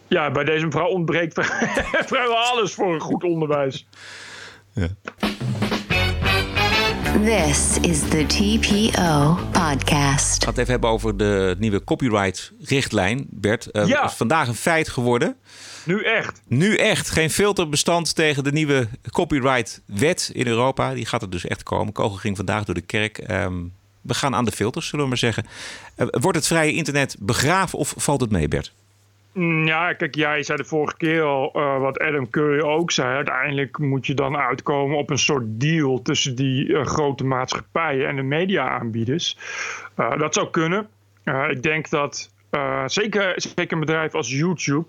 Ja, 0.09 0.31
bij 0.31 0.45
deze 0.45 0.64
mevrouw 0.64 0.88
ontbreekt 0.88 1.35
vrijwel 2.11 2.37
alles 2.37 2.75
voor 2.75 2.95
een 2.95 3.01
goed 3.01 3.25
onderwijs. 3.25 3.87
Ja. 4.73 4.88
This 7.24 7.79
is 7.81 8.00
the 8.00 8.26
TPO 8.26 9.38
podcast. 9.52 10.37
Ik 10.37 10.42
ga 10.42 10.48
het 10.48 10.59
even 10.59 10.70
hebben 10.70 10.90
over 10.90 11.16
de 11.16 11.57
nieuwe 11.59 11.85
copyright-richtlijn, 11.85 13.26
Bert. 13.31 13.68
ja. 13.72 14.05
is 14.05 14.12
vandaag 14.12 14.48
een 14.48 14.55
feit 14.55 14.88
geworden. 14.88 15.37
Nu 15.85 16.02
echt. 16.02 16.42
Nu 16.48 16.76
echt. 16.76 17.11
Geen 17.11 17.31
filterbestand 17.31 18.14
tegen 18.14 18.44
de 18.44 18.52
nieuwe 18.52 18.88
copyright-wet 19.11 20.31
in 20.33 20.46
Europa. 20.46 20.94
Die 20.94 21.07
gaat 21.07 21.22
er 21.22 21.31
dus 21.31 21.46
echt 21.46 21.62
komen. 21.62 21.92
Kogel 21.92 22.16
ging 22.16 22.37
vandaag 22.37 22.64
door 22.64 22.74
de 22.74 22.81
kerk. 22.81 23.31
Um, 23.31 23.72
we 24.00 24.14
gaan 24.14 24.35
aan 24.35 24.44
de 24.44 24.52
filters, 24.52 24.87
zullen 24.87 25.05
we 25.05 25.09
maar 25.09 25.18
zeggen. 25.18 25.46
Uh, 25.96 26.07
wordt 26.11 26.38
het 26.38 26.46
vrije 26.46 26.72
internet 26.72 27.16
begraven 27.18 27.79
of 27.79 27.94
valt 27.96 28.20
het 28.20 28.31
mee, 28.31 28.48
Bert? 28.48 28.72
Ja, 29.64 29.92
kijk, 29.92 30.14
jij 30.14 30.42
zei 30.42 30.59
de 30.59 30.64
vorige 30.64 30.96
keer 30.96 31.22
al, 31.22 31.53
uh, 31.57 31.79
wat 31.79 31.99
Adam 31.99 32.31
Curry 32.31 32.61
ook 32.61 32.90
zei. 32.90 33.14
Uiteindelijk 33.14 33.79
moet 33.79 34.07
je 34.07 34.14
dan 34.14 34.37
uitkomen 34.37 34.96
op 34.96 35.11
een 35.11 35.18
soort 35.18 35.44
deal 35.46 36.03
tussen 36.03 36.35
die 36.35 36.68
uh, 36.68 36.87
grote 36.87 37.25
maatschappijen 37.25 38.09
en 38.09 38.16
de 38.16 38.22
media-aanbieders. 38.22 39.38
Uh, 39.96 40.18
dat 40.18 40.35
zou 40.35 40.51
kunnen. 40.51 40.88
ik 41.49 41.62
denk 41.62 41.90
dat 41.90 42.35
zeker, 42.87 43.33
zeker 43.37 43.72
een 43.72 43.81
bedrijf 43.81 44.14
als 44.14 44.31
YouTube. 44.31 44.87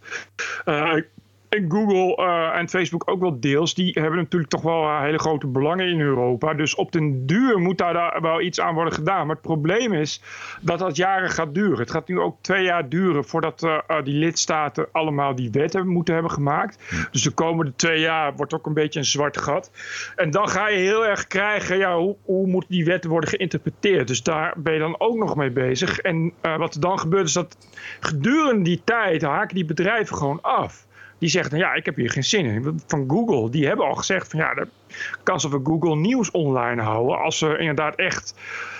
En 1.50 1.72
Google 1.72 2.26
uh, 2.26 2.58
en 2.58 2.70
Facebook 2.70 3.10
ook 3.10 3.20
wel 3.20 3.40
deels, 3.40 3.74
die 3.74 3.92
hebben 3.94 4.20
natuurlijk 4.20 4.52
toch 4.52 4.62
wel 4.62 5.00
hele 5.00 5.20
grote 5.20 5.48
belangen 5.48 5.88
in 5.88 6.00
Europa. 6.00 6.54
Dus 6.54 6.76
op 6.76 6.92
den 6.92 7.26
duur 7.26 7.60
moet 7.60 7.78
daar, 7.78 7.94
daar 7.94 8.22
wel 8.22 8.42
iets 8.42 8.60
aan 8.60 8.74
worden 8.74 8.94
gedaan. 8.94 9.28
Maar 9.28 9.36
het 9.36 9.46
probleem 9.46 9.94
is 9.94 10.22
dat 10.62 10.80
dat 10.80 10.96
jaren 10.96 11.30
gaat 11.30 11.54
duren. 11.54 11.80
Het 11.80 11.92
gaat 11.92 12.08
nu 12.08 12.20
ook 12.20 12.38
twee 12.42 12.64
jaar 12.64 12.90
duren 12.90 13.26
voordat 13.26 13.64
uh, 13.64 13.80
die 14.04 14.14
lidstaten 14.14 14.88
allemaal 14.92 15.36
die 15.36 15.52
wetten 15.52 15.88
moeten 15.88 16.14
hebben 16.14 16.32
gemaakt. 16.32 17.08
Dus 17.12 17.22
de 17.22 17.32
komende 17.32 17.76
twee 17.76 18.00
jaar 18.00 18.36
wordt 18.36 18.54
ook 18.54 18.66
een 18.66 18.74
beetje 18.74 19.00
een 19.00 19.06
zwart 19.06 19.38
gat. 19.38 19.72
En 20.16 20.32
dan 20.32 20.50
ga 20.50 20.68
je 20.68 20.78
heel 20.78 21.06
erg 21.06 21.28
krijgen, 21.28 21.78
ja, 21.78 21.98
hoe, 21.98 22.16
hoe 22.24 22.48
moeten 22.48 22.72
die 22.72 22.86
wetten 22.86 23.10
worden 23.10 23.30
geïnterpreteerd? 23.30 24.08
Dus 24.08 24.24
daar 24.24 24.54
ben 24.58 24.74
je 24.74 24.80
dan 24.80 25.00
ook 25.00 25.16
nog 25.16 25.36
mee 25.36 25.52
bezig. 25.52 26.00
En 26.00 26.34
wat 26.42 26.76
er 26.76 26.82
dan 26.82 27.00
gebeurt 27.00 27.28
is 27.28 27.34
dat 27.34 27.58
gedurende 28.00 28.64
die 28.64 28.82
tijd 28.84 29.22
haken 29.22 29.56
die 29.56 29.66
bedrijven 29.66 30.18
gewoon 30.18 30.42
af 30.42 30.87
die 31.20 31.30
zegt, 31.30 31.52
nou 31.52 31.64
ja, 31.64 31.74
ik 31.74 31.86
heb 31.86 31.96
hier 31.96 32.12
geen 32.12 32.24
zin 32.24 32.46
in. 32.46 32.82
Van 32.88 33.06
Google, 33.08 33.50
die 33.50 33.68
hebben 33.68 33.86
al 33.86 33.96
gezegd 33.96 34.32
van 34.32 34.40
ja, 34.40 34.54
de 34.54 34.68
kans 35.24 35.44
dat 35.44 35.52
we 35.52 35.60
Google 35.64 35.96
Nieuws 35.96 36.32
online 36.32 36.82
houden, 36.82 37.20
als 37.20 37.38
ze 37.38 37.58
inderdaad 37.58 37.96
echt 37.96 38.34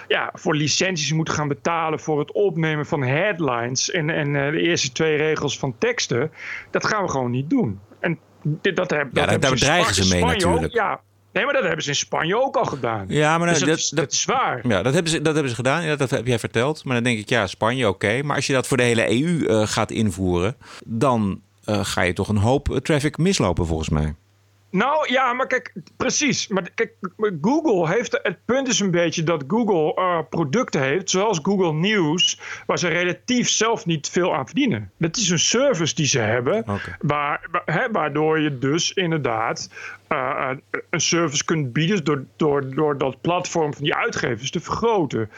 ja, 0.08 0.30
voor 0.34 0.56
licenties 0.56 1.14
moeten 1.14 1.34
gaan 1.34 1.48
betalen 1.48 2.00
voor 2.00 2.20
het 2.20 2.32
opnemen 2.32 2.86
van 2.86 3.04
headlines 3.04 3.92
en, 3.92 4.10
en 4.10 4.34
uh, 4.34 4.52
de 4.52 4.62
eerste 4.62 4.92
twee 4.92 5.18
regels 5.18 5.60
van 5.60 5.76
teksten, 5.78 6.32
dat 6.72 6.86
gaan 6.86 7.04
we 7.04 7.10
gewoon 7.10 7.32
niet 7.32 7.50
doen. 7.50 7.80
En 8.00 8.20
dit, 8.42 8.76
dat, 8.76 8.90
heb, 8.90 9.08
ja, 9.14 9.26
dat 9.26 9.42
daar 9.42 9.52
bedreigen 9.52 9.96
ze 9.96 10.02
mee 10.02 10.20
Spanje 10.20 10.36
natuurlijk. 10.36 10.66
Ook, 10.66 10.72
ja, 10.72 11.02
Nee, 11.32 11.46
maar 11.46 11.56
dat 11.56 11.64
hebben 11.64 11.84
ze 11.84 11.90
in 11.90 11.96
Spanje 11.96 12.42
ook 12.42 12.56
al 12.56 12.66
gedaan. 12.66 13.06
Ja, 13.08 13.38
maar 13.38 13.48
dus 13.48 13.60
dat, 13.60 13.68
dat, 13.68 13.78
is, 13.78 13.90
dat 13.90 14.12
is 14.12 14.26
waar. 14.26 14.68
Ja, 14.68 14.82
dat 14.82 14.94
hebben 14.94 15.12
ze, 15.12 15.22
dat 15.22 15.34
hebben 15.34 15.50
ze 15.50 15.56
gedaan. 15.56 15.84
Ja, 15.84 15.96
dat 15.96 16.10
heb 16.10 16.28
jij 16.28 16.40
verteld. 16.40 16.84
Maar 16.84 16.96
dan 16.96 17.04
denk 17.04 17.20
ik, 17.20 17.30
ja, 17.30 17.48
Spanje 17.48 17.88
oké. 17.88 18.06
Okay. 18.06 18.22
Maar 18.22 18.36
als 18.36 18.48
je 18.48 18.54
dat 18.54 18.68
voor 18.68 18.78
de 18.78 18.84
hele 18.84 19.10
EU 19.10 19.28
uh, 19.28 19.68
gaat 19.68 19.92
invoeren, 19.92 20.56
dan 20.86 21.42
ga 21.68 22.02
je 22.02 22.14
toch 22.14 22.28
een 22.28 22.38
hoop 22.38 22.80
traffic 22.84 23.18
mislopen 23.18 23.66
volgens 23.66 23.90
mij. 23.90 24.16
Nou 24.70 25.12
ja, 25.12 25.34
maar 25.34 25.48
kijk, 25.48 25.74
precies. 25.98 26.48
Maar 26.48 26.70
kijk, 26.76 26.94
Google 27.42 27.90
heeft. 27.90 28.20
Het 28.24 28.38
punt 28.46 28.68
is 28.68 28.80
een 28.80 28.92
beetje 28.92 29.24
dat 29.24 29.44
Google 29.48 30.02
uh, 30.02 30.20
producten 30.30 30.82
heeft, 30.82 31.10
zoals 31.10 31.40
Google 31.42 31.74
News, 31.74 32.40
waar 32.66 32.80
ze 32.80 32.88
relatief 32.88 33.50
zelf 33.50 33.86
niet 33.86 34.10
veel 34.10 34.36
aan 34.36 34.46
verdienen. 34.46 34.92
Dat 34.98 35.18
is 35.18 35.30
een 35.30 35.40
service 35.40 35.96
die 35.96 36.06
ze 36.06 36.20
hebben, 36.20 36.60
okay. 36.60 36.96
waar, 37.00 37.48
hè, 37.66 37.92
waardoor 37.92 38.40
je 38.40 38.58
dus 38.58 38.94
inderdaad 38.94 39.70
uh, 40.10 40.50
een 40.90 41.02
service 41.02 41.46
kunt 41.46 41.74
bieden 41.74 42.04
door, 42.04 42.26
door, 42.36 42.76
door 42.76 42.98
dat 42.98 43.22
platform 43.22 43.74
van 43.74 43.84
die 43.84 43.96
uitgevers 43.96 44.52
te 44.52 44.60
vergroten. 44.60 45.30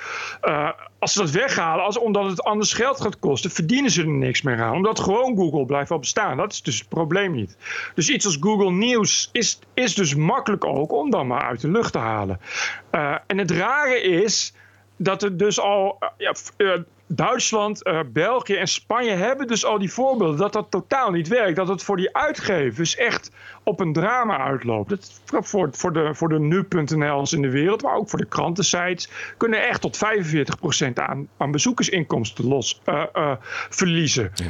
Uh, 0.44 0.70
als 1.00 1.14
ze 1.14 1.20
dat 1.20 1.32
weghalen, 1.32 1.86
als, 1.86 1.98
omdat 1.98 2.26
het 2.26 2.44
anders 2.44 2.74
geld 2.74 3.02
gaat 3.02 3.20
kosten, 3.20 3.52
verdienen 3.52 3.92
ze 3.92 4.02
er 4.02 4.08
niks 4.08 4.42
meer 4.42 4.62
aan. 4.62 4.76
Omdat 4.76 5.00
gewoon 5.00 5.36
Google 5.36 5.66
blijft 5.66 5.90
wel 5.90 6.00
bestaan. 6.00 6.38
Dat 6.38 6.52
is 6.52 6.62
dus 6.62 6.80
het 6.80 6.90
probleem 6.90 7.32
niet. 7.32 7.58
Dus 7.96 8.10
iets 8.10 8.26
als 8.26 8.38
Google 8.40 8.72
News 8.72 9.30
is, 9.32 9.60
is 9.74 9.96
dus 9.96 10.16
makkelijk 10.16 10.66
ook 10.66 10.92
om 10.92 11.10
dan 11.10 11.28
maar 11.28 11.42
uit 11.44 11.62
de 11.62 11.72
lucht 11.72 11.92
te 11.92 11.98
halen. 11.98 12.40
Uh, 12.92 13.16
en 13.28 13.38
het 13.38 13.52
rare 13.52 14.02
is 14.02 14.54
dat 14.98 15.24
er 15.24 15.38
dus 15.38 15.60
al. 15.60 15.98
Ja, 16.18 16.34
Duitsland, 17.12 17.88
uh, 17.88 18.00
België 18.14 18.56
en 18.56 18.68
Spanje 18.68 19.12
hebben 19.12 19.48
dus 19.48 19.66
al 19.66 19.80
die 19.80 19.92
voorbeelden 19.92 20.38
dat 20.38 20.54
dat 20.54 20.72
totaal 20.72 21.12
niet 21.12 21.28
werkt. 21.28 21.56
Dat 21.56 21.68
het 21.68 21.84
voor 21.84 21.98
die 21.98 22.16
uitgevers 22.16 22.96
echt 22.96 23.32
op 23.64 23.80
een 23.80 23.94
drama 23.94 24.38
uitloopt. 24.38 24.90
Dat, 24.90 25.22
voor, 25.26 25.70
voor 25.72 25.94
de, 25.94 26.16
voor 26.16 26.30
de 26.30 26.40
nu.nl's 26.40 27.34
in 27.34 27.42
de 27.42 27.50
wereld, 27.50 27.82
maar 27.82 27.96
ook 27.96 28.10
voor 28.10 28.20
de 28.20 28.26
krantensites, 28.26 29.10
kunnen 29.38 29.68
echt 29.68 29.82
tot 29.82 29.98
45% 29.98 30.94
aan, 30.94 31.28
aan 31.38 31.52
bezoekersinkomsten 31.52 32.48
los 32.48 32.82
uh, 32.86 33.04
uh, 33.14 33.36
verliezen. 33.70 34.32
Ja. 34.34 34.46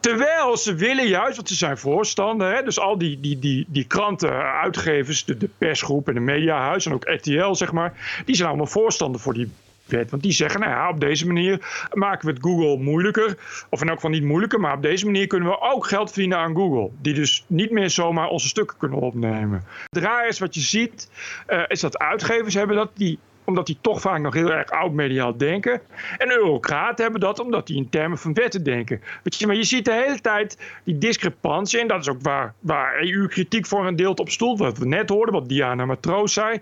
Terwijl 0.00 0.56
ze 0.56 0.74
willen 0.74 1.06
juist, 1.06 1.36
want 1.36 1.48
ze 1.48 1.54
zijn 1.54 1.78
voorstander, 1.78 2.54
hè, 2.54 2.62
dus 2.62 2.78
al 2.78 2.98
die, 2.98 3.20
die, 3.20 3.38
die, 3.38 3.66
die 3.68 3.84
kranten, 3.84 4.52
uitgevers, 4.52 5.24
de, 5.24 5.36
de 5.36 5.50
persgroep 5.58 6.08
en 6.08 6.14
de 6.14 6.20
mediahuis 6.20 6.86
en 6.86 6.92
ook 6.92 7.04
RTL, 7.04 7.52
zeg 7.52 7.72
maar, 7.72 8.22
die 8.24 8.34
zijn 8.34 8.48
allemaal 8.48 8.66
voorstander 8.66 9.20
voor 9.20 9.34
die 9.34 9.50
want 9.92 10.22
die 10.22 10.32
zeggen, 10.32 10.60
nou 10.60 10.72
ja, 10.72 10.88
op 10.88 11.00
deze 11.00 11.26
manier 11.26 11.86
maken 11.92 12.26
we 12.26 12.32
het 12.32 12.42
Google 12.42 12.76
moeilijker. 12.78 13.36
Of 13.68 13.80
in 13.80 13.86
elk 13.86 13.96
geval 13.96 14.10
niet 14.10 14.24
moeilijker, 14.24 14.60
maar 14.60 14.74
op 14.74 14.82
deze 14.82 15.04
manier 15.04 15.26
kunnen 15.26 15.48
we 15.48 15.60
ook 15.60 15.86
geld 15.86 16.10
verdienen 16.10 16.38
aan 16.38 16.54
Google. 16.54 16.90
Die 17.00 17.14
dus 17.14 17.44
niet 17.46 17.70
meer 17.70 17.90
zomaar 17.90 18.28
onze 18.28 18.48
stukken 18.48 18.76
kunnen 18.76 18.98
opnemen. 18.98 19.64
Het 19.88 20.02
raar 20.02 20.28
is 20.28 20.38
wat 20.38 20.54
je 20.54 20.60
ziet, 20.60 21.10
uh, 21.48 21.62
is 21.68 21.80
dat 21.80 21.98
uitgevers 21.98 22.54
hebben 22.54 22.76
dat, 22.76 22.90
die 22.94 23.18
omdat 23.44 23.66
die 23.66 23.78
toch 23.80 24.00
vaak 24.00 24.20
nog 24.20 24.34
heel 24.34 24.52
erg 24.52 24.70
oud-mediaal 24.70 25.36
denken. 25.36 25.80
En 26.18 26.30
eurocraten 26.30 27.02
hebben 27.02 27.20
dat 27.20 27.38
omdat 27.38 27.66
die 27.66 27.76
in 27.76 27.88
termen 27.88 28.18
van 28.18 28.34
wetten 28.34 28.64
denken. 28.64 29.00
Weet 29.22 29.36
je, 29.36 29.46
maar 29.46 29.56
je 29.56 29.64
ziet 29.64 29.84
de 29.84 29.92
hele 29.92 30.20
tijd 30.20 30.58
die 30.84 30.98
discrepantie. 30.98 31.80
En 31.80 31.86
dat 31.86 32.00
is 32.00 32.08
ook 32.08 32.22
waar, 32.22 32.54
waar 32.60 33.00
EU-kritiek 33.00 33.66
voor 33.66 33.86
een 33.86 33.96
deel 33.96 34.12
op 34.12 34.30
stoelt. 34.30 34.58
Wat 34.58 34.78
we 34.78 34.86
net 34.86 35.08
hoorden, 35.08 35.34
wat 35.34 35.48
Diana 35.48 35.84
Matroos 35.84 36.32
zei. 36.32 36.60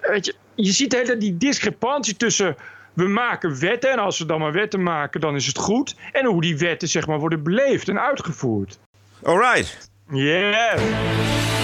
Weet 0.00 0.26
je, 0.26 0.34
je 0.54 0.72
ziet 0.72 0.92
hele 0.92 1.16
die 1.16 1.36
discrepantie 1.36 2.16
tussen 2.16 2.56
we 2.92 3.08
maken 3.08 3.60
wetten 3.60 3.90
en 3.90 3.98
als 3.98 4.18
we 4.18 4.26
dan 4.26 4.40
maar 4.40 4.52
wetten 4.52 4.82
maken, 4.82 5.20
dan 5.20 5.34
is 5.34 5.46
het 5.46 5.58
goed. 5.58 5.96
En 6.12 6.26
hoe 6.26 6.40
die 6.40 6.58
wetten 6.58 6.88
zeg 6.88 7.06
maar 7.06 7.18
worden 7.18 7.42
beleefd 7.42 7.88
en 7.88 8.00
uitgevoerd. 8.00 8.78
All 9.22 9.38
right. 9.38 9.90
Yeah. 10.10 11.63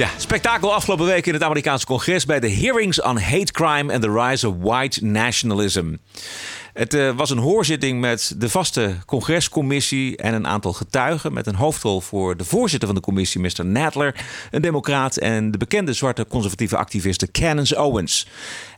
Ja, 0.00 0.08
spektakel 0.16 0.74
afgelopen 0.74 1.06
week 1.06 1.26
in 1.26 1.32
het 1.32 1.42
Amerikaanse 1.42 1.86
congres 1.86 2.24
bij 2.24 2.40
de 2.40 2.50
Hearings 2.50 3.02
on 3.02 3.18
Hate 3.18 3.52
Crime 3.52 3.92
and 3.92 4.02
the 4.02 4.12
Rise 4.12 4.48
of 4.48 4.54
White 4.60 5.04
Nationalism. 5.04 5.94
Het 6.72 6.94
uh, 6.94 7.16
was 7.16 7.30
een 7.30 7.38
hoorzitting 7.38 8.00
met 8.00 8.34
de 8.36 8.48
vaste 8.48 8.96
congrescommissie 9.06 10.16
en 10.16 10.34
een 10.34 10.46
aantal 10.46 10.72
getuigen. 10.72 11.32
Met 11.32 11.46
een 11.46 11.54
hoofdrol 11.54 12.00
voor 12.00 12.36
de 12.36 12.44
voorzitter 12.44 12.88
van 12.88 12.96
de 12.96 13.02
commissie, 13.02 13.40
Mr. 13.40 13.64
Nadler, 13.64 14.24
een 14.50 14.62
democraat. 14.62 15.16
En 15.16 15.50
de 15.50 15.58
bekende 15.58 15.92
zwarte 15.92 16.26
conservatieve 16.26 16.76
activiste 16.76 17.30
Candace 17.30 17.82
Owens. 17.82 18.26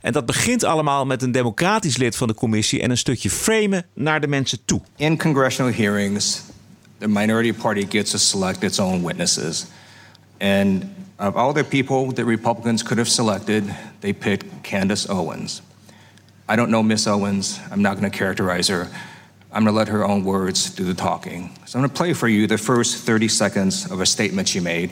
En 0.01 0.13
dat 0.13 0.27
begint 0.27 0.65
allemaal 0.65 1.07
met 1.07 1.23
een 1.23 1.33
democratisch 1.33 1.97
lid 1.97 2.17
van 2.17 2.29
de 2.29 2.35
commissie 2.35 2.83
en 2.83 2.91
een 2.91 2.99
stukje 2.99 3.31
framen 3.31 3.87
naar 3.95 4.21
de 4.21 4.29
mensen 4.29 4.59
toe. 4.65 4.81
In 4.97 5.19
congressional 5.19 5.73
hearings, 5.73 6.43
the 6.99 7.09
minority 7.09 7.53
party 7.53 7.87
gets 7.89 8.11
to 8.11 8.19
select 8.19 8.63
its 8.63 8.79
own 8.79 9.07
witnesses. 9.07 9.67
And 10.39 10.85
of 11.23 11.37
all 11.37 11.53
the 11.53 11.63
people 11.63 12.11
that 12.11 12.25
Republicans 12.25 12.83
could 12.83 12.99
have 12.99 13.09
selected, 13.09 13.73
they 14.01 14.13
picked 14.13 14.65
Candace 14.65 15.09
Owens. 15.09 15.63
I 16.49 16.57
don't 16.57 16.69
know 16.69 16.83
Miss 16.83 17.07
Owens. 17.07 17.61
I'm 17.71 17.81
not 17.81 17.97
going 17.97 18.11
to 18.11 18.19
characterize 18.19 18.67
her. 18.67 18.89
I'm 19.53 19.63
going 19.63 19.73
to 19.73 19.79
let 19.79 19.87
her 19.87 20.05
own 20.05 20.25
words 20.25 20.71
do 20.71 20.83
the 20.83 20.95
talking. 20.95 21.55
So 21.65 21.79
I'm 21.79 21.83
going 21.83 21.91
to 21.91 21.97
play 21.97 22.13
for 22.13 22.27
you 22.27 22.49
the 22.49 22.59
first 22.59 23.05
30 23.05 23.29
seconds 23.29 23.89
of 23.89 24.01
a 24.01 24.07
statement 24.07 24.49
she 24.49 24.59
made 24.59 24.91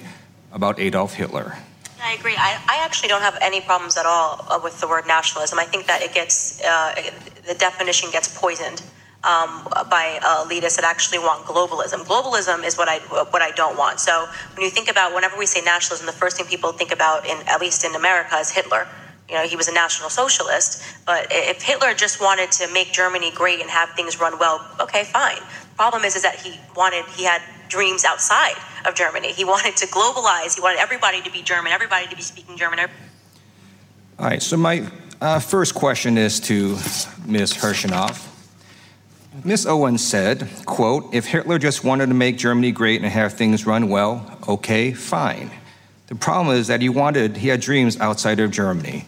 about 0.52 0.78
Adolf 0.78 1.14
Hitler. 1.14 1.56
I 2.00 2.12
agree. 2.12 2.36
I, 2.36 2.62
I 2.68 2.84
actually 2.84 3.08
don't 3.08 3.22
have 3.22 3.36
any 3.42 3.60
problems 3.60 3.96
at 3.96 4.06
all 4.06 4.46
uh, 4.48 4.60
with 4.62 4.80
the 4.80 4.86
word 4.86 5.08
nationalism. 5.08 5.58
I 5.58 5.64
think 5.64 5.86
that 5.88 6.00
it 6.00 6.14
gets, 6.14 6.62
uh, 6.62 6.94
the 7.46 7.54
definition 7.54 8.08
gets 8.12 8.38
poisoned. 8.40 8.82
Um, 9.22 9.68
by 9.90 10.18
elitists 10.22 10.76
that 10.76 10.84
actually 10.84 11.18
want 11.18 11.44
globalism. 11.44 12.06
Globalism 12.06 12.64
is 12.64 12.78
what 12.78 12.88
I 12.88 13.00
what 13.28 13.42
I 13.42 13.50
don't 13.50 13.76
want. 13.76 14.00
So 14.00 14.26
when 14.54 14.64
you 14.64 14.70
think 14.70 14.90
about 14.90 15.14
whenever 15.14 15.36
we 15.36 15.44
say 15.44 15.60
nationalism, 15.60 16.06
the 16.06 16.12
first 16.12 16.38
thing 16.38 16.46
people 16.46 16.72
think 16.72 16.90
about, 16.90 17.26
in 17.26 17.36
at 17.46 17.60
least 17.60 17.84
in 17.84 17.94
America, 17.94 18.36
is 18.36 18.50
Hitler. 18.50 18.88
You 19.30 19.36
know, 19.36 19.46
he 19.46 19.54
was 19.54 19.68
a 19.68 19.72
national 19.72 20.10
socialist. 20.10 20.82
But 21.06 21.28
if 21.30 21.62
Hitler 21.62 21.94
just 21.94 22.20
wanted 22.20 22.50
to 22.52 22.72
make 22.72 22.92
Germany 22.92 23.30
great 23.30 23.60
and 23.60 23.70
have 23.70 23.90
things 23.90 24.18
run 24.18 24.38
well, 24.38 24.66
okay, 24.80 25.04
fine. 25.04 25.38
Problem 25.76 26.04
is, 26.04 26.16
is 26.16 26.22
that 26.22 26.34
he 26.36 26.58
wanted, 26.74 27.04
he 27.16 27.24
had 27.24 27.40
dreams 27.68 28.04
outside 28.04 28.56
of 28.86 28.94
Germany. 28.96 29.32
He 29.32 29.44
wanted 29.44 29.76
to 29.76 29.86
globalize. 29.86 30.56
He 30.56 30.60
wanted 30.60 30.80
everybody 30.80 31.22
to 31.22 31.30
be 31.30 31.42
German, 31.42 31.70
everybody 31.72 32.08
to 32.08 32.16
be 32.16 32.22
speaking 32.22 32.56
German. 32.56 32.80
All 32.80 32.88
right. 34.18 34.42
So 34.42 34.56
my 34.56 34.90
uh, 35.20 35.38
first 35.38 35.74
question 35.74 36.18
is 36.18 36.40
to 36.40 36.70
Ms. 37.26 37.54
Hirschenoff. 37.54 38.29
Ms. 39.44 39.66
Owens 39.66 40.04
said, 40.04 40.48
quote, 40.66 41.14
if 41.14 41.26
Hitler 41.26 41.58
just 41.58 41.84
wanted 41.84 42.06
to 42.06 42.14
make 42.14 42.36
Germany 42.36 42.72
great 42.72 43.00
and 43.00 43.10
have 43.10 43.34
things 43.34 43.66
run 43.66 43.88
well, 43.88 44.38
okay, 44.48 44.92
fine. 44.92 45.50
The 46.08 46.14
problem 46.14 46.56
is 46.56 46.66
that 46.66 46.80
he 46.80 46.88
wanted, 46.88 47.36
he 47.36 47.48
had 47.48 47.60
dreams 47.60 47.98
outside 48.00 48.40
of 48.40 48.50
Germany. 48.50 49.06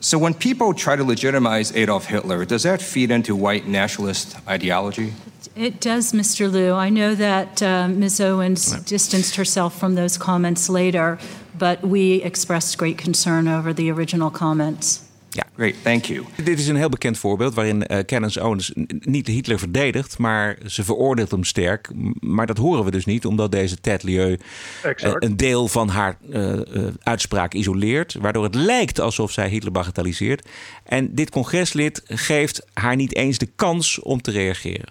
So 0.00 0.18
when 0.18 0.34
people 0.34 0.72
try 0.74 0.94
to 0.96 1.04
legitimize 1.04 1.74
Adolf 1.74 2.06
Hitler, 2.06 2.44
does 2.44 2.62
that 2.62 2.80
feed 2.80 3.10
into 3.10 3.34
white 3.34 3.66
nationalist 3.66 4.36
ideology? 4.46 5.12
It 5.56 5.80
does, 5.80 6.12
Mr. 6.12 6.50
Liu. 6.50 6.74
I 6.74 6.90
know 6.90 7.14
that 7.14 7.62
uh, 7.62 7.88
Ms. 7.88 8.20
Owens 8.20 8.72
distanced 8.82 9.36
herself 9.36 9.78
from 9.78 9.94
those 9.94 10.18
comments 10.18 10.68
later, 10.68 11.18
but 11.58 11.82
we 11.82 12.22
expressed 12.22 12.76
great 12.78 12.98
concern 12.98 13.48
over 13.48 13.72
the 13.72 13.90
original 13.90 14.30
comments. 14.30 15.05
Ja, 15.36 15.46
great, 15.56 15.74
thank 15.82 16.04
you. 16.04 16.24
Dit 16.44 16.58
is 16.58 16.68
een 16.68 16.76
heel 16.76 16.88
bekend 16.88 17.18
voorbeeld 17.18 17.54
waarin 17.54 17.84
uh, 17.88 17.98
Candace 17.98 18.44
Owens 18.44 18.72
niet 19.00 19.26
Hitler 19.26 19.58
verdedigt, 19.58 20.18
maar 20.18 20.58
ze 20.66 20.84
veroordeelt 20.84 21.30
hem 21.30 21.44
sterk. 21.44 21.90
Maar 22.20 22.46
dat 22.46 22.56
horen 22.56 22.84
we 22.84 22.90
dus 22.90 23.04
niet, 23.04 23.26
omdat 23.26 23.52
deze 23.52 23.80
Ted 23.80 24.02
Lieu 24.02 24.38
uh, 24.84 25.12
een 25.18 25.36
deel 25.36 25.68
van 25.68 25.88
haar 25.88 26.16
uh, 26.30 26.58
uitspraak 27.02 27.54
isoleert, 27.54 28.14
waardoor 28.20 28.44
het 28.44 28.54
lijkt 28.54 29.00
alsof 29.00 29.32
zij 29.32 29.48
Hitler 29.48 29.72
bagatelliseert. 29.72 30.48
En 30.84 31.14
dit 31.14 31.30
congreslid 31.30 32.02
geeft 32.04 32.66
haar 32.72 32.96
niet 32.96 33.14
eens 33.14 33.38
de 33.38 33.48
kans 33.56 34.00
om 34.00 34.20
te 34.20 34.30
reageren. 34.30 34.88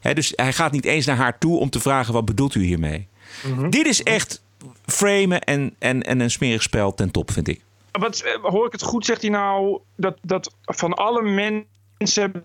He, 0.00 0.14
dus 0.14 0.32
hij 0.34 0.52
gaat 0.52 0.72
niet 0.72 0.84
eens 0.84 1.06
naar 1.06 1.16
haar 1.16 1.38
toe 1.38 1.58
om 1.58 1.70
te 1.70 1.80
vragen: 1.80 2.12
wat 2.12 2.24
bedoelt 2.24 2.54
u 2.54 2.64
hiermee? 2.64 3.08
Mm 3.44 3.58
-hmm. 3.58 3.70
Dit 3.70 3.86
is 3.86 4.02
echt 4.02 4.42
framen 4.86 5.40
en, 5.40 5.74
en, 5.78 6.02
en 6.02 6.20
een 6.20 6.30
smerig 6.30 6.62
spel 6.62 6.94
ten 6.94 7.10
top, 7.10 7.30
vind 7.30 7.48
ik. 7.48 7.64
Wat, 7.98 8.38
hoor 8.42 8.66
ik 8.66 8.72
het 8.72 8.82
goed? 8.82 9.04
Zegt 9.04 9.22
hij 9.22 9.30
nou 9.30 9.80
dat, 9.96 10.18
dat 10.22 10.54
van 10.62 10.94
alle 10.94 11.22
mensen. 11.22 12.44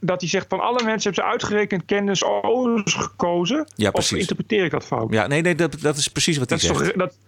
Dat 0.00 0.20
hij 0.20 0.28
zegt 0.28 0.46
van 0.48 0.60
alle 0.60 0.82
mensen 0.84 1.02
hebben 1.02 1.24
ze 1.24 1.30
uitgerekend 1.30 1.84
kennis 1.84 2.22
Owens 2.22 2.94
gekozen? 2.94 3.66
Ja, 3.74 3.90
precies. 3.90 4.12
Of 4.12 4.18
interpreteer 4.18 4.64
ik 4.64 4.70
dat 4.70 4.84
fout? 4.84 5.12
Ja, 5.12 5.26
nee, 5.26 5.42
nee 5.42 5.54
dat, 5.54 5.80
dat 5.80 5.96
is 5.96 6.08
precies 6.08 6.36
wat 6.38 6.50
hij 6.50 6.58
zegt. 6.58 6.80
Is 6.80 6.86
toch, 6.86 6.96
dat, 6.96 7.18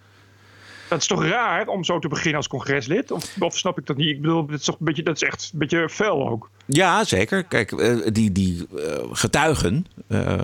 dat 0.89 1.01
is 1.01 1.07
toch 1.07 1.25
raar 1.25 1.67
om 1.67 1.83
zo 1.83 1.99
te 1.99 2.07
beginnen 2.07 2.35
als 2.35 2.47
congreslid? 2.47 3.11
Of, 3.11 3.35
of 3.39 3.57
snap 3.57 3.77
ik 3.77 3.85
dat 3.85 3.97
niet? 3.97 4.09
Ik 4.09 4.21
bedoel, 4.21 4.45
dat 4.45 4.59
is, 4.59 4.65
toch 4.65 4.79
een 4.79 4.85
beetje, 4.85 5.03
dat 5.03 5.15
is 5.15 5.23
echt 5.23 5.49
een 5.53 5.59
beetje 5.59 5.89
fel 5.89 6.29
ook. 6.29 6.49
Ja, 6.65 7.03
zeker. 7.03 7.43
Kijk, 7.43 7.69
die, 8.13 8.31
die 8.31 8.67
getuigen, 9.11 9.85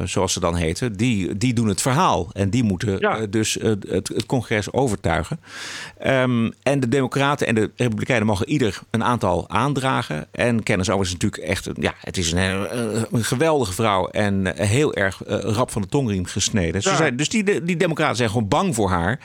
zoals 0.04 0.34
ze 0.34 0.40
dan 0.40 0.56
heten, 0.56 0.98
die, 0.98 1.38
die 1.38 1.54
doen 1.54 1.68
het 1.68 1.82
verhaal. 1.82 2.30
En 2.34 2.50
die 2.50 2.64
moeten 2.64 3.00
ja. 3.00 3.26
dus 3.26 3.54
het, 3.54 3.86
het, 3.90 4.26
congres 4.26 4.74
overtuigen. 4.74 5.40
Um, 6.06 6.54
en 6.64 6.80
de 6.80 6.88
Democraten 6.88 7.48
en 7.48 7.56
de 7.56 7.72
Republikeinen 7.76 8.28
mogen 8.28 8.50
ieder 8.50 8.80
een 8.90 9.04
aantal 9.04 9.50
aandragen. 9.50 10.28
En 10.32 10.64
Kennis 10.64 10.88
is 10.88 11.12
natuurlijk 11.12 11.44
echt, 11.44 11.70
ja, 11.80 11.94
het 12.00 12.18
is 12.18 12.32
een, 12.32 12.40
een 13.16 13.24
geweldige 13.24 13.74
vrouw 13.74 14.08
en 14.08 14.58
heel 14.58 14.94
erg 14.94 15.22
rap 15.28 15.72
van 15.72 15.82
de 15.82 15.88
tongriem 15.88 16.26
gesneden. 16.26 16.82
Ja. 16.84 16.96
Zijn, 16.96 17.16
dus 17.16 17.30
die, 17.30 17.64
die 17.64 17.78
Democraten 17.78 18.16
zijn 18.16 18.30
gewoon 18.30 18.48
bang 18.48 18.76
voor 18.76 18.90
haar. 18.90 19.20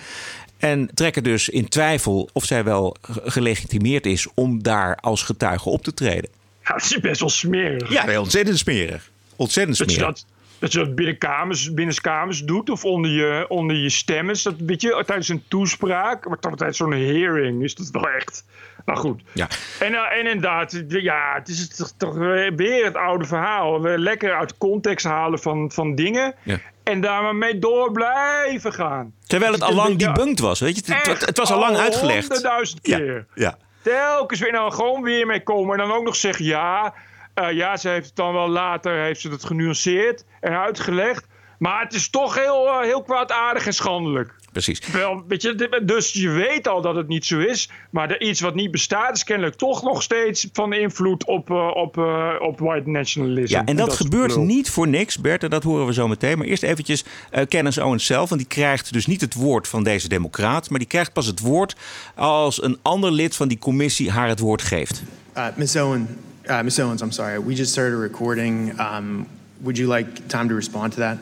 En 0.60 0.90
trekken 0.94 1.22
dus 1.22 1.48
in 1.48 1.68
twijfel 1.68 2.28
of 2.32 2.44
zij 2.44 2.64
wel 2.64 2.96
gelegitimeerd 3.24 4.06
is 4.06 4.28
om 4.34 4.62
daar 4.62 4.96
als 4.96 5.22
getuige 5.22 5.68
op 5.68 5.82
te 5.82 5.94
treden. 5.94 6.30
Ja, 6.64 6.72
dat 6.72 6.82
is 6.82 7.00
best 7.00 7.20
wel 7.20 7.28
smerig. 7.28 7.92
Ja, 7.92 8.04
heel 8.04 8.22
ontzettend 8.22 8.58
smerig. 8.58 9.10
Ontzettend 9.36 9.78
Dat 9.78 9.88
je 9.90 9.94
smerig. 9.94 10.14
dat, 10.14 10.26
dat 10.58 10.72
je 10.72 10.78
dat 10.78 10.94
binnen 10.94 11.18
kamers, 11.18 11.74
binnenskamers 11.74 12.40
doet 12.40 12.70
of 12.70 12.84
onder 12.84 13.10
je, 13.10 13.44
onder 13.48 13.76
je 13.76 13.90
stemmers. 13.90 14.42
Dat 14.42 14.54
weet 14.58 14.80
je, 14.82 15.02
tijdens 15.06 15.28
een 15.28 15.42
toespraak, 15.48 16.28
maar 16.28 16.38
toch 16.38 16.56
tijdens 16.56 16.78
zo'n 16.78 16.92
hearing 16.92 17.62
is 17.62 17.74
dat 17.74 17.90
wel 17.90 18.08
echt. 18.08 18.44
Nou 18.84 18.98
goed. 18.98 19.22
Ja. 19.32 19.48
En, 19.80 19.94
eh, 19.94 20.18
en 20.18 20.26
inderdaad, 20.26 20.84
ja, 20.88 21.34
het 21.34 21.48
is 21.48 21.68
toch, 21.68 21.92
toch 21.96 22.14
weer 22.56 22.84
het 22.84 22.96
oude 22.96 23.24
verhaal. 23.24 23.82
We 23.82 23.98
lekker 23.98 24.34
uit 24.34 24.58
context 24.58 25.06
halen 25.06 25.38
van, 25.38 25.72
van 25.72 25.94
dingen. 25.94 26.34
Ja. 26.42 26.60
En 26.90 27.00
daar 27.00 27.22
maar 27.22 27.36
mee 27.36 27.58
door 27.58 27.92
blijven 27.92 28.72
gaan. 28.72 29.14
Terwijl 29.26 29.52
het 29.52 29.62
al 29.62 29.74
lang 29.74 29.96
debunked 29.96 30.38
was, 30.38 30.60
weet 30.60 30.86
je? 30.86 30.94
Het, 30.94 31.06
het, 31.06 31.26
het 31.26 31.38
was 31.38 31.50
al 31.50 31.58
lang 31.58 31.76
uitgelegd. 31.76 32.20
Honderdduizend 32.20 32.80
keer. 32.80 33.26
Ja. 33.34 33.56
Telkens 33.82 34.40
weer 34.40 34.52
nou 34.52 34.72
gewoon 34.72 35.02
weer 35.02 35.26
mee 35.26 35.42
komen. 35.42 35.78
En 35.78 35.88
dan 35.88 35.96
ook 35.96 36.04
nog 36.04 36.16
zeggen 36.16 36.44
ja. 36.44 36.94
eh, 37.34 37.52
ja, 37.52 37.76
ze 37.76 37.88
heeft 37.88 38.06
het 38.06 38.16
dan 38.16 38.32
wel 38.32 38.48
later 38.48 38.92
heeft 38.92 39.20
ze 39.20 39.28
het 39.28 39.44
genuanceerd 39.44 40.24
en 40.40 40.58
uitgelegd. 40.58 41.26
Maar 41.58 41.80
het 41.80 41.94
is 41.94 42.10
toch 42.10 42.34
heel, 42.34 42.68
eh, 42.68 42.80
heel 42.80 43.02
kwaadaardig 43.02 43.66
en 43.66 43.74
schandelijk. 43.74 44.34
Precies. 44.52 44.90
Wel, 44.92 45.24
weet 45.28 45.42
je, 45.42 45.80
dus 45.84 46.12
je 46.12 46.28
weet 46.28 46.68
al 46.68 46.82
dat 46.82 46.94
het 46.94 47.08
niet 47.08 47.26
zo 47.26 47.38
is. 47.38 47.70
Maar 47.90 48.10
er 48.10 48.20
iets 48.20 48.40
wat 48.40 48.54
niet 48.54 48.70
bestaat 48.70 49.16
is 49.16 49.24
kennelijk 49.24 49.56
toch 49.56 49.82
nog 49.82 50.02
steeds 50.02 50.48
van 50.52 50.72
invloed 50.72 51.24
op, 51.24 51.50
eh, 51.50 51.70
op, 51.74 51.98
eh, 51.98 52.34
op 52.38 52.58
white 52.58 52.90
nationalism. 52.90 53.54
Ja, 53.54 53.64
en 53.64 53.76
dat, 53.76 53.92
gebeurt 53.92 54.36
niet 54.36 54.70
voor 54.70 54.88
niks, 54.88 55.18
Bert, 55.18 55.42
en 55.42 55.50
dat 55.50 55.62
horen 55.62 55.86
we 55.86 55.92
zo 55.92 56.08
meteen. 56.08 56.38
Maar 56.38 56.46
eerst 56.46 56.62
eventjes 56.62 57.04
eh 57.30 57.46
Kenneth 57.48 57.78
Owens 57.78 58.06
zelf, 58.06 58.28
want 58.28 58.40
die 58.40 58.50
krijgt 58.50 58.92
dus 58.92 59.06
niet 59.06 59.20
het 59.20 59.34
woord 59.34 59.68
van 59.68 59.82
deze 59.82 60.08
democraat... 60.08 60.70
maar 60.70 60.78
die 60.78 60.88
krijgt 60.88 61.12
pas 61.12 61.26
het 61.26 61.40
woord 61.40 61.76
als 62.14 62.62
een 62.62 62.78
ander 62.82 63.12
lid 63.12 63.36
van 63.36 63.48
die 63.48 63.58
commissie 63.58 64.10
haar 64.10 64.28
het 64.28 64.38
woord 64.38 64.62
geeft. 64.62 65.02
Uh, 65.36 65.46
Ms. 65.56 65.76
Owen, 65.76 66.18
uh, 66.44 66.60
Ms. 66.60 66.78
Owens, 66.78 67.02
I'm 67.02 67.10
sorry. 67.10 67.44
We 67.44 67.54
just 67.54 67.70
started 67.70 67.94
a 67.94 68.00
recording. 68.00 68.80
Um, 68.80 69.26
would 69.58 69.76
you 69.76 69.94
like 69.94 70.10
time 70.26 70.48
to 70.48 70.54
respond 70.54 70.92
to 70.92 70.98
that? 70.98 71.16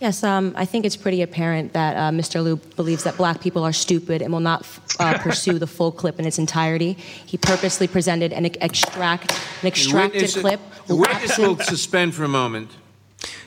Yes, 0.00 0.22
um, 0.22 0.54
I 0.56 0.64
think 0.64 0.84
it's 0.86 0.96
pretty 0.96 1.20
apparent 1.20 1.72
that 1.72 1.94
uh, 1.96 2.10
Mr. 2.10 2.42
Liu 2.42 2.56
believes 2.76 3.02
that 3.04 3.16
black 3.16 3.40
people 3.40 3.62
are 3.62 3.72
stupid 3.72 4.22
and 4.22 4.32
will 4.32 4.40
not 4.40 4.64
uh, 4.98 5.18
pursue 5.18 5.58
the 5.58 5.66
full 5.66 5.92
clip 5.92 6.18
in 6.18 6.24
its 6.26 6.38
entirety. 6.38 6.96
He 7.26 7.36
purposely 7.36 7.86
presented 7.86 8.32
an 8.32 8.46
extract, 8.60 9.32
an 9.60 9.66
extracted 9.68 10.22
witness- 10.22 10.40
clip. 10.40 10.60
The 10.86 10.96
witness 10.96 11.36
will 11.36 11.58
suspend 11.58 12.14
for 12.14 12.24
a 12.24 12.28
moment. 12.28 12.70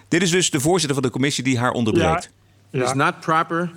Dit 0.09 0.21
is 0.21 0.31
dus 0.31 0.49
de 0.49 0.59
voorzitter 0.59 0.93
van 0.93 1.03
de 1.03 1.09
commissie 1.09 1.43
die 1.43 1.57
haar 1.59 1.71
onderbreekt. 1.71 2.29
It 2.71 2.81
is 2.81 2.93
not 2.93 3.19
proper 3.19 3.71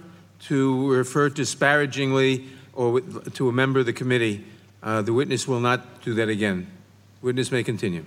to 0.49 0.93
refer 0.93 1.33
disparagingly 1.33 2.43
or 2.73 3.03
to 3.33 3.49
a 3.49 3.53
member 3.53 3.81
of 3.81 3.87
the 3.87 3.93
committee. 3.93 4.45
Uh, 4.83 5.03
the 5.03 5.13
witness 5.13 5.47
will 5.47 5.61
not 5.61 5.81
do 6.05 6.15
that 6.15 6.29
again. 6.29 6.67
Witness 7.21 7.49
may 7.51 7.63
continue. 7.63 8.03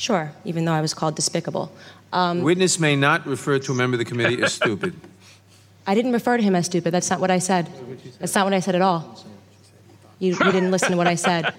Sure, 0.00 0.32
even 0.44 0.64
though 0.64 0.72
I 0.72 0.80
was 0.80 0.94
called 0.94 1.14
despicable. 1.14 1.70
Um, 2.10 2.40
Witness 2.40 2.78
may 2.78 2.96
not 2.96 3.26
refer 3.26 3.58
to 3.58 3.72
a 3.72 3.74
member 3.74 3.96
of 3.96 3.98
the 3.98 4.06
committee 4.06 4.42
as 4.42 4.54
stupid. 4.54 4.94
I 5.86 5.94
didn't 5.94 6.12
refer 6.12 6.38
to 6.38 6.42
him 6.42 6.54
as 6.54 6.64
stupid. 6.64 6.94
That's 6.94 7.10
not 7.10 7.20
what 7.20 7.30
I 7.30 7.38
said. 7.38 7.68
That's 8.18 8.34
not 8.34 8.44
what 8.44 8.54
I 8.54 8.60
said 8.60 8.74
at 8.74 8.80
all. 8.80 9.02
You, 10.18 10.32
you 10.32 10.52
didn't 10.52 10.70
listen 10.70 10.90
to 10.92 10.96
what 10.96 11.06
I 11.06 11.16
said. 11.16 11.52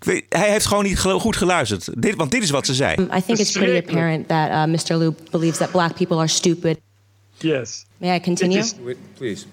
Ik 0.00 0.04
weet, 0.04 0.24
hij 0.28 0.50
heeft 0.50 0.66
gewoon 0.66 0.84
niet 0.84 0.98
goed 0.98 1.36
geluisterd. 1.36 2.02
Dit, 2.02 2.14
want 2.14 2.30
dit 2.30 2.42
is 2.42 2.50
wat 2.50 2.66
ze 2.66 2.74
zei. 2.74 2.94
Um, 2.98 3.08
I 3.16 3.22
think 3.22 3.38
it's 3.38 3.52
pretty 3.52 3.76
apparent 3.76 4.28
that 4.28 4.50
uh, 4.50 4.74
Mr. 4.74 4.96
Liu 4.96 5.14
believes 5.30 5.58
that 5.58 5.70
black 5.70 5.94
people 5.94 6.16
are 6.16 6.28
stupid. 6.28 6.80
Yes. 7.38 7.84
May 7.96 8.16
I 8.16 8.20
continue? 8.20 8.62
Wait, 8.84 8.96
Please. 9.14 9.46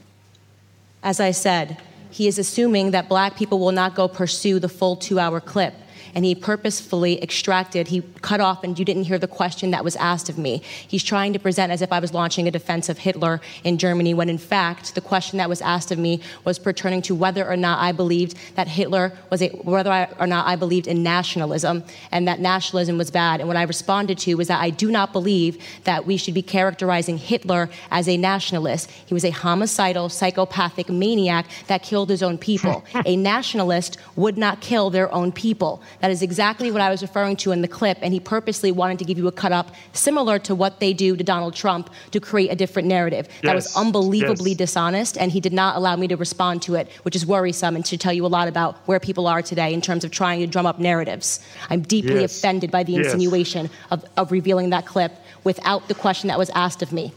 As 0.99 1.19
I 1.19 1.33
said, 1.33 1.75
he 2.17 2.27
is 2.27 2.37
assuming 2.37 2.91
that 2.91 3.07
black 3.07 3.35
people 3.35 3.57
will 3.57 3.73
not 3.73 3.95
go 3.95 4.07
pursue 4.07 4.59
the 4.59 4.69
full 4.69 4.95
two 4.97 5.19
hour 5.19 5.41
clip. 5.41 5.73
And 6.15 6.25
he 6.25 6.33
purposefully 6.33 7.21
extracted, 7.21 7.89
he 7.89 8.01
cut 8.21 8.39
off, 8.39 8.63
and 8.63 8.79
you 8.79 8.85
didn't 8.85 9.03
hear 9.03 9.19
the 9.19 9.27
question 9.27 9.71
that 9.71 9.83
was 9.83 9.95
asked 9.97 10.29
of 10.29 10.37
me. 10.37 10.61
He's 10.87 11.03
trying 11.03 11.33
to 11.33 11.39
present 11.39 11.71
as 11.71 11.81
if 11.81 11.91
I 11.91 11.99
was 11.99 12.13
launching 12.13 12.47
a 12.47 12.51
defense 12.51 12.89
of 12.89 12.97
Hitler 12.97 13.41
in 13.63 13.77
Germany, 13.77 14.13
when 14.13 14.29
in 14.29 14.37
fact, 14.37 14.95
the 14.95 15.01
question 15.01 15.37
that 15.37 15.49
was 15.49 15.61
asked 15.61 15.91
of 15.91 15.99
me 15.99 16.21
was 16.45 16.57
pertaining 16.57 17.01
to 17.03 17.15
whether 17.15 17.45
or 17.45 17.57
not 17.57 17.79
I 17.79 17.91
believed 17.91 18.37
that 18.55 18.67
Hitler 18.67 19.11
was 19.29 19.41
a, 19.41 19.49
whether 19.49 19.91
I, 19.91 20.07
or 20.19 20.25
not 20.25 20.47
I 20.47 20.55
believed 20.55 20.87
in 20.87 21.03
nationalism, 21.03 21.83
and 22.11 22.27
that 22.27 22.39
nationalism 22.39 22.97
was 22.97 23.11
bad. 23.11 23.41
And 23.41 23.47
what 23.47 23.57
I 23.57 23.63
responded 23.63 24.17
to 24.19 24.35
was 24.35 24.47
that 24.47 24.61
I 24.61 24.69
do 24.69 24.89
not 24.89 25.11
believe 25.11 25.61
that 25.83 26.05
we 26.05 26.17
should 26.17 26.33
be 26.33 26.41
characterizing 26.41 27.17
Hitler 27.17 27.69
as 27.91 28.07
a 28.07 28.15
nationalist. 28.15 28.89
He 29.05 29.13
was 29.13 29.25
a 29.25 29.31
homicidal, 29.31 30.09
psychopathic 30.09 30.89
maniac 30.89 31.45
that 31.67 31.83
killed 31.83 32.09
his 32.09 32.23
own 32.23 32.37
people. 32.37 32.85
a 33.05 33.15
nationalist 33.15 33.97
would 34.15 34.37
not 34.37 34.61
kill 34.61 34.89
their 34.89 35.13
own 35.13 35.31
people. 35.31 35.81
That 36.05 36.11
is 36.11 36.21
exactly 36.21 36.69
what 36.69 36.81
I 36.81 36.91
was 36.91 37.01
referring 37.01 37.35
to 37.37 37.51
in 37.51 37.63
the 37.63 37.67
clip, 37.67 37.97
and 38.03 38.13
he 38.13 38.19
purposely 38.19 38.71
wanted 38.71 38.99
to 38.99 39.05
give 39.05 39.17
you 39.17 39.27
a 39.27 39.31
cut 39.31 39.51
up 39.51 39.71
similar 39.93 40.37
to 40.37 40.53
what 40.53 40.79
they 40.79 40.93
do 40.93 41.17
to 41.17 41.23
Donald 41.23 41.55
Trump 41.55 41.89
to 42.11 42.19
create 42.19 42.51
a 42.51 42.55
different 42.55 42.87
narrative. 42.87 43.27
That 43.41 43.55
was 43.55 43.75
unbelievably 43.75 44.51
yes. 44.51 44.57
dishonest, 44.59 45.17
and 45.17 45.31
he 45.31 45.39
did 45.39 45.51
not 45.51 45.77
allow 45.77 45.95
me 45.95 46.07
to 46.09 46.15
respond 46.15 46.61
to 46.61 46.75
it, 46.75 46.91
which 47.01 47.15
is 47.15 47.25
worrisome 47.25 47.75
and 47.75 47.87
should 47.87 47.99
tell 47.99 48.13
you 48.13 48.23
a 48.23 48.27
lot 48.27 48.47
about 48.47 48.75
where 48.87 48.99
people 48.99 49.25
are 49.25 49.41
today 49.41 49.73
in 49.73 49.81
terms 49.81 50.03
of 50.03 50.11
trying 50.11 50.41
to 50.41 50.45
drum 50.45 50.67
up 50.67 50.77
narratives. 50.77 51.39
I'm 51.71 51.81
deeply 51.81 52.21
Yes. 52.21 52.37
offended 52.37 52.69
by 52.69 52.83
the 52.83 52.91
Yes. 52.93 53.05
insinuation 53.05 53.71
of, 53.89 54.05
of 54.15 54.31
revealing 54.31 54.69
that 54.69 54.85
clip 54.85 55.11
without 55.43 55.87
the 55.87 55.95
question 55.95 56.27
that 56.27 56.37
was 56.37 56.51
asked 56.51 56.83
of 56.83 56.93
me. 56.93 57.13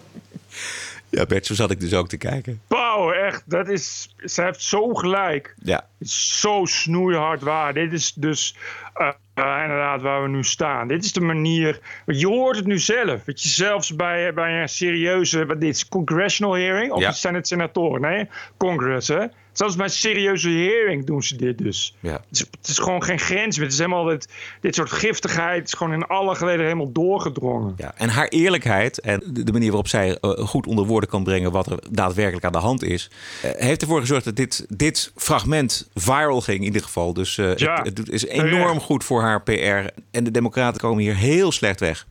Ja, 1.10 1.26
Bert, 1.26 1.46
zo 1.46 1.54
zat 1.54 1.70
ik 1.70 1.80
dus 1.80 1.94
ook 1.94 2.08
te 2.08 2.16
kijken. 2.16 2.60
Pauw, 2.66 3.12
echt, 3.12 3.42
dat 3.46 3.68
is, 3.68 4.14
ze 4.24 4.42
heeft 4.42 4.62
zo 4.62 4.94
gelijk. 4.94 5.54
Ja. 5.62 5.86
Zo 6.00 6.64
snoeihard 6.64 7.42
waar. 7.42 7.74
Dit 7.74 7.92
is 7.92 8.12
dus 8.12 8.56
eh, 8.94 9.08
eh, 9.34 9.60
inderdaad 9.62 10.02
waar 10.02 10.22
we 10.22 10.28
nu 10.28 10.44
staan. 10.44 10.88
Dit 10.88 11.04
is 11.04 11.12
de 11.12 11.20
manier. 11.20 11.80
Je 12.06 12.26
hoort 12.26 12.56
het 12.56 12.66
nu 12.66 12.78
zelf. 12.78 13.24
Weet 13.24 13.42
je, 13.42 13.48
zelfs 13.48 13.96
bij, 13.96 14.34
bij 14.34 14.60
een 14.62 14.68
serieuze. 14.68 15.46
Wat 15.46 15.60
dit 15.60 15.74
is 15.74 15.88
congressional 15.88 16.54
hearing? 16.54 16.92
Of 16.92 17.00
Ja. 17.00 17.12
zijn 17.12 17.34
het 17.34 17.48
senatoren? 17.48 18.00
Nee, 18.00 18.28
Congress, 18.56 19.08
hè? 19.08 19.24
Zelfs 19.58 19.76
bij 19.76 19.88
serieuze 19.88 20.48
hearing 20.48 21.06
doen 21.06 21.22
ze 21.22 21.36
dit 21.36 21.58
dus. 21.58 21.94
Ja. 22.00 22.12
Het, 22.12 22.22
is, 22.30 22.38
het 22.38 22.68
is 22.68 22.78
gewoon 22.78 23.02
geen 23.02 23.18
grens 23.18 23.56
meer. 23.56 23.64
Het 23.64 23.74
is 23.74 23.80
helemaal 23.80 24.04
dit, 24.04 24.28
dit 24.60 24.74
soort 24.74 24.90
giftigheid. 24.90 25.66
is 25.66 25.72
gewoon 25.72 25.92
in 25.92 26.06
alle 26.06 26.34
geleden 26.34 26.64
helemaal 26.64 26.92
doorgedrongen. 26.92 27.74
Ja, 27.76 27.94
en 27.96 28.08
haar 28.08 28.28
eerlijkheid 28.28 29.00
en 29.00 29.22
de 29.26 29.52
manier 29.52 29.68
waarop 29.68 29.88
zij 29.88 30.18
eh, 30.20 30.30
goed 30.30 30.66
onder 30.66 30.84
woorden 30.84 31.08
kan 31.08 31.24
brengen 31.24 31.52
wat 31.52 31.70
er 31.70 31.78
daadwerkelijk 31.90 32.44
aan 32.44 32.52
de 32.52 32.58
hand 32.58 32.82
is, 32.82 33.10
eh, 33.42 33.50
heeft 33.54 33.80
ervoor 33.80 34.00
gezorgd 34.00 34.24
dat 34.24 34.36
dit, 34.36 34.66
dit 34.68 35.12
fragment 35.16 35.88
viral 35.94 36.40
ging 36.40 36.58
in 36.58 36.64
ieder 36.64 36.82
geval. 36.82 37.12
Dus 37.12 37.38
eh, 37.38 37.56
Ja, 37.56 37.82
het, 37.82 37.98
het 37.98 38.08
is 38.08 38.26
enorm 38.26 38.80
goed 38.80 39.04
voor 39.04 39.22
haar 39.22 39.42
PR. 39.42 39.90
En 40.10 40.24
de 40.24 40.30
Democraten 40.30 40.80
komen 40.80 41.02
hier 41.02 41.16
heel 41.16 41.52
slecht 41.52 41.80
weg. 41.80 42.06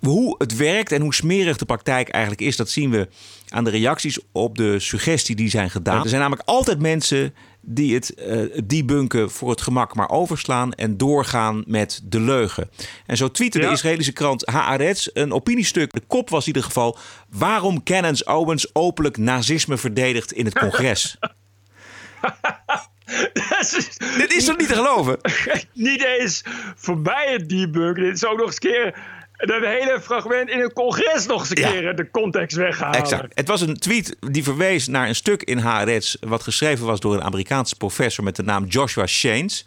Hoe 0.00 0.34
het 0.38 0.56
werkt 0.56 0.92
en 0.92 1.00
hoe 1.00 1.14
smerig 1.14 1.56
de 1.56 1.64
praktijk 1.64 2.08
eigenlijk 2.08 2.42
is, 2.42 2.56
dat 2.56 2.70
zien 2.70 2.90
we 2.90 3.08
aan 3.48 3.64
de 3.64 3.70
reacties 3.70 4.18
op 4.32 4.56
de 4.56 4.78
suggestie 4.78 5.36
die 5.36 5.50
zijn 5.50 5.70
gedaan. 5.70 6.02
Er 6.02 6.08
zijn 6.08 6.20
namelijk 6.20 6.48
altijd 6.48 6.80
mensen 6.80 7.34
die 7.60 7.94
het 7.94 8.14
eh, 8.14 8.38
debunken 8.64 9.30
voor 9.30 9.50
het 9.50 9.60
gemak 9.60 9.94
maar 9.94 10.10
overslaan 10.10 10.72
en 10.72 10.96
doorgaan 10.96 11.64
met 11.66 12.00
de 12.04 12.20
leugen. 12.20 12.70
En 13.06 13.16
zo 13.16 13.30
tweette 13.30 13.58
de. 13.58 13.70
Israëlische 13.70 14.12
krant 14.12 14.46
Haaretz 14.46 15.08
een 15.12 15.32
opiniestuk. 15.32 15.92
De 15.92 16.02
kop 16.06 16.30
was 16.30 16.40
in 16.40 16.46
ieder 16.46 16.62
geval: 16.62 16.98
waarom 17.30 17.82
Kenneth 17.82 18.26
Owens 18.26 18.74
openlijk 18.74 19.16
nazisme 19.16 19.76
verdedigt 19.76 20.32
in 20.32 20.44
het 20.44 20.58
congres. 20.58 21.18
Dit 24.16 24.32
is 24.32 24.44
toch 24.44 24.56
niet 24.56 24.68
te 24.68 24.74
geloven? 24.74 25.18
niet 25.72 26.04
eens 26.04 26.42
voorbij 26.76 27.32
het 27.32 27.48
debuggen. 27.48 28.04
Dit 28.04 28.14
is 28.14 28.24
ook 28.24 28.38
nog 28.38 28.46
eens 28.46 28.54
een 28.54 28.70
keer 28.70 28.94
dat 29.36 29.62
hele 29.62 30.00
fragment 30.02 30.48
in 30.50 30.60
het 30.60 30.72
congres 30.72 31.26
nog 31.26 31.40
eens 31.40 31.50
een 31.50 31.56
Ja. 31.60 31.70
keer 31.70 31.96
de 31.96 32.10
context 32.10 32.56
weghalen. 32.56 33.00
Exact. 33.00 33.32
Het 33.34 33.48
was 33.48 33.60
een 33.60 33.76
tweet 33.76 34.16
die 34.20 34.42
verwees 34.42 34.86
naar 34.86 35.08
een 35.08 35.14
stuk 35.14 35.42
in 35.42 35.58
Haaretz... 35.58 36.14
wat 36.20 36.42
geschreven 36.42 36.86
was 36.86 37.00
door 37.00 37.14
een 37.14 37.22
Amerikaanse 37.22 37.76
professor 37.76 38.24
met 38.24 38.36
de 38.36 38.42
naam 38.42 38.64
Joshua 38.64 39.06
Shanes. 39.06 39.66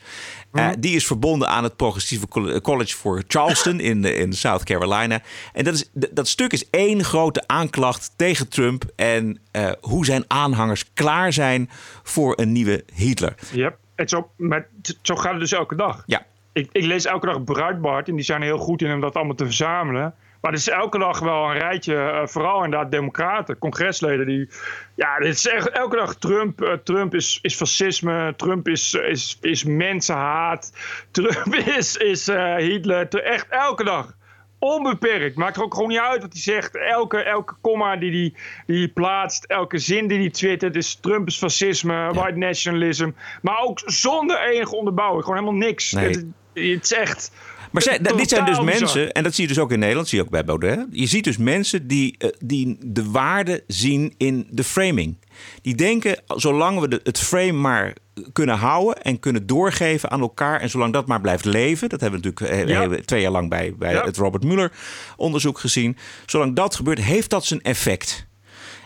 Eh, 0.51 0.69
die 0.79 0.95
is 0.95 1.07
verbonden 1.07 1.47
aan 1.49 1.63
het 1.63 1.75
Progressieve 1.75 2.27
Coll- 2.27 2.61
College 2.61 2.95
voor 2.97 3.23
Charleston 3.27 3.79
in, 3.79 4.03
in 4.05 4.33
South 4.33 4.63
Carolina. 4.63 5.21
En 5.53 5.63
dat, 5.63 5.73
is, 5.73 5.89
dat 6.11 6.27
stuk 6.27 6.53
is 6.53 6.69
één 6.69 7.03
grote 7.03 7.43
aanklacht 7.47 8.11
tegen 8.15 8.47
Trump... 8.47 8.83
en 8.95 9.39
eh, 9.51 9.71
hoe 9.81 10.05
zijn 10.05 10.23
aanhangers 10.27 10.85
klaar 10.93 11.33
zijn 11.33 11.69
voor 12.03 12.39
een 12.39 12.51
nieuwe 12.51 12.83
Hitler. 12.93 13.35
Yep. 13.51 13.77
En 13.95 14.09
zo, 14.09 14.29
maar 14.37 14.67
zo 15.01 15.15
gaat 15.15 15.31
het 15.31 15.39
dus 15.39 15.51
elke 15.51 15.75
dag. 15.75 16.03
Ja. 16.05 16.25
Ik, 16.53 16.69
ik 16.71 16.85
lees 16.85 17.05
elke 17.05 17.25
dag 17.25 17.43
Breitbart 17.43 18.07
en 18.07 18.15
die 18.15 18.25
zijn 18.25 18.41
heel 18.41 18.57
goed 18.57 18.81
in 18.81 18.93
om 18.93 18.99
dat 18.99 19.15
allemaal 19.15 19.35
te 19.35 19.45
verzamelen. 19.45 20.15
Maar 20.41 20.51
er 20.51 20.57
is 20.57 20.69
elke 20.69 20.97
dag 20.97 21.19
wel 21.19 21.45
een 21.45 21.57
rijtje, 21.57 21.95
eh, 21.95 22.27
vooral 22.27 22.63
inderdaad 22.63 22.91
democraten, 22.91 23.57
congresleden 23.57 24.25
die... 24.25 24.49
Ja, 24.95 25.17
dit 25.17 25.33
is 25.33 25.47
echt 25.47 25.69
elke 25.69 25.95
dag 25.95 26.15
Trump. 26.15 26.61
eh, 26.61 26.73
Trump 26.73 27.15
is, 27.15 27.39
is 27.41 27.55
fascisme, 27.55 28.33
Trump 28.37 28.67
is, 28.67 28.93
is, 28.93 29.37
is 29.41 29.63
mensenhaat, 29.63 30.73
Trump 31.11 31.55
is, 31.55 31.97
is 31.97 32.27
eh, 32.27 32.55
Hitler. 32.55 33.07
Echt 33.07 33.47
elke 33.49 33.83
dag. 33.83 34.17
Onbeperkt. 34.59 35.35
Maakt 35.35 35.55
er 35.55 35.63
ook 35.63 35.73
gewoon 35.73 35.89
niet 35.89 35.99
uit 35.99 36.21
wat 36.21 36.33
hij 36.33 36.41
zegt. 36.41 36.77
Elke, 36.77 37.23
elke 37.23 37.55
komma 37.61 37.95
die 37.95 38.11
hij 38.11 38.19
die, 38.19 38.35
die 38.65 38.87
plaatst, 38.87 39.43
elke 39.43 39.77
zin 39.77 40.07
die 40.07 40.19
hij 40.19 40.29
twittert, 40.29 40.75
is 40.75 40.95
Trump 40.95 41.27
is 41.27 41.37
fascisme, 41.37 42.13
white 42.13 42.37
nationalism. 42.37 43.11
Maar 43.41 43.59
ook 43.59 43.81
zonder 43.85 44.41
enige 44.41 44.75
onderbouwing. 44.75 45.23
Gewoon 45.23 45.39
helemaal 45.39 45.67
niks. 45.67 45.91
Nee. 45.91 46.07
Het, 46.07 46.25
het 46.53 46.83
is 46.83 46.93
echt. 46.93 47.31
Maar 47.71 47.81
zij, 47.81 47.99
dit 47.99 48.29
zijn 48.29 48.45
dus 48.45 48.59
mensen, 48.61 49.11
en 49.11 49.23
dat 49.23 49.33
zie 49.33 49.43
je 49.43 49.49
dus 49.53 49.59
ook 49.59 49.71
in 49.71 49.79
Nederland, 49.79 50.07
zie 50.07 50.17
je 50.17 50.23
ook 50.23 50.29
bij 50.29 50.43
Baudet. 50.43 50.85
Je 50.91 51.05
ziet 51.05 51.23
dus 51.23 51.37
mensen 51.37 51.87
die, 51.87 52.15
eh, 52.17 52.29
die 52.45 52.77
de 52.85 53.09
waarde 53.11 53.63
zien 53.67 54.13
in 54.17 54.47
de 54.51 54.63
framing. 54.63 55.17
Die 55.61 55.75
denken, 55.75 56.21
zolang 56.27 56.79
we 56.79 56.87
de, 56.87 56.99
het 57.03 57.19
frame 57.19 57.51
maar 57.51 57.93
kunnen 58.33 58.55
houden 58.57 59.01
en 59.03 59.19
kunnen 59.19 59.47
doorgeven 59.47 60.11
aan 60.11 60.21
elkaar. 60.21 60.59
En 60.61 60.69
zolang 60.69 60.93
dat 60.93 61.07
maar 61.07 61.21
blijft 61.21 61.45
leven. 61.45 61.89
Dat 61.89 62.01
hebben 62.01 62.21
we 62.21 62.27
natuurlijk 62.27 62.61
eh, 62.61 62.67
Ja. 62.73 62.79
hebben 62.79 62.97
we 62.99 63.05
twee 63.05 63.21
jaar 63.21 63.31
lang 63.31 63.49
bij, 63.49 63.73
bij 63.77 63.93
Ja. 63.93 64.03
het 64.05 64.17
Robert 64.17 64.43
Mueller 64.43 64.71
onderzoek 65.17 65.59
gezien. 65.59 65.97
Zolang 66.25 66.55
dat 66.55 66.75
gebeurt, 66.75 66.99
heeft 66.99 67.29
dat 67.29 67.45
zijn 67.45 67.61
effect. 67.61 68.27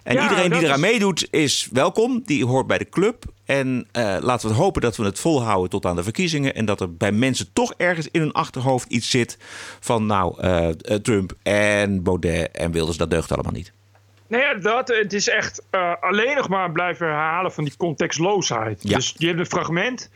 En 0.03 0.15
Ja, 0.15 0.23
iedereen 0.23 0.49
die 0.51 0.59
eraan 0.61 0.83
is- 0.83 0.91
meedoet 0.91 1.27
is 1.31 1.69
welkom. 1.71 2.21
Die 2.25 2.45
hoort 2.45 2.67
bij 2.67 2.77
de 2.77 2.89
club. 2.89 3.25
En 3.45 3.87
eh, 3.91 4.17
laten 4.21 4.49
we 4.49 4.55
hopen 4.55 4.81
dat 4.81 4.97
we 4.97 5.03
het 5.03 5.19
volhouden 5.19 5.69
tot 5.69 5.85
aan 5.85 5.95
de 5.95 6.03
verkiezingen. 6.03 6.55
En 6.55 6.65
dat 6.65 6.81
er 6.81 6.95
bij 6.95 7.11
mensen 7.11 7.53
toch 7.53 7.73
ergens 7.77 8.07
in 8.11 8.21
hun 8.21 8.31
achterhoofd 8.31 8.89
iets 8.89 9.09
zit 9.09 9.37
van 9.79 10.05
nou, 10.05 10.41
eh, 10.41 10.69
eh, 10.69 10.75
Trump 11.01 11.33
en 11.43 12.03
Baudet 12.03 12.51
en 12.51 12.71
Wilders, 12.71 12.97
dat 12.97 13.09
deugt 13.09 13.31
allemaal 13.31 13.51
niet. 13.51 13.73
Nee, 14.27 14.41
ja, 14.41 14.53
dat, 14.53 14.87
het 14.87 15.13
is 15.13 15.29
echt 15.29 15.63
alleen 15.99 16.35
nog 16.35 16.49
maar 16.49 16.71
blijven 16.71 17.07
herhalen 17.07 17.51
van 17.51 17.63
die 17.63 17.77
contextloosheid. 17.77 18.79
Ja. 18.83 18.95
Dus 18.95 19.15
je 19.17 19.27
hebt 19.27 19.39
een 19.39 19.45
fragment 19.45 20.09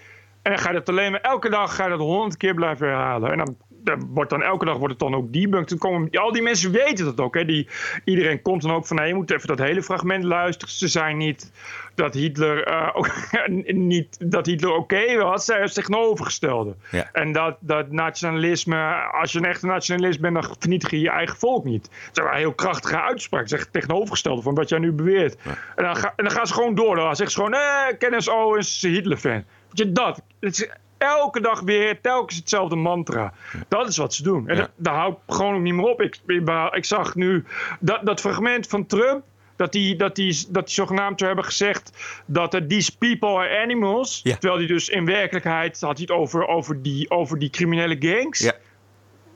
en 0.48 0.54
dan 0.54 0.62
ga 0.62 0.70
je 0.70 0.76
dat 0.76 0.90
alleen 0.90 1.12
maar 1.12 1.22
elke 1.22 1.50
dag 1.50 1.76
ga 1.76 1.84
je 1.84 1.90
dat 1.90 2.00
honderd 2.00 2.38
keer 2.38 2.54
blijven 2.54 2.88
herhalen. 2.88 3.32
En 3.32 3.38
dan, 3.38 3.56
dan 3.70 4.10
wordt 4.14 4.30
dan 4.30 4.44
elke 4.44 4.66
dag 4.66 4.78
wordt 4.78 4.94
het 4.94 5.00
dan 5.00 5.16
ook 5.16 5.34
debunked. 5.34 5.70
Dan 5.70 5.78
komen, 5.78 6.10
al 6.12 6.32
die 6.32 6.42
mensen 6.42 6.72
weten 6.72 7.06
dat 7.06 7.20
ook. 7.20 7.36
Hè. 7.36 7.46
Die, 7.46 7.68
iedereen 8.06 8.42
komt 8.42 8.62
dan 8.62 8.72
ook 8.72 8.88
van, 8.88 8.96
nee, 8.96 9.08
je 9.08 9.14
moet 9.14 9.32
even 9.32 9.48
dat 9.48 9.60
hele 9.60 9.84
fragment 9.84 10.24
luisteren. 10.24 10.74
Ze 10.74 10.88
zijn 10.88 11.18
niet 11.18 11.52
dat 11.98 12.14
Hitler, 12.14 12.64
eh, 12.64 12.90
ook, 12.94 13.10
niet, 13.66 14.32
dat 14.32 14.46
Hitler 14.46 14.72
oké 14.74 15.18
was. 15.18 15.46
Zij 15.46 15.58
is 15.58 15.64
het 15.64 15.74
tegenovergestelde. 15.74 16.76
Ja. 16.92 17.10
En 17.12 17.32
dat, 17.32 17.58
dat 17.60 17.92
nationalisme, 17.92 18.94
als 19.12 19.32
je 19.32 19.38
een 19.38 19.46
echte 19.46 19.66
nationalist 19.66 20.20
bent, 20.20 20.34
dan 20.34 20.56
vernietig 20.60 20.90
je 20.92 21.00
je 21.00 21.10
eigen 21.10 21.38
volk 21.38 21.64
niet. 21.64 21.84
Dat 21.84 22.10
zijn 22.12 22.28
wel 22.28 22.36
heel 22.36 22.54
krachtige 22.54 23.02
uitspraken. 23.02 23.48
Zeg 23.48 23.66
tegenovergestelde 23.66 24.42
van 24.42 24.56
wat 24.56 24.70
jij 24.70 24.80
nu 24.80 24.92
beweert. 24.92 25.36
En, 25.76 25.84
dan 25.84 25.96
ga, 25.96 26.14
en 26.16 26.24
dan 26.24 26.34
gaan 26.34 26.48
ze 26.48 26.54
gewoon 26.54 26.76
door. 26.76 26.96
Dan 26.96 27.16
zeggen 27.16 27.32
ze 27.32 27.38
gewoon, 27.38 27.54
eh, 27.54 27.98
Kenneth 27.98 28.30
Owens 28.30 28.76
is 28.76 28.82
een 28.84 28.92
Hitler-fan. 28.92 29.32
Weet 29.32 29.44
je, 29.72 29.92
dat. 29.92 30.22
Het 30.40 30.54
is 30.60 30.70
elke 30.98 31.42
dag 31.42 31.60
weer, 31.62 32.02
telkens 32.02 32.38
hetzelfde 32.38 32.76
mantra. 32.76 33.34
Dat 33.68 33.88
is 33.88 33.98
wat 33.98 34.14
ze 34.14 34.24
doen. 34.24 34.48
En 34.48 34.56
Ja. 34.56 34.62
dat, 34.62 34.72
daar 34.76 34.96
hou 34.96 35.12
ik 35.12 35.18
gewoon 35.36 35.56
ook 35.56 35.62
niet 35.62 35.74
meer 35.74 35.86
op. 35.86 36.02
Ik, 36.02 36.20
ik, 36.28 36.50
ik 36.72 36.86
zag 36.86 37.16
nu 37.16 37.44
dat, 37.80 38.00
dat 38.06 38.20
fragment 38.20 38.68
van 38.68 38.86
Trump. 38.86 39.24
Dat 39.58 39.74
hij, 39.74 39.94
dat, 39.98 40.18
hij, 40.18 40.36
dat 40.50 40.72
zogenaamd 40.72 41.20
zou 41.20 41.32
hebben 41.32 41.52
gezegd 41.52 41.92
dat 42.26 42.54
er 42.54 42.68
these 42.68 42.98
people 42.98 43.30
are 43.30 43.62
animals. 43.62 44.20
Ja. 44.24 44.34
Terwijl 44.38 44.60
hij 44.60 44.68
dus 44.68 44.90
in 44.90 45.06
werkelijkheid 45.06 45.82
had 45.82 45.98
hij 45.98 46.06
het 46.08 46.12
over, 46.12 46.48
over, 46.48 46.82
die, 46.82 47.10
over 47.10 47.40
die 47.40 47.50
criminele 47.50 47.96
gangs. 48.00 48.40
Ja. 48.40 48.54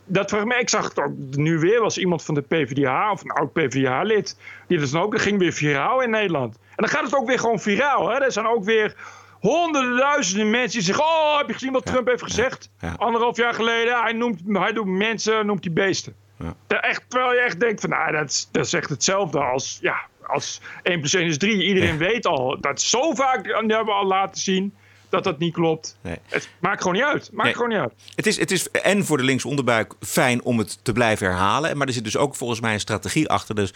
Dat 0.05 0.29
fragment, 0.29 0.61
ik 0.61 0.69
zag 0.69 0.83
het 0.83 0.99
ook 0.99 1.13
nu 1.35 1.59
weer, 1.59 1.81
was 1.81 1.97
iemand 1.97 2.23
van 2.23 2.35
de 2.35 2.41
PvdA 2.41 3.11
of 3.11 3.23
een 3.23 3.31
oud 3.31 3.53
PvdA-lid. 3.53 4.37
Die 4.67 4.77
dus 4.77 4.91
dan 4.91 5.01
ook, 5.01 5.11
dat 5.11 5.21
ging 5.21 5.39
weer 5.39 5.53
viraal 5.53 6.01
in 6.01 6.09
Nederland. 6.09 6.55
En 6.55 6.75
dan 6.75 6.89
gaat 6.89 7.03
het 7.03 7.15
ook 7.15 7.27
weer 7.27 7.39
gewoon 7.39 7.59
viraal. 7.59 8.09
Hè? 8.09 8.19
Er 8.19 8.31
zijn 8.31 8.47
ook 8.47 8.63
weer 8.63 8.95
honderden 9.39 9.97
duizenden 9.97 10.49
mensen 10.49 10.77
die 10.77 10.87
zeggen: 10.87 11.03
Oh, 11.03 11.37
heb 11.37 11.47
je 11.47 11.53
gezien 11.53 11.71
wat 11.71 11.85
Trump 11.85 12.07
heeft 12.07 12.23
gezegd? 12.23 12.69
Anderhalf 12.97 13.37
jaar 13.37 13.53
geleden, 13.53 14.01
hij 14.01 14.13
noemt, 14.13 14.41
hij 14.47 14.73
doet 14.73 14.85
mensen, 14.85 15.45
noemt 15.45 15.63
hij 15.63 15.73
beesten. 15.73 16.15
Ja. 16.41 16.79
Echt, 16.81 17.03
terwijl 17.07 17.33
je 17.33 17.39
echt 17.39 17.59
denkt: 17.59 17.81
van, 17.81 17.89
nou, 17.89 18.11
dat, 18.11 18.47
dat 18.51 18.65
is 18.65 18.73
echt 18.73 18.89
hetzelfde 18.89 19.39
als, 19.39 19.77
ja, 19.81 20.01
als 20.27 20.61
1 20.83 20.99
plus 20.99 21.13
1 21.13 21.27
is 21.27 21.37
3. 21.37 21.63
Iedereen 21.63 21.97
weet 21.97 22.25
al, 22.25 22.57
dat 22.61 22.81
zo 22.81 23.13
vaak 23.13 23.45
hebben 23.45 23.85
we 23.85 23.91
al 23.91 24.05
laten 24.05 24.41
zien 24.41 24.73
dat 25.11 25.23
dat 25.23 25.39
niet 25.39 25.53
klopt. 25.53 25.97
Nee. 26.01 26.17
Het 26.27 26.49
maakt 26.59 26.81
gewoon 26.81 26.95
niet 26.95 27.05
uit. 27.05 27.29
Maakt 27.31 27.43
Nee. 27.43 27.53
gewoon 27.53 27.69
niet 27.69 27.79
uit. 27.79 27.93
Het 28.15 28.27
is, 28.27 28.39
het 28.39 28.51
is 28.51 28.71
en 28.71 29.05
voor 29.05 29.17
de 29.17 29.23
linkse 29.23 29.47
onderbuik 29.47 29.93
fijn 29.99 30.43
om 30.43 30.57
het 30.57 30.79
te 30.83 30.93
blijven 30.93 31.27
herhalen. 31.27 31.77
Maar 31.77 31.87
er 31.87 31.93
zit 31.93 32.03
dus 32.03 32.17
ook 32.17 32.35
volgens 32.35 32.59
mij 32.59 32.73
een 32.73 32.79
strategie 32.79 33.29
achter. 33.29 33.55
Dus 33.55 33.73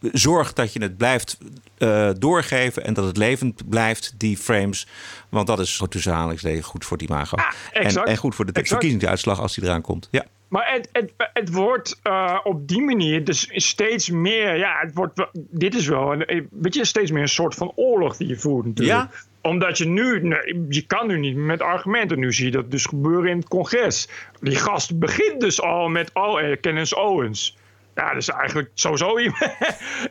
zorg 0.00 0.52
dat 0.52 0.72
je 0.72 0.82
het 0.82 0.96
blijft 0.96 1.38
eh, 1.78 2.10
doorgeven 2.18 2.84
en 2.84 2.94
dat 2.94 3.04
het 3.04 3.16
levend 3.16 3.68
blijft, 3.68 4.14
die 4.16 4.36
frames. 4.36 4.86
Want 5.28 5.46
dat 5.46 5.58
is 5.58 5.82
tussen 5.88 6.12
aanhalingstekens 6.12 6.66
goed 6.66 6.84
voor 6.84 6.96
het 6.96 7.08
imago. 7.08 7.36
en, 7.36 7.82
exact. 7.82 8.08
en 8.08 8.16
goed 8.16 8.34
voor 8.34 8.46
de 8.52 8.64
verkiezingsuitslag 8.64 9.40
als 9.40 9.54
die 9.54 9.64
eraan 9.64 9.82
komt. 9.82 10.08
Ja. 10.10 10.24
Maar 10.48 10.72
het, 10.72 10.88
het, 10.92 11.12
het 11.16 11.50
wordt 11.52 12.00
eh, 12.02 12.38
op 12.44 12.68
die 12.68 12.82
manier 12.82 13.24
dus 13.24 13.48
steeds 13.52 14.10
meer. 14.10 14.56
Ja, 14.56 14.78
het 14.80 14.94
wordt, 14.94 15.26
dit 15.32 15.74
is 15.74 15.86
wel. 15.86 16.12
Een, 16.12 16.48
weet 16.50 16.74
je, 16.74 16.84
steeds 16.84 17.10
meer 17.10 17.22
een 17.22 17.28
soort 17.28 17.54
van 17.54 17.72
oorlog 17.74 18.16
die 18.16 18.28
je 18.28 18.36
voert 18.36 18.66
natuurlijk. 18.66 18.98
Ja? 18.98 19.10
Omdat 19.40 19.78
je 19.78 19.86
nu. 19.86 20.22
nee, 20.22 20.66
je 20.68 20.86
kan 20.86 21.06
nu 21.06 21.18
niet 21.18 21.36
met 21.36 21.60
argumenten. 21.60 22.18
Nu 22.18 22.32
zie 22.32 22.44
je 22.44 22.50
dat 22.50 22.70
dus 22.70 22.86
gebeuren 22.86 23.30
in 23.30 23.36
het 23.36 23.48
congres. 23.48 24.08
Die 24.40 24.56
gast 24.56 24.98
begint 24.98 25.40
dus 25.40 25.60
al 25.60 25.88
met. 25.88 26.10
Oh, 26.12 26.40
eh, 26.40 26.56
Kenneth 26.60 26.94
Owens. 26.94 27.56
Ja, 27.94 28.08
dat 28.08 28.16
is 28.16 28.28
eigenlijk 28.28 28.70
sowieso 28.74 29.18
iemand. 29.18 29.56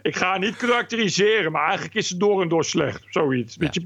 ik 0.02 0.16
ga 0.16 0.38
niet 0.38 0.56
karakteriseren, 0.56 1.52
maar 1.52 1.66
eigenlijk 1.66 1.96
is 1.96 2.10
het 2.10 2.20
door 2.20 2.42
en 2.42 2.48
door 2.48 2.66
slecht. 2.66 3.04
Zoiets. 3.10 3.58
Weet 3.58 3.74
je, 3.74 3.86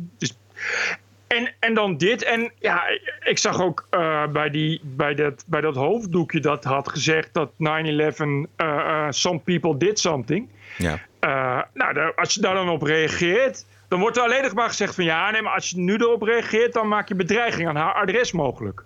en, 1.31 1.53
en 1.59 1.73
dan 1.73 1.97
dit. 1.97 2.23
En 2.23 2.51
ja, 2.59 2.83
ik 3.23 3.37
zag 3.37 3.61
ook 3.61 3.87
eh, 3.89 4.27
bij, 4.27 4.49
die, 4.49 4.81
bij, 4.83 5.15
dat, 5.15 5.43
bij 5.47 5.61
dat 5.61 5.75
hoofddoekje 5.75 6.39
dat 6.39 6.63
had 6.63 6.89
gezegd 6.89 7.33
dat 7.33 7.51
9-11, 7.51 7.55
eh, 7.57 8.45
eh, 8.55 9.05
some 9.09 9.39
people 9.39 9.77
did 9.77 9.99
something. 9.99 10.49
Ja. 10.77 10.99
Nou, 11.73 12.15
als 12.15 12.33
je 12.33 12.41
daar 12.41 12.53
dan 12.53 12.69
op 12.69 12.81
reageert, 12.81 13.65
dan 13.87 13.99
wordt 13.99 14.17
er 14.17 14.23
alleen 14.23 14.41
nog 14.41 14.53
maar 14.53 14.67
gezegd 14.67 14.95
van 14.95 15.03
ja, 15.03 15.31
nee, 15.31 15.41
maar 15.41 15.53
als 15.53 15.69
je 15.69 15.77
nu 15.77 15.95
erop 15.95 16.21
reageert, 16.21 16.73
dan 16.73 16.87
maak 16.87 17.07
je 17.07 17.15
bedreiging 17.15 17.67
aan 17.67 17.75
haar 17.75 17.93
adres 17.93 18.31
mogelijk. 18.31 18.83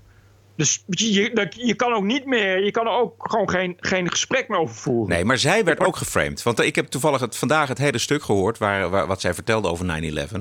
Dus 0.56 0.84
je, 0.88 1.32
dat- 1.34 1.56
je 1.56 1.74
kan 1.76 1.94
ook 1.94 2.04
niet 2.04 2.26
meer, 2.26 2.64
je 2.66 2.72
kan 2.72 2.86
er 2.86 2.92
ook 2.92 3.14
gewoon 3.18 3.50
geen, 3.50 3.78
geen 3.80 4.10
gesprek 4.12 4.48
meer 4.48 4.60
over 4.60 4.76
voeren. 4.76 5.10
Nee, 5.16 5.26
maar 5.26 5.38
zij 5.38 5.64
werd 5.64 5.80
ook 5.80 5.96
geframed. 5.96 6.44
Want 6.44 6.60
ik 6.60 6.76
heb 6.76 6.88
toevallig 6.88 7.22
het, 7.22 7.36
vandaag 7.38 7.68
het 7.68 7.78
hele 7.78 7.98
stuk 7.98 8.24
gehoord 8.24 8.58
waar, 8.58 9.08
wat 9.08 9.22
zij 9.22 9.34
vertelde 9.34 9.68
over 9.68 9.86
9-11. 10.30 10.32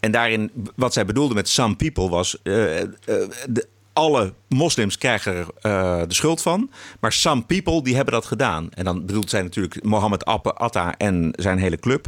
En 0.00 0.10
daarin, 0.10 0.50
wat 0.76 0.92
zij 0.92 1.04
bedoelde 1.04 1.34
met 1.34 1.48
some 1.48 1.76
people 1.76 2.08
was... 2.08 2.42
eh, 2.42 2.80
eh, 2.80 2.86
de, 3.48 3.66
alle 3.92 4.32
moslims 4.48 4.98
krijgen 4.98 5.34
er 5.34 5.46
eh, 5.60 6.02
de 6.08 6.14
schuld 6.14 6.42
van. 6.42 6.70
Maar 7.00 7.12
some 7.12 7.42
people 7.42 7.82
die 7.82 7.94
hebben 7.96 8.14
dat 8.14 8.26
gedaan. 8.26 8.68
En 8.74 8.84
dan 8.84 9.06
bedoelt 9.06 9.30
zij 9.30 9.42
natuurlijk 9.42 9.84
Mohammed 9.84 10.24
Atta 10.24 10.94
en 10.98 11.32
zijn 11.36 11.58
hele 11.58 11.76
club. 11.78 12.06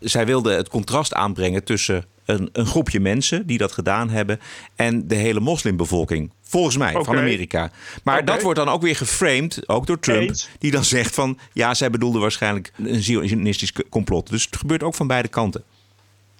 Zij 0.00 0.26
wilde 0.26 0.52
het 0.54 0.68
contrast 0.68 1.14
aanbrengen 1.14 1.64
tussen 1.64 2.04
een, 2.24 2.48
een 2.52 2.66
groepje 2.66 3.00
mensen 3.00 3.46
die 3.46 3.58
dat 3.58 3.72
gedaan 3.72 4.08
hebben... 4.10 4.40
en 4.76 5.08
de 5.08 5.14
hele 5.14 5.40
moslimbevolking. 5.40 6.30
Volgens 6.48 6.76
mij, 6.76 6.92
van. 6.92 7.16
Amerika. 7.16 7.70
Maar 8.02 8.24
dat 8.24 8.42
wordt 8.42 8.58
dan 8.58 8.68
ook 8.68 8.82
weer 8.82 8.96
geframed, 8.96 9.68
ook 9.68 9.86
door 9.86 9.98
Trump... 9.98 10.28
Eens. 10.28 10.48
die 10.58 10.70
dan 10.70 10.84
zegt 10.84 11.14
van... 11.14 11.38
ja, 11.52 11.74
zij 11.74 11.90
bedoelde 11.90 12.18
waarschijnlijk 12.18 12.72
een 12.76 13.02
zionistisch 13.02 13.72
complot. 13.90 14.30
Dus 14.30 14.44
het 14.44 14.56
gebeurt 14.56 14.82
ook 14.82 14.94
van 14.94 15.06
beide 15.06 15.28
kanten. 15.28 15.64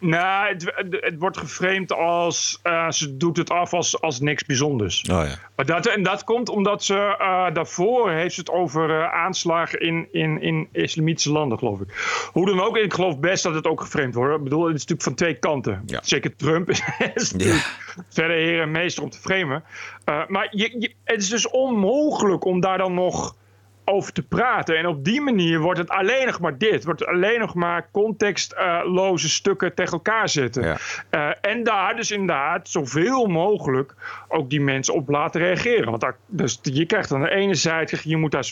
Nou, 0.01 0.49
het, 0.49 0.73
het 0.91 1.15
wordt 1.19 1.37
geframed 1.39 1.93
als 1.93 2.59
eh, 2.63 2.91
ze 2.91 3.17
doet 3.17 3.37
het 3.37 3.51
af 3.51 3.73
als, 3.73 4.01
als 4.01 4.21
niks 4.21 4.45
bijzonders. 4.45 5.01
Oh 5.01 5.25
ja. 5.25 5.35
Maar 5.57 5.67
dat, 5.67 5.87
en 5.87 6.03
dat 6.03 6.25
komt 6.25 6.49
omdat 6.49 6.85
ze 6.85 6.95
eh, 7.19 7.55
daarvoor 7.55 8.11
heeft 8.11 8.35
ze 8.35 8.41
het 8.41 8.51
over 8.51 8.91
eh, 9.01 9.13
aanslagen 9.13 9.81
in, 9.81 10.09
in, 10.13 10.43
in 10.43 10.69
islamitische 10.73 11.33
landen, 11.33 11.59
geloof 11.59 11.81
ik. 11.81 11.89
Hoe 12.33 12.47
dan 12.47 12.61
ook, 12.61 12.77
ik 12.77 12.95
geloof 12.95 13.19
best 13.19 13.43
dat 13.43 13.55
het 13.55 13.67
ook 13.67 13.81
geframed 13.81 14.15
wordt. 14.15 14.37
Ik 14.37 14.43
bedoel, 14.43 14.65
het 14.67 14.75
is 14.75 14.81
natuurlijk 14.87 15.03
van 15.03 15.15
twee 15.15 15.35
kanten. 15.35 15.83
Ja. 15.87 16.01
Zeker 16.03 16.37
Trump 16.37 16.71
is, 17.15 17.33
natuurlijk 17.33 17.77
verder 18.09 18.37
heer 18.37 18.61
en 18.61 18.71
meester 18.71 19.03
om 19.03 19.11
te 19.11 19.19
framen. 19.21 19.65
Maar 20.29 20.49
je, 20.51 20.77
je- 20.79 20.95
het 21.05 21.21
is 21.23 21.29
dus 21.29 21.51
onmogelijk 21.51 22.45
om 22.45 22.61
daar 22.61 22.79
dan 22.79 22.95
nog 22.95 23.37
over 23.89 24.13
te 24.13 24.23
praten. 24.23 24.77
En 24.77 24.87
op 24.87 25.05
die 25.05 25.21
manier 25.21 25.61
wordt 25.61 25.79
het 25.79 25.89
alleen 25.89 26.27
nog 26.27 26.41
maar 26.41 26.59
dit. 26.59 26.85
Wordt 26.85 27.07
alleen 27.07 27.41
nog 27.41 27.55
maar 27.55 27.89
contextloze 27.93 29.29
stukken 29.29 29.75
tegen 29.75 29.93
elkaar 29.93 30.29
zetten. 30.29 30.63
Ja. 30.63 30.77
Eh, 31.11 31.51
en 31.51 31.65
daar 31.65 31.97
dus 31.97 32.11
inderdaad 32.11 32.69
zoveel 32.69 33.27
mogelijk 33.27 33.95
ook 34.29 34.51
die 34.51 34.61
mensen 34.61 34.95
op 34.95 35.09
laten 35.09 35.41
reageren. 35.41 35.91
Want 35.91 36.01
daar, 36.01 36.17
dus 36.27 36.59
je 36.63 36.87
krijgt 36.87 37.13
aan 37.13 37.23
de 37.23 37.31
ene 37.31 37.55
zijde, 37.55 37.99
je 38.03 38.17
moet 38.17 38.31
daar 38.31 38.45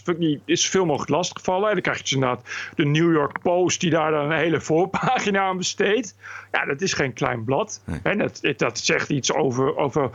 is 0.45 0.65
zoveel 0.65 0.85
mogelijk 0.85 1.11
lastiggevallen. 1.11 1.69
En 1.69 1.73
dan 1.73 1.83
krijg 1.83 1.97
je 1.97 2.03
dus 2.03 2.13
inderdaad 2.13 2.43
de 2.75 2.85
New 2.85 3.13
York 3.13 3.41
Post 3.43 3.81
die 3.81 3.91
daar 3.91 4.11
dan 4.11 4.25
een 4.25 4.39
hele 4.39 4.61
voorpagina 4.61 5.41
aan 5.41 5.57
besteedt. 5.57 6.17
Ja, 6.53 6.65
dat 6.65 6.81
is 6.81 6.93
geen 6.93 7.13
klein 7.13 7.45
blad. 7.45 7.83
En 8.03 8.19
dat, 8.19 8.41
dat 8.57 8.79
zegt 8.79 9.11
iets 9.11 9.33
over, 9.33 9.77
over 9.77 10.11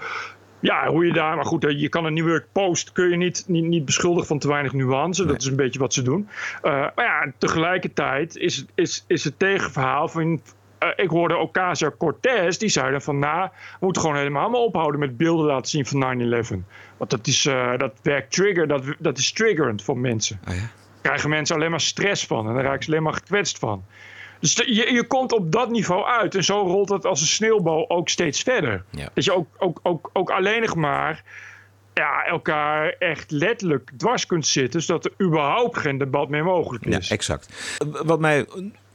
ja, 0.60 0.88
hoe 0.88 1.06
je 1.06 1.14
daar, 1.14 1.36
maar 1.36 1.46
goed, 1.46 1.66
je 1.78 1.90
kan 1.90 2.06
een 2.06 2.14
New 2.14 2.28
York 2.28 2.46
Post 2.52 2.92
kun 2.92 3.10
je 3.10 3.16
niet, 3.16 3.44
niet, 3.48 3.66
niet 3.66 3.86
beschuldigen 3.86 4.28
van 4.28 4.40
te 4.40 4.48
weinig 4.48 4.74
nuance. 4.74 5.26
Dat 5.26 5.42
is 5.42 5.46
een 5.46 5.56
beetje 5.56 5.80
wat 5.80 5.94
ze 5.94 6.02
doen. 6.02 6.30
Eh, 6.62 6.72
maar 6.72 7.06
ja, 7.06 7.32
tegelijkertijd 7.38 8.36
is, 8.36 8.66
is, 8.76 9.04
is 9.08 9.24
het 9.24 9.40
tegenverhaal 9.40 10.08
van 10.08 10.42
eh, 10.78 10.90
ik 10.96 11.10
hoorde 11.10 11.38
Ocasio-Cortez, 11.38 12.58
die 12.58 12.70
zeiden 12.70 13.02
van... 13.02 13.20
nou, 13.20 13.50
we 13.52 13.78
moeten 13.86 14.02
gewoon 14.02 14.18
helemaal 14.18 14.50
maar 14.50 14.60
ophouden 14.60 15.00
met 15.00 15.18
beelden 15.18 15.46
laten 15.46 15.70
zien 15.70 15.86
van 15.86 16.44
9-11. 16.44 16.56
Want 16.98 17.10
dat, 17.10 17.28
is, 17.28 17.46
eh, 17.46 17.78
dat 17.78 17.94
werkt 18.02 18.32
trigger, 18.32 18.68
dat, 18.68 18.84
dat 19.00 19.18
is 19.18 19.32
triggerend 19.32 19.84
voor 19.84 19.98
mensen. 19.98 20.40
Oh 20.48 20.56
ja? 20.56 20.70
krijgen 21.02 21.30
mensen 21.30 21.56
alleen 21.56 21.70
maar 21.70 21.82
stress 21.82 22.26
van. 22.26 22.48
En 22.48 22.54
daar 22.54 22.64
raken 22.64 22.84
ze 22.84 22.90
alleen 22.90 23.04
maar 23.04 23.14
gekwetst 23.14 23.60
van. 23.60 23.84
Dus 24.40 24.56
de- 24.56 24.74
je, 24.76 24.94
je 24.94 25.04
komt 25.08 25.32
op 25.32 25.52
dat 25.52 25.70
niveau 25.70 26.06
uit. 26.06 26.36
En 26.36 26.44
zo 26.44 26.62
rolt 26.62 26.90
het 26.90 27.06
als 27.06 27.22
een 27.22 27.28
sneeuwbal 27.28 27.90
ook 27.90 28.10
steeds 28.10 28.42
verder. 28.44 28.84
Ja. 28.90 29.10
Dat 29.14 29.24
je 29.24 29.34
ook, 29.34 29.48
ook, 29.58 29.80
ook, 29.84 30.10
ook 30.14 30.30
alleen 30.30 30.62
nog 30.62 30.76
maar 30.76 31.24
ja, 31.94 32.26
elkaar 32.26 32.96
echt 33.00 33.32
letterlijk 33.32 33.92
dwars 33.98 34.26
kunt 34.26 34.48
zitten... 34.48 34.82
zodat 34.82 35.06
er 35.06 35.26
überhaupt 35.26 35.78
geen 35.78 35.98
debat 35.98 36.30
meer 36.30 36.44
mogelijk 36.44 36.86
Ja, 36.86 36.98
is. 36.98 37.10
exact. 37.12 37.76
Wat 38.04 38.20
mij 38.20 38.46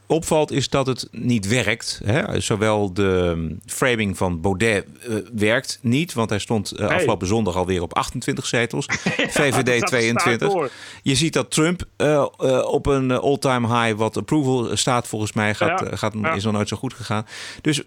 opvalt 0.07 0.51
is 0.51 0.69
dat 0.69 0.87
het 0.87 1.07
niet 1.11 1.47
werkt. 1.47 2.01
Hè? 2.03 2.39
Zowel 2.39 2.93
de 2.93 3.03
um, 3.03 3.59
framing 3.65 4.17
van 4.17 4.41
Baudet 4.41 4.85
eh, 4.85 5.15
werkt 5.33 5.79
niet, 5.81 6.13
want 6.13 6.29
hij 6.29 6.39
stond 6.39 6.71
eh, 6.71 6.87
afgelopen 6.87 7.27
zondag 7.27 7.55
alweer 7.55 7.81
op 7.81 7.93
28 7.93 8.45
zetels. 8.45 8.85
VVD 9.37 9.77
staat 9.77 9.87
22. 9.87 10.51
door. 10.51 10.71
Je 11.01 11.15
ziet 11.15 11.33
dat 11.33 11.51
Trump 11.51 11.83
eh, 11.95 12.25
op 12.65 12.85
een 12.85 13.11
all-time 13.11 13.67
high 13.67 13.97
wat 13.97 14.17
approval 14.17 14.77
staat 14.77 15.07
volgens 15.07 15.33
mij. 15.33 15.55
Gaat, 15.55 15.79
Ja, 15.79 15.95
gaat, 15.95 16.13
ja. 16.21 16.33
Is 16.33 16.43
nog 16.43 16.53
nooit 16.53 16.67
zo 16.67 16.77
goed 16.77 16.93
gegaan. 16.93 17.25
Dus 17.61 17.83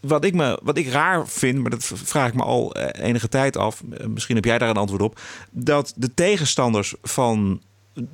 wat 0.00 0.24
ik, 0.24 0.34
me, 0.34 0.58
wat 0.62 0.76
ik 0.76 0.88
raar 0.88 1.28
vind, 1.28 1.58
maar 1.58 1.70
dat 1.70 1.84
vraag 1.84 2.28
ik 2.28 2.34
me 2.34 2.42
al 2.42 2.76
enige 2.76 3.28
tijd 3.28 3.56
af. 3.56 3.82
Misschien 4.08 4.36
heb 4.36 4.44
jij 4.44 4.58
daar 4.58 4.68
een 4.68 4.76
antwoord 4.76 5.02
op. 5.02 5.20
Dat 5.50 5.92
de 5.96 6.14
tegenstanders 6.14 6.94
van 7.02 7.62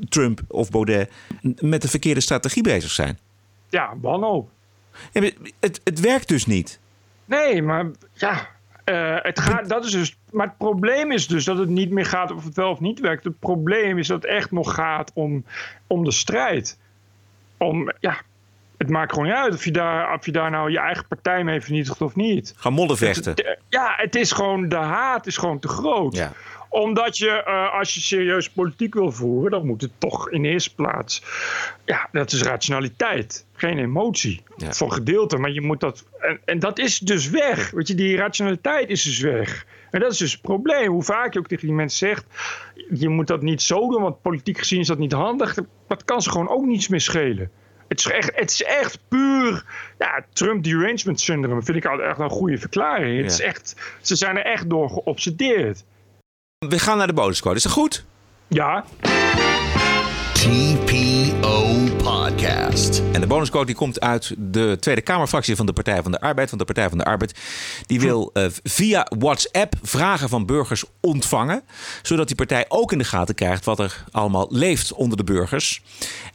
Trump 0.09 0.41
of 0.49 0.71
Baudet 0.71 1.11
met 1.61 1.83
de 1.83 1.89
verkeerde 1.89 2.21
strategie 2.21 2.63
bezig 2.63 2.91
zijn. 2.91 3.19
Ja, 3.69 3.95
wanhoop. 4.01 4.51
Ja, 5.13 5.31
het, 5.61 5.81
het 5.85 6.01
werkt 6.01 6.29
dus 6.29 6.47
niet. 6.47 6.81
Nee, 7.25 7.63
maar 7.63 7.91
ja, 8.13 8.49
eh, 8.85 9.17
het 9.19 9.41
gaat, 9.41 9.69
dat 9.69 9.85
is 9.85 9.91
dus. 9.91 10.17
Maar 10.31 10.47
het 10.47 10.59
probleem 10.59 11.13
is 11.13 11.27
dus 11.27 11.45
dat 11.45 11.59
het 11.59 11.69
niet 11.69 11.91
meer 11.91 12.07
gaat 12.07 12.31
of 12.31 12.45
het 12.45 12.57
wel 12.57 12.71
of 12.71 12.81
niet 12.81 13.01
werkt. 13.01 13.25
Het 13.25 13.39
probleem 13.39 13.99
is 13.99 14.07
dat 14.07 14.23
het 14.23 14.31
echt 14.31 14.51
nog 14.51 14.75
gaat 14.75 15.11
om, 15.15 15.45
om 15.87 16.05
de 16.05 16.11
strijd. 16.11 16.79
Om, 17.57 17.93
ja, 18.01 18.21
het 18.77 18.89
maakt 18.89 19.13
gewoon 19.13 19.27
niet 19.27 19.37
uit 19.37 19.55
of 19.55 19.65
je, 19.65 19.71
daar, 19.71 20.15
of 20.15 20.25
je 20.25 20.33
daar 20.33 20.51
nou 20.51 20.71
je 20.71 20.79
eigen 20.79 21.07
partij 21.07 21.45
mee 21.45 21.61
vernietigt 21.61 22.01
of 22.01 22.15
niet. 22.15 22.55
Gaan 22.57 22.73
mollen 22.73 22.97
vechten. 22.97 23.35
Ja, 23.69 23.93
het 23.97 24.15
is 24.15 24.33
gewoon, 24.33 24.69
de 24.69 24.77
haat 24.77 25.27
is 25.27 25.37
gewoon 25.37 25.59
te 25.59 25.69
groot. 25.69 26.17
Ja. 26.17 26.33
Omdat 26.69 27.19
je, 27.19 27.31
eh, 27.31 27.79
als 27.79 27.95
je 27.95 28.01
serieus 28.01 28.51
politiek 28.51 28.95
wil 28.95 29.13
voeren, 29.13 29.51
dan 29.51 29.67
moet 29.67 29.81
het 29.81 29.91
toch 29.99 30.31
in 30.31 30.43
de 30.43 30.49
eerste 30.49 30.75
plaats. 30.75 31.23
Ja, 31.85 32.09
dat 32.13 32.33
is 32.33 32.43
rationaliteit, 32.43 33.47
geen 33.53 33.79
emotie. 33.79 34.43
Ja. 34.57 34.73
Van 34.73 34.93
gedeelte, 34.93 35.37
maar 35.37 35.51
je 35.51 35.61
moet 35.61 35.81
dat. 35.81 36.05
En, 36.21 36.41
en 36.45 36.59
dat 36.59 36.79
is 36.79 36.99
dus 36.99 37.31
weg. 37.31 37.71
Weet 37.71 37.89
je, 37.89 37.95
die 37.95 38.17
rationaliteit 38.17 38.89
is 38.89 39.03
dus 39.03 39.21
weg. 39.21 39.67
En 39.91 40.01
dat 40.01 40.13
is 40.13 40.19
dus 40.19 40.33
het 40.33 40.43
probleem. 40.43 40.91
Hoe 40.91 41.03
vaak 41.03 41.33
je 41.33 41.39
ook 41.39 41.49
tegen 41.49 41.67
die 41.67 41.77
mensen 41.77 42.09
zegt: 42.09 42.25
je 42.91 43.09
moet 43.09 43.27
dat 43.27 43.43
niet 43.43 43.63
zo 43.63 43.89
doen, 43.91 44.03
want 44.03 44.23
politiek 44.23 44.59
gezien 44.59 44.81
is 44.81 44.87
dat 44.87 44.99
niet 44.99 45.13
handig. 45.13 45.57
Dat 45.89 46.05
kan 46.05 46.23
ze 46.23 46.31
gewoon 46.31 46.49
ook 46.49 46.65
niets 46.65 46.89
meer 46.89 47.01
schelen. 47.01 47.51
Het 47.89 47.99
is 47.99 48.07
echt, 48.07 48.31
het 48.35 48.51
is 48.51 48.63
echt 48.63 48.99
puur. 49.09 49.65
Ja, 49.99 50.25
Trump 50.33 50.65
derangement 50.65 51.21
syndrome 51.21 51.63
vind 51.63 51.77
ik 51.77 51.87
altijd 51.87 52.09
echt 52.09 52.19
een 52.19 52.31
goede 52.31 52.59
verklaring. 52.59 53.23
Het 53.23 53.33
is 53.33 53.41
echt, 53.41 53.97
ze 54.01 54.17
zijn 54.17 54.37
er 54.37 54.45
echt 54.45 54.71
door 54.71 54.91
geobsedeerd. 54.91 55.85
We 56.67 56.79
gaan 56.79 56.99
naar 56.99 57.07
de 57.07 57.13
bonuscode. 57.13 57.57
Is 57.57 57.63
dat 57.63 57.73
goed? 57.73 58.05
Ja. 58.49 58.85
TPO 60.33 61.77
Podcast. 62.33 63.03
En 63.13 63.21
de 63.21 63.27
bonuscode 63.27 63.67
die 63.67 63.75
komt 63.75 64.01
uit 64.01 64.35
de 64.39 64.77
Tweede 64.81 65.01
Kamerfractie 65.01 65.57
van 65.57 65.67
de 65.67 65.73
Partij 65.73 66.03
van 66.03 66.13
de 66.13 66.21
Arbeid. 66.21 66.47
Want 66.51 66.59
de 66.59 66.67
Partij 66.75 66.89
van 66.89 66.99
de 66.99 67.05
Arbeid 67.05 67.39
die 67.87 68.01
wil 68.01 68.31
eh, 68.33 68.47
via 68.63 69.07
WhatsApp 69.19 69.75
vragen 69.83 70.29
van 70.29 70.47
burgers 70.47 70.85
ontvangen. 71.01 71.63
Zodat 72.03 72.27
die 72.27 72.37
partij 72.37 72.65
ook 72.69 72.93
in 72.93 72.99
de 72.99 73.05
gaten 73.05 73.35
krijgt 73.35 73.65
wat 73.65 73.79
er 73.79 74.05
allemaal 74.11 74.47
leeft 74.51 74.93
onder 74.93 75.17
de 75.17 75.25
burgers. 75.25 75.83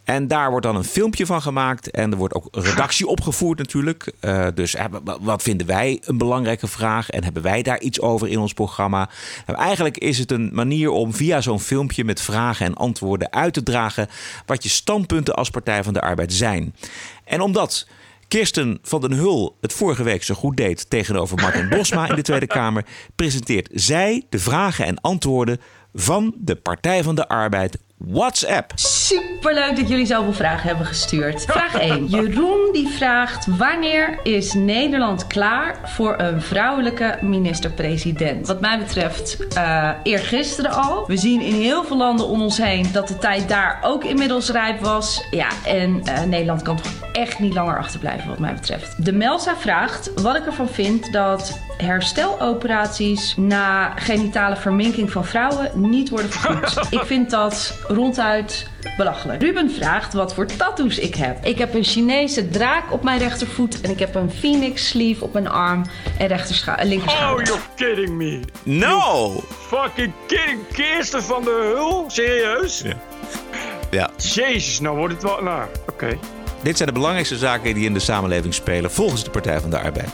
En 0.03 0.27
daar 0.27 0.49
wordt 0.49 0.65
dan 0.65 0.75
een 0.75 0.83
filmpje 0.83 1.25
van 1.25 1.41
gemaakt. 1.41 1.91
En 1.91 2.11
er 2.11 2.17
wordt 2.17 2.33
ook 2.33 2.47
redactie 2.51 3.07
opgevoerd 3.07 3.57
natuurlijk. 3.57 4.11
Eh, 4.19 4.47
dus 4.53 4.75
eh, 4.75 4.85
wa- 5.03 5.17
wat 5.21 5.41
vinden 5.41 5.67
wij 5.67 6.01
een 6.05 6.17
belangrijke 6.17 6.67
vraag? 6.67 7.09
En 7.09 7.23
hebben 7.23 7.43
wij 7.43 7.61
daar 7.61 7.79
iets 7.79 8.01
over 8.01 8.27
in 8.27 8.39
ons 8.39 8.53
programma? 8.53 9.09
Nou, 9.47 9.59
eigenlijk 9.59 9.97
is 9.97 10.17
het 10.17 10.31
een 10.31 10.49
manier 10.53 10.89
om 10.89 11.13
via 11.13 11.41
zo'n 11.41 11.59
filmpje 11.59 12.03
met 12.03 12.21
vragen 12.21 12.65
en 12.65 12.73
antwoorden 12.75 13.31
uit 13.33 13.53
te 13.53 13.63
dragen 13.63 14.07
wat 14.45 14.63
je 14.63 14.69
standpunten 14.69 15.33
als 15.35 15.49
Partij 15.49 15.82
van 15.83 15.93
de 15.93 16.01
Arbeid 16.01 16.33
zijn. 16.33 16.75
En 17.23 17.41
omdat 17.41 17.87
Kirsten 18.27 18.79
van 18.81 19.01
den 19.01 19.11
Hul 19.11 19.57
het 19.61 19.73
vorige 19.73 20.03
week 20.03 20.23
zo 20.23 20.35
goed 20.35 20.57
deed 20.57 20.89
tegenover 20.89 21.41
Martin 21.41 21.69
Bosma 21.69 22.09
in 22.09 22.15
de 22.15 22.21
Tweede 22.21 22.47
Kamer, 22.47 22.85
presenteert 23.15 23.69
zij 23.71 24.25
de 24.29 24.39
vragen 24.39 24.85
en 24.85 25.01
antwoorden 25.01 25.59
van 25.93 26.35
de 26.37 26.55
Partij 26.55 27.03
van 27.03 27.15
de 27.15 27.27
Arbeid 27.27 27.77
WhatsApp. 28.07 28.71
Superleuk 28.75 29.75
dat 29.75 29.89
jullie 29.89 30.05
zoveel 30.05 30.33
vragen 30.33 30.67
hebben 30.67 30.85
gestuurd. 30.85 31.43
Vraag 31.43 31.79
1. 31.79 32.07
Jeroen 32.15 32.69
die 32.71 32.87
vraagt: 32.87 33.45
Wanneer 33.57 34.19
is 34.23 34.53
Nederland 34.53 35.27
klaar 35.27 35.79
voor 35.83 36.19
een 36.19 36.41
vrouwelijke 36.41 37.17
minister-president? 37.21 38.47
Wat 38.47 38.61
mij 38.61 38.77
betreft, 38.79 39.47
eh 39.47 39.89
eergisteren 40.03 40.71
al. 40.71 41.03
We 41.07 41.17
zien 41.17 41.41
in 41.41 41.53
heel 41.53 41.83
veel 41.83 41.97
landen 41.97 42.27
om 42.27 42.41
ons 42.41 42.57
heen 42.57 42.85
dat 42.91 43.07
de 43.07 43.17
tijd 43.17 43.49
daar 43.49 43.79
ook 43.81 44.03
inmiddels 44.03 44.49
rijp 44.49 44.79
was. 44.79 45.27
Ja, 45.31 45.47
en 45.65 46.01
eh, 46.03 46.23
Nederland 46.23 46.61
kan 46.61 46.75
toch 46.75 46.91
echt 47.11 47.39
niet 47.39 47.53
langer 47.53 47.77
achterblijven, 47.77 48.29
wat 48.29 48.39
mij 48.39 48.53
betreft. 48.53 49.05
De 49.05 49.13
Melsa 49.13 49.55
vraagt 49.57 50.21
wat 50.21 50.35
ik 50.35 50.45
ervan 50.45 50.69
vind 50.69 51.13
dat 51.13 51.59
hersteloperaties 51.77 53.33
na 53.37 53.93
genitale 53.95 54.55
verminking 54.55 55.11
van 55.11 55.25
vrouwen 55.25 55.71
niet 55.73 56.09
worden 56.09 56.29
vergoed. 56.31 56.87
ik 56.99 57.05
vind 57.05 57.29
dat 57.29 57.77
ronduit 57.87 58.67
belachelijk. 58.97 59.41
Ruben 59.41 59.71
vraagt 59.71 60.13
wat 60.13 60.33
voor 60.33 60.45
tattoos 60.45 60.99
ik 60.99 61.15
heb. 61.15 61.45
Ik 61.45 61.57
heb 61.57 61.73
een 61.73 61.83
Chinese 61.83 62.49
draak 62.49 62.91
op 62.91 63.03
mijn 63.03 63.19
rechtervoet 63.19 63.81
en 63.81 63.89
ik 63.91 63.99
heb 63.99 64.15
een 64.15 64.31
phoenix 64.31 64.87
sleeve 64.87 65.23
op 65.23 65.33
mijn 65.33 65.47
arm 65.49 65.85
en 66.17 66.27
rechterscha- 66.27 66.77
Oh, 66.79 66.83
linkerschouder. 66.85 67.45
you're 67.45 67.61
kidding 67.75 68.09
me. 68.09 68.39
No! 68.63 69.31
Fucking 69.67 70.11
kidding. 70.27 70.59
Kirsten 70.71 71.23
van 71.23 71.43
der 71.43 71.61
Hul? 71.61 72.03
Serieus? 72.07 72.81
Ja. 72.81 72.93
Ja. 73.91 74.09
Jezus, 74.17 74.79
nou 74.79 74.97
wordt 74.97 75.13
het 75.13 75.23
wel... 75.23 75.41
Nou, 75.43 75.67
oké. 75.91 76.17
Dit 76.61 76.77
zijn 76.77 76.87
de 76.89 76.93
belangrijkste 76.95 77.37
zaken 77.37 77.73
die 77.73 77.85
in 77.85 77.93
de 77.93 77.99
samenleving 77.99 78.53
spelen 78.53 78.91
volgens 78.91 79.23
de 79.23 79.29
Partij 79.29 79.59
van 79.59 79.69
de 79.69 79.79
Arbeid. 79.79 80.09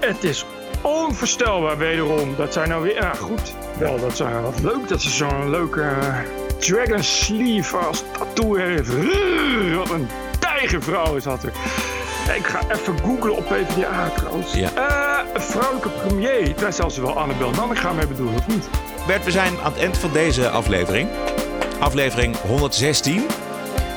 Het 0.00 0.24
is 0.24 0.44
onvoorstelbaar 0.86 1.78
wederom. 1.78 2.36
Dat 2.36 2.52
zijn 2.52 2.68
nou 2.68 2.82
weer... 2.82 2.94
Ja, 2.94 3.12
goed. 3.14 3.54
Wel, 3.78 4.00
dat 4.00 4.16
zijn 4.16 4.42
wat 4.42 4.60
leuk 4.62 4.88
dat 4.88 5.02
ze 5.02 5.10
zo'n 5.10 5.50
leuke 5.50 5.82
eh, 5.82 6.18
dragon 6.58 7.02
sleeve 7.02 7.76
als 7.76 8.02
tattoo 8.18 8.54
heeft. 8.54 8.88
Wat 9.76 9.90
een 9.90 10.08
tijgervrouw 10.38 11.16
is 11.16 11.22
dat 11.22 11.42
er. 11.42 11.52
Ik 12.36 12.46
ga 12.46 12.60
even 12.72 12.98
googlen 12.98 13.36
op 13.36 13.44
PvdA 13.44 14.10
trouwens. 14.16 14.52
Ja. 14.52 14.70
Eh, 14.74 15.34
een 15.34 15.40
vrouwelijke 15.40 15.88
premier. 15.88 16.54
Daar 16.56 16.72
zal 16.72 16.90
ze 16.90 17.00
wel 17.00 17.18
Annabel 17.18 17.50
Nanninga 17.50 17.92
mee 17.92 18.06
bedoelen, 18.06 18.34
of 18.34 18.46
niet? 18.46 18.68
Bert, 19.06 19.24
we 19.24 19.30
zijn 19.30 19.52
aan 19.62 19.72
het 19.72 19.80
eind 19.80 19.98
van 19.98 20.12
deze 20.12 20.48
aflevering. 20.48 21.08
Aflevering 21.78 22.36
116. 22.36 23.26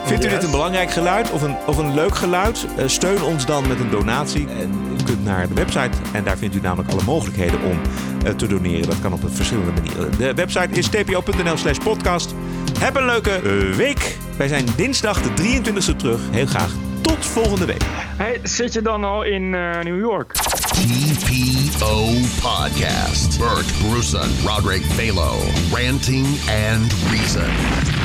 Vindt 0.04 0.26
u 0.26 0.30
dit 0.30 0.44
een 0.44 0.52
belangrijk 0.52 0.92
geluid 0.92 1.32
of 1.32 1.42
een, 1.42 1.56
of 1.66 1.78
een 1.78 1.94
leuk 1.94 2.16
geluid? 2.16 2.66
Eh, 2.78 2.88
steun 2.88 3.24
ons 3.24 3.46
dan 3.46 3.68
met 3.68 3.80
een 3.80 3.90
donatie. 3.90 4.48
En 4.60 4.89
kunt 5.10 5.24
naar 5.26 5.47
de 5.47 5.53
website 5.53 5.97
en 6.14 6.24
daar 6.24 6.38
vindt 6.38 6.55
u 6.55 6.60
namelijk 6.62 6.91
alle 6.91 7.03
mogelijkheden 7.05 7.62
om 7.62 7.80
eh, 8.26 8.32
te 8.32 8.47
doneren. 8.47 8.88
Dat 8.88 9.01
kan 9.01 9.14
op 9.14 9.20
verschillende 9.30 9.72
manieren. 9.72 10.18
De 10.18 10.34
website 10.34 10.70
is 10.70 10.88
tpo.nl 10.88 11.57
slash 11.57 11.78
podcast. 11.78 12.36
Heb 12.80 12.95
een 12.95 13.05
leuke 13.05 13.32
eh, 13.32 13.76
week. 13.76 14.18
Wij 14.38 14.47
zijn 14.47 14.66
dinsdag 14.76 15.22
de 15.22 15.62
23e 15.62 15.95
terug. 15.95 16.22
Heel 16.32 16.45
graag 16.45 16.72
tot 17.01 17.26
volgende 17.26 17.66
week. 17.66 17.84
Hey, 18.18 18.39
zit 18.43 18.74
je 18.74 18.82
dan 18.82 19.03
al 19.03 19.24
in 19.24 19.53
eh, 19.53 19.84
New 19.84 19.99
York? 19.99 20.34
TPO 20.34 22.05
Podcast. 22.41 23.39
Bert 23.39 23.89
Bruson, 23.89 24.30
Roderick 24.45 24.84
Balo, 24.97 25.38
ranting 25.72 26.28
and 26.72 26.93
reason. 27.12 27.99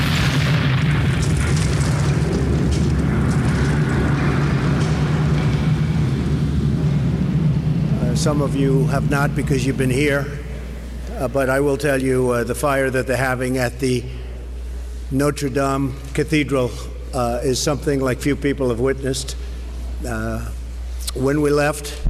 Some 8.25 8.41
of 8.41 8.55
you 8.55 8.87
have 8.87 9.11
not 9.11 9.35
because 9.35 9.67
you've 9.67 9.77
been 9.77 9.87
here, 9.87 10.25
uh, 11.19 11.27
but 11.27 11.47
I 11.47 11.59
will 11.59 11.77
tell 11.77 12.01
you 12.01 12.31
uh, 12.31 12.43
the 12.43 12.55
fire 12.55 12.89
that 12.89 13.05
they're 13.05 13.15
having 13.15 13.59
at 13.59 13.79
the 13.79 14.03
Notre 15.11 15.47
Dame 15.47 15.93
Cathedral 16.15 16.71
uh, 17.13 17.41
is 17.43 17.61
something 17.61 17.99
like 17.99 18.19
few 18.19 18.35
people 18.35 18.69
have 18.69 18.79
witnessed. 18.79 19.35
Uh, 20.03 20.43
when 21.13 21.39
we 21.39 21.51
left, 21.51 22.01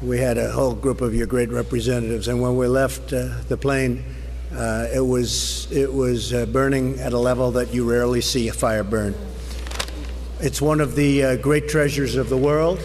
we 0.00 0.16
had 0.16 0.38
a 0.38 0.50
whole 0.50 0.74
group 0.74 1.02
of 1.02 1.14
your 1.14 1.26
great 1.26 1.50
representatives, 1.50 2.28
and 2.28 2.40
when 2.40 2.56
we 2.56 2.66
left 2.66 3.12
uh, 3.12 3.38
the 3.48 3.58
plane, 3.58 4.02
uh, 4.54 4.86
it 4.90 5.04
was 5.04 5.70
it 5.70 5.92
was 5.92 6.32
burning 6.46 6.98
at 6.98 7.12
a 7.12 7.18
level 7.18 7.50
that 7.50 7.74
you 7.74 7.84
rarely 7.84 8.22
see 8.22 8.48
a 8.48 8.54
fire 8.54 8.84
burn. 8.84 9.14
It's 10.40 10.62
one 10.62 10.80
of 10.80 10.94
the 10.94 11.36
great 11.42 11.68
treasures 11.68 12.16
of 12.16 12.30
the 12.30 12.38
world. 12.38 12.80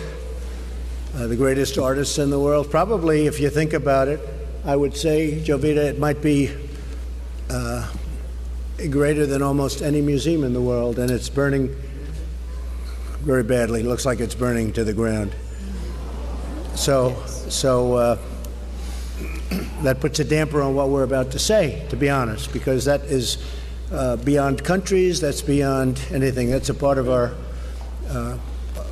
Uh, 1.16 1.28
the 1.28 1.36
greatest 1.36 1.78
artists 1.78 2.18
in 2.18 2.30
the 2.30 2.39
world. 2.39 2.72
Probably, 2.72 3.28
if 3.28 3.39
you 3.39 3.49
think 3.49 3.74
about 3.74 4.07
it, 4.07 4.20
I 4.64 4.76
would 4.76 4.95
say, 4.95 5.41
Jovita, 5.43 5.78
it 5.78 5.99
might 5.99 6.22
be 6.22 6.51
uh, 7.49 7.91
greater 8.89 9.26
than 9.26 9.41
almost 9.41 9.82
any 9.82 10.01
museum 10.01 10.43
in 10.43 10.53
the 10.53 10.62
world, 10.62 10.99
and 10.99 11.12
it's 11.12 11.30
burning 11.30 11.76
very 13.20 13.43
badly. 13.43 13.82
It 13.82 13.86
looks 13.86 14.05
like 14.05 14.20
it's 14.20 14.36
burning 14.36 14.72
to 14.74 14.84
the 14.84 14.93
ground. 14.93 15.36
So, 16.76 17.22
so 17.26 17.93
uh, 17.95 18.18
that 19.84 19.99
puts 19.99 20.20
a 20.20 20.24
damper 20.24 20.62
on 20.62 20.76
what 20.76 20.89
we're 20.89 21.03
about 21.03 21.32
to 21.32 21.39
say, 21.39 21.86
to 21.89 21.97
be 21.97 22.09
honest, 22.09 22.53
because 22.53 22.86
that 22.86 23.01
is 23.01 23.38
uh, 23.91 24.16
beyond 24.16 24.64
countries. 24.64 25.20
That's 25.20 25.41
beyond 25.41 26.01
anything. 26.12 26.49
That's 26.49 26.70
a 26.70 26.74
part 26.74 26.97
of 26.97 27.09
our 27.09 27.34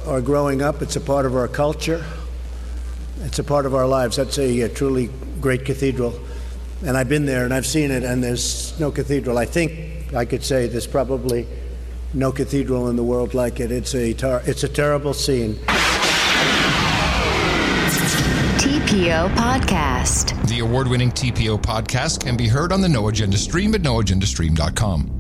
uh, 0.10 0.14
our 0.14 0.22
growing 0.22 0.62
up. 0.62 0.82
It's 0.82 0.95
a 0.95 1.01
part 1.01 1.26
of 1.26 1.36
our 1.36 1.47
culture. 1.47 2.03
It's 3.22 3.39
a 3.39 3.43
part 3.43 3.66
of 3.66 3.76
our 3.76 3.88
lives. 3.88 4.16
That's 4.18 4.38
a, 4.38 4.62
a 4.62 4.70
truly 4.70 5.10
great 5.41 5.66
cathedral, 5.66 6.20
and 6.86 6.97
I've 6.97 7.10
been 7.10 7.26
there 7.26 7.45
and 7.45 7.53
I've 7.53 7.66
seen 7.66 7.91
it. 7.91 8.03
And 8.03 8.24
there's 8.24 8.80
no 8.80 8.91
cathedral. 8.91 9.38
I 9.38 9.45
think 9.45 10.14
I 10.14 10.26
could 10.26 10.43
say 10.43 10.68
there's 10.68 10.88
probably 10.88 11.47
no 12.14 12.32
cathedral 12.32 12.89
in 12.89 12.95
the 12.95 13.03
world 13.03 13.34
like 13.34 13.60
it. 13.60 13.72
It's 13.72 13.93
a 13.93 14.14
tar- 14.14 14.41
it's 14.45 14.64
a 14.64 14.70
terrible 14.70 15.14
scene. 15.14 15.55
TPO 18.60 19.34
Podcast. 19.36 20.47
The 20.47 20.60
award 20.60 20.88
winning 20.88 21.12
TPO 21.12 21.62
podcast 21.62 22.26
can 22.26 22.36
be 22.36 22.47
heard 22.47 22.72
on 22.72 22.82
the 22.82 22.89
No 22.89 23.07
Agenda 23.07 23.38
stream 23.38 23.76
at 23.76 23.82
noagendastream.com. 23.82 25.18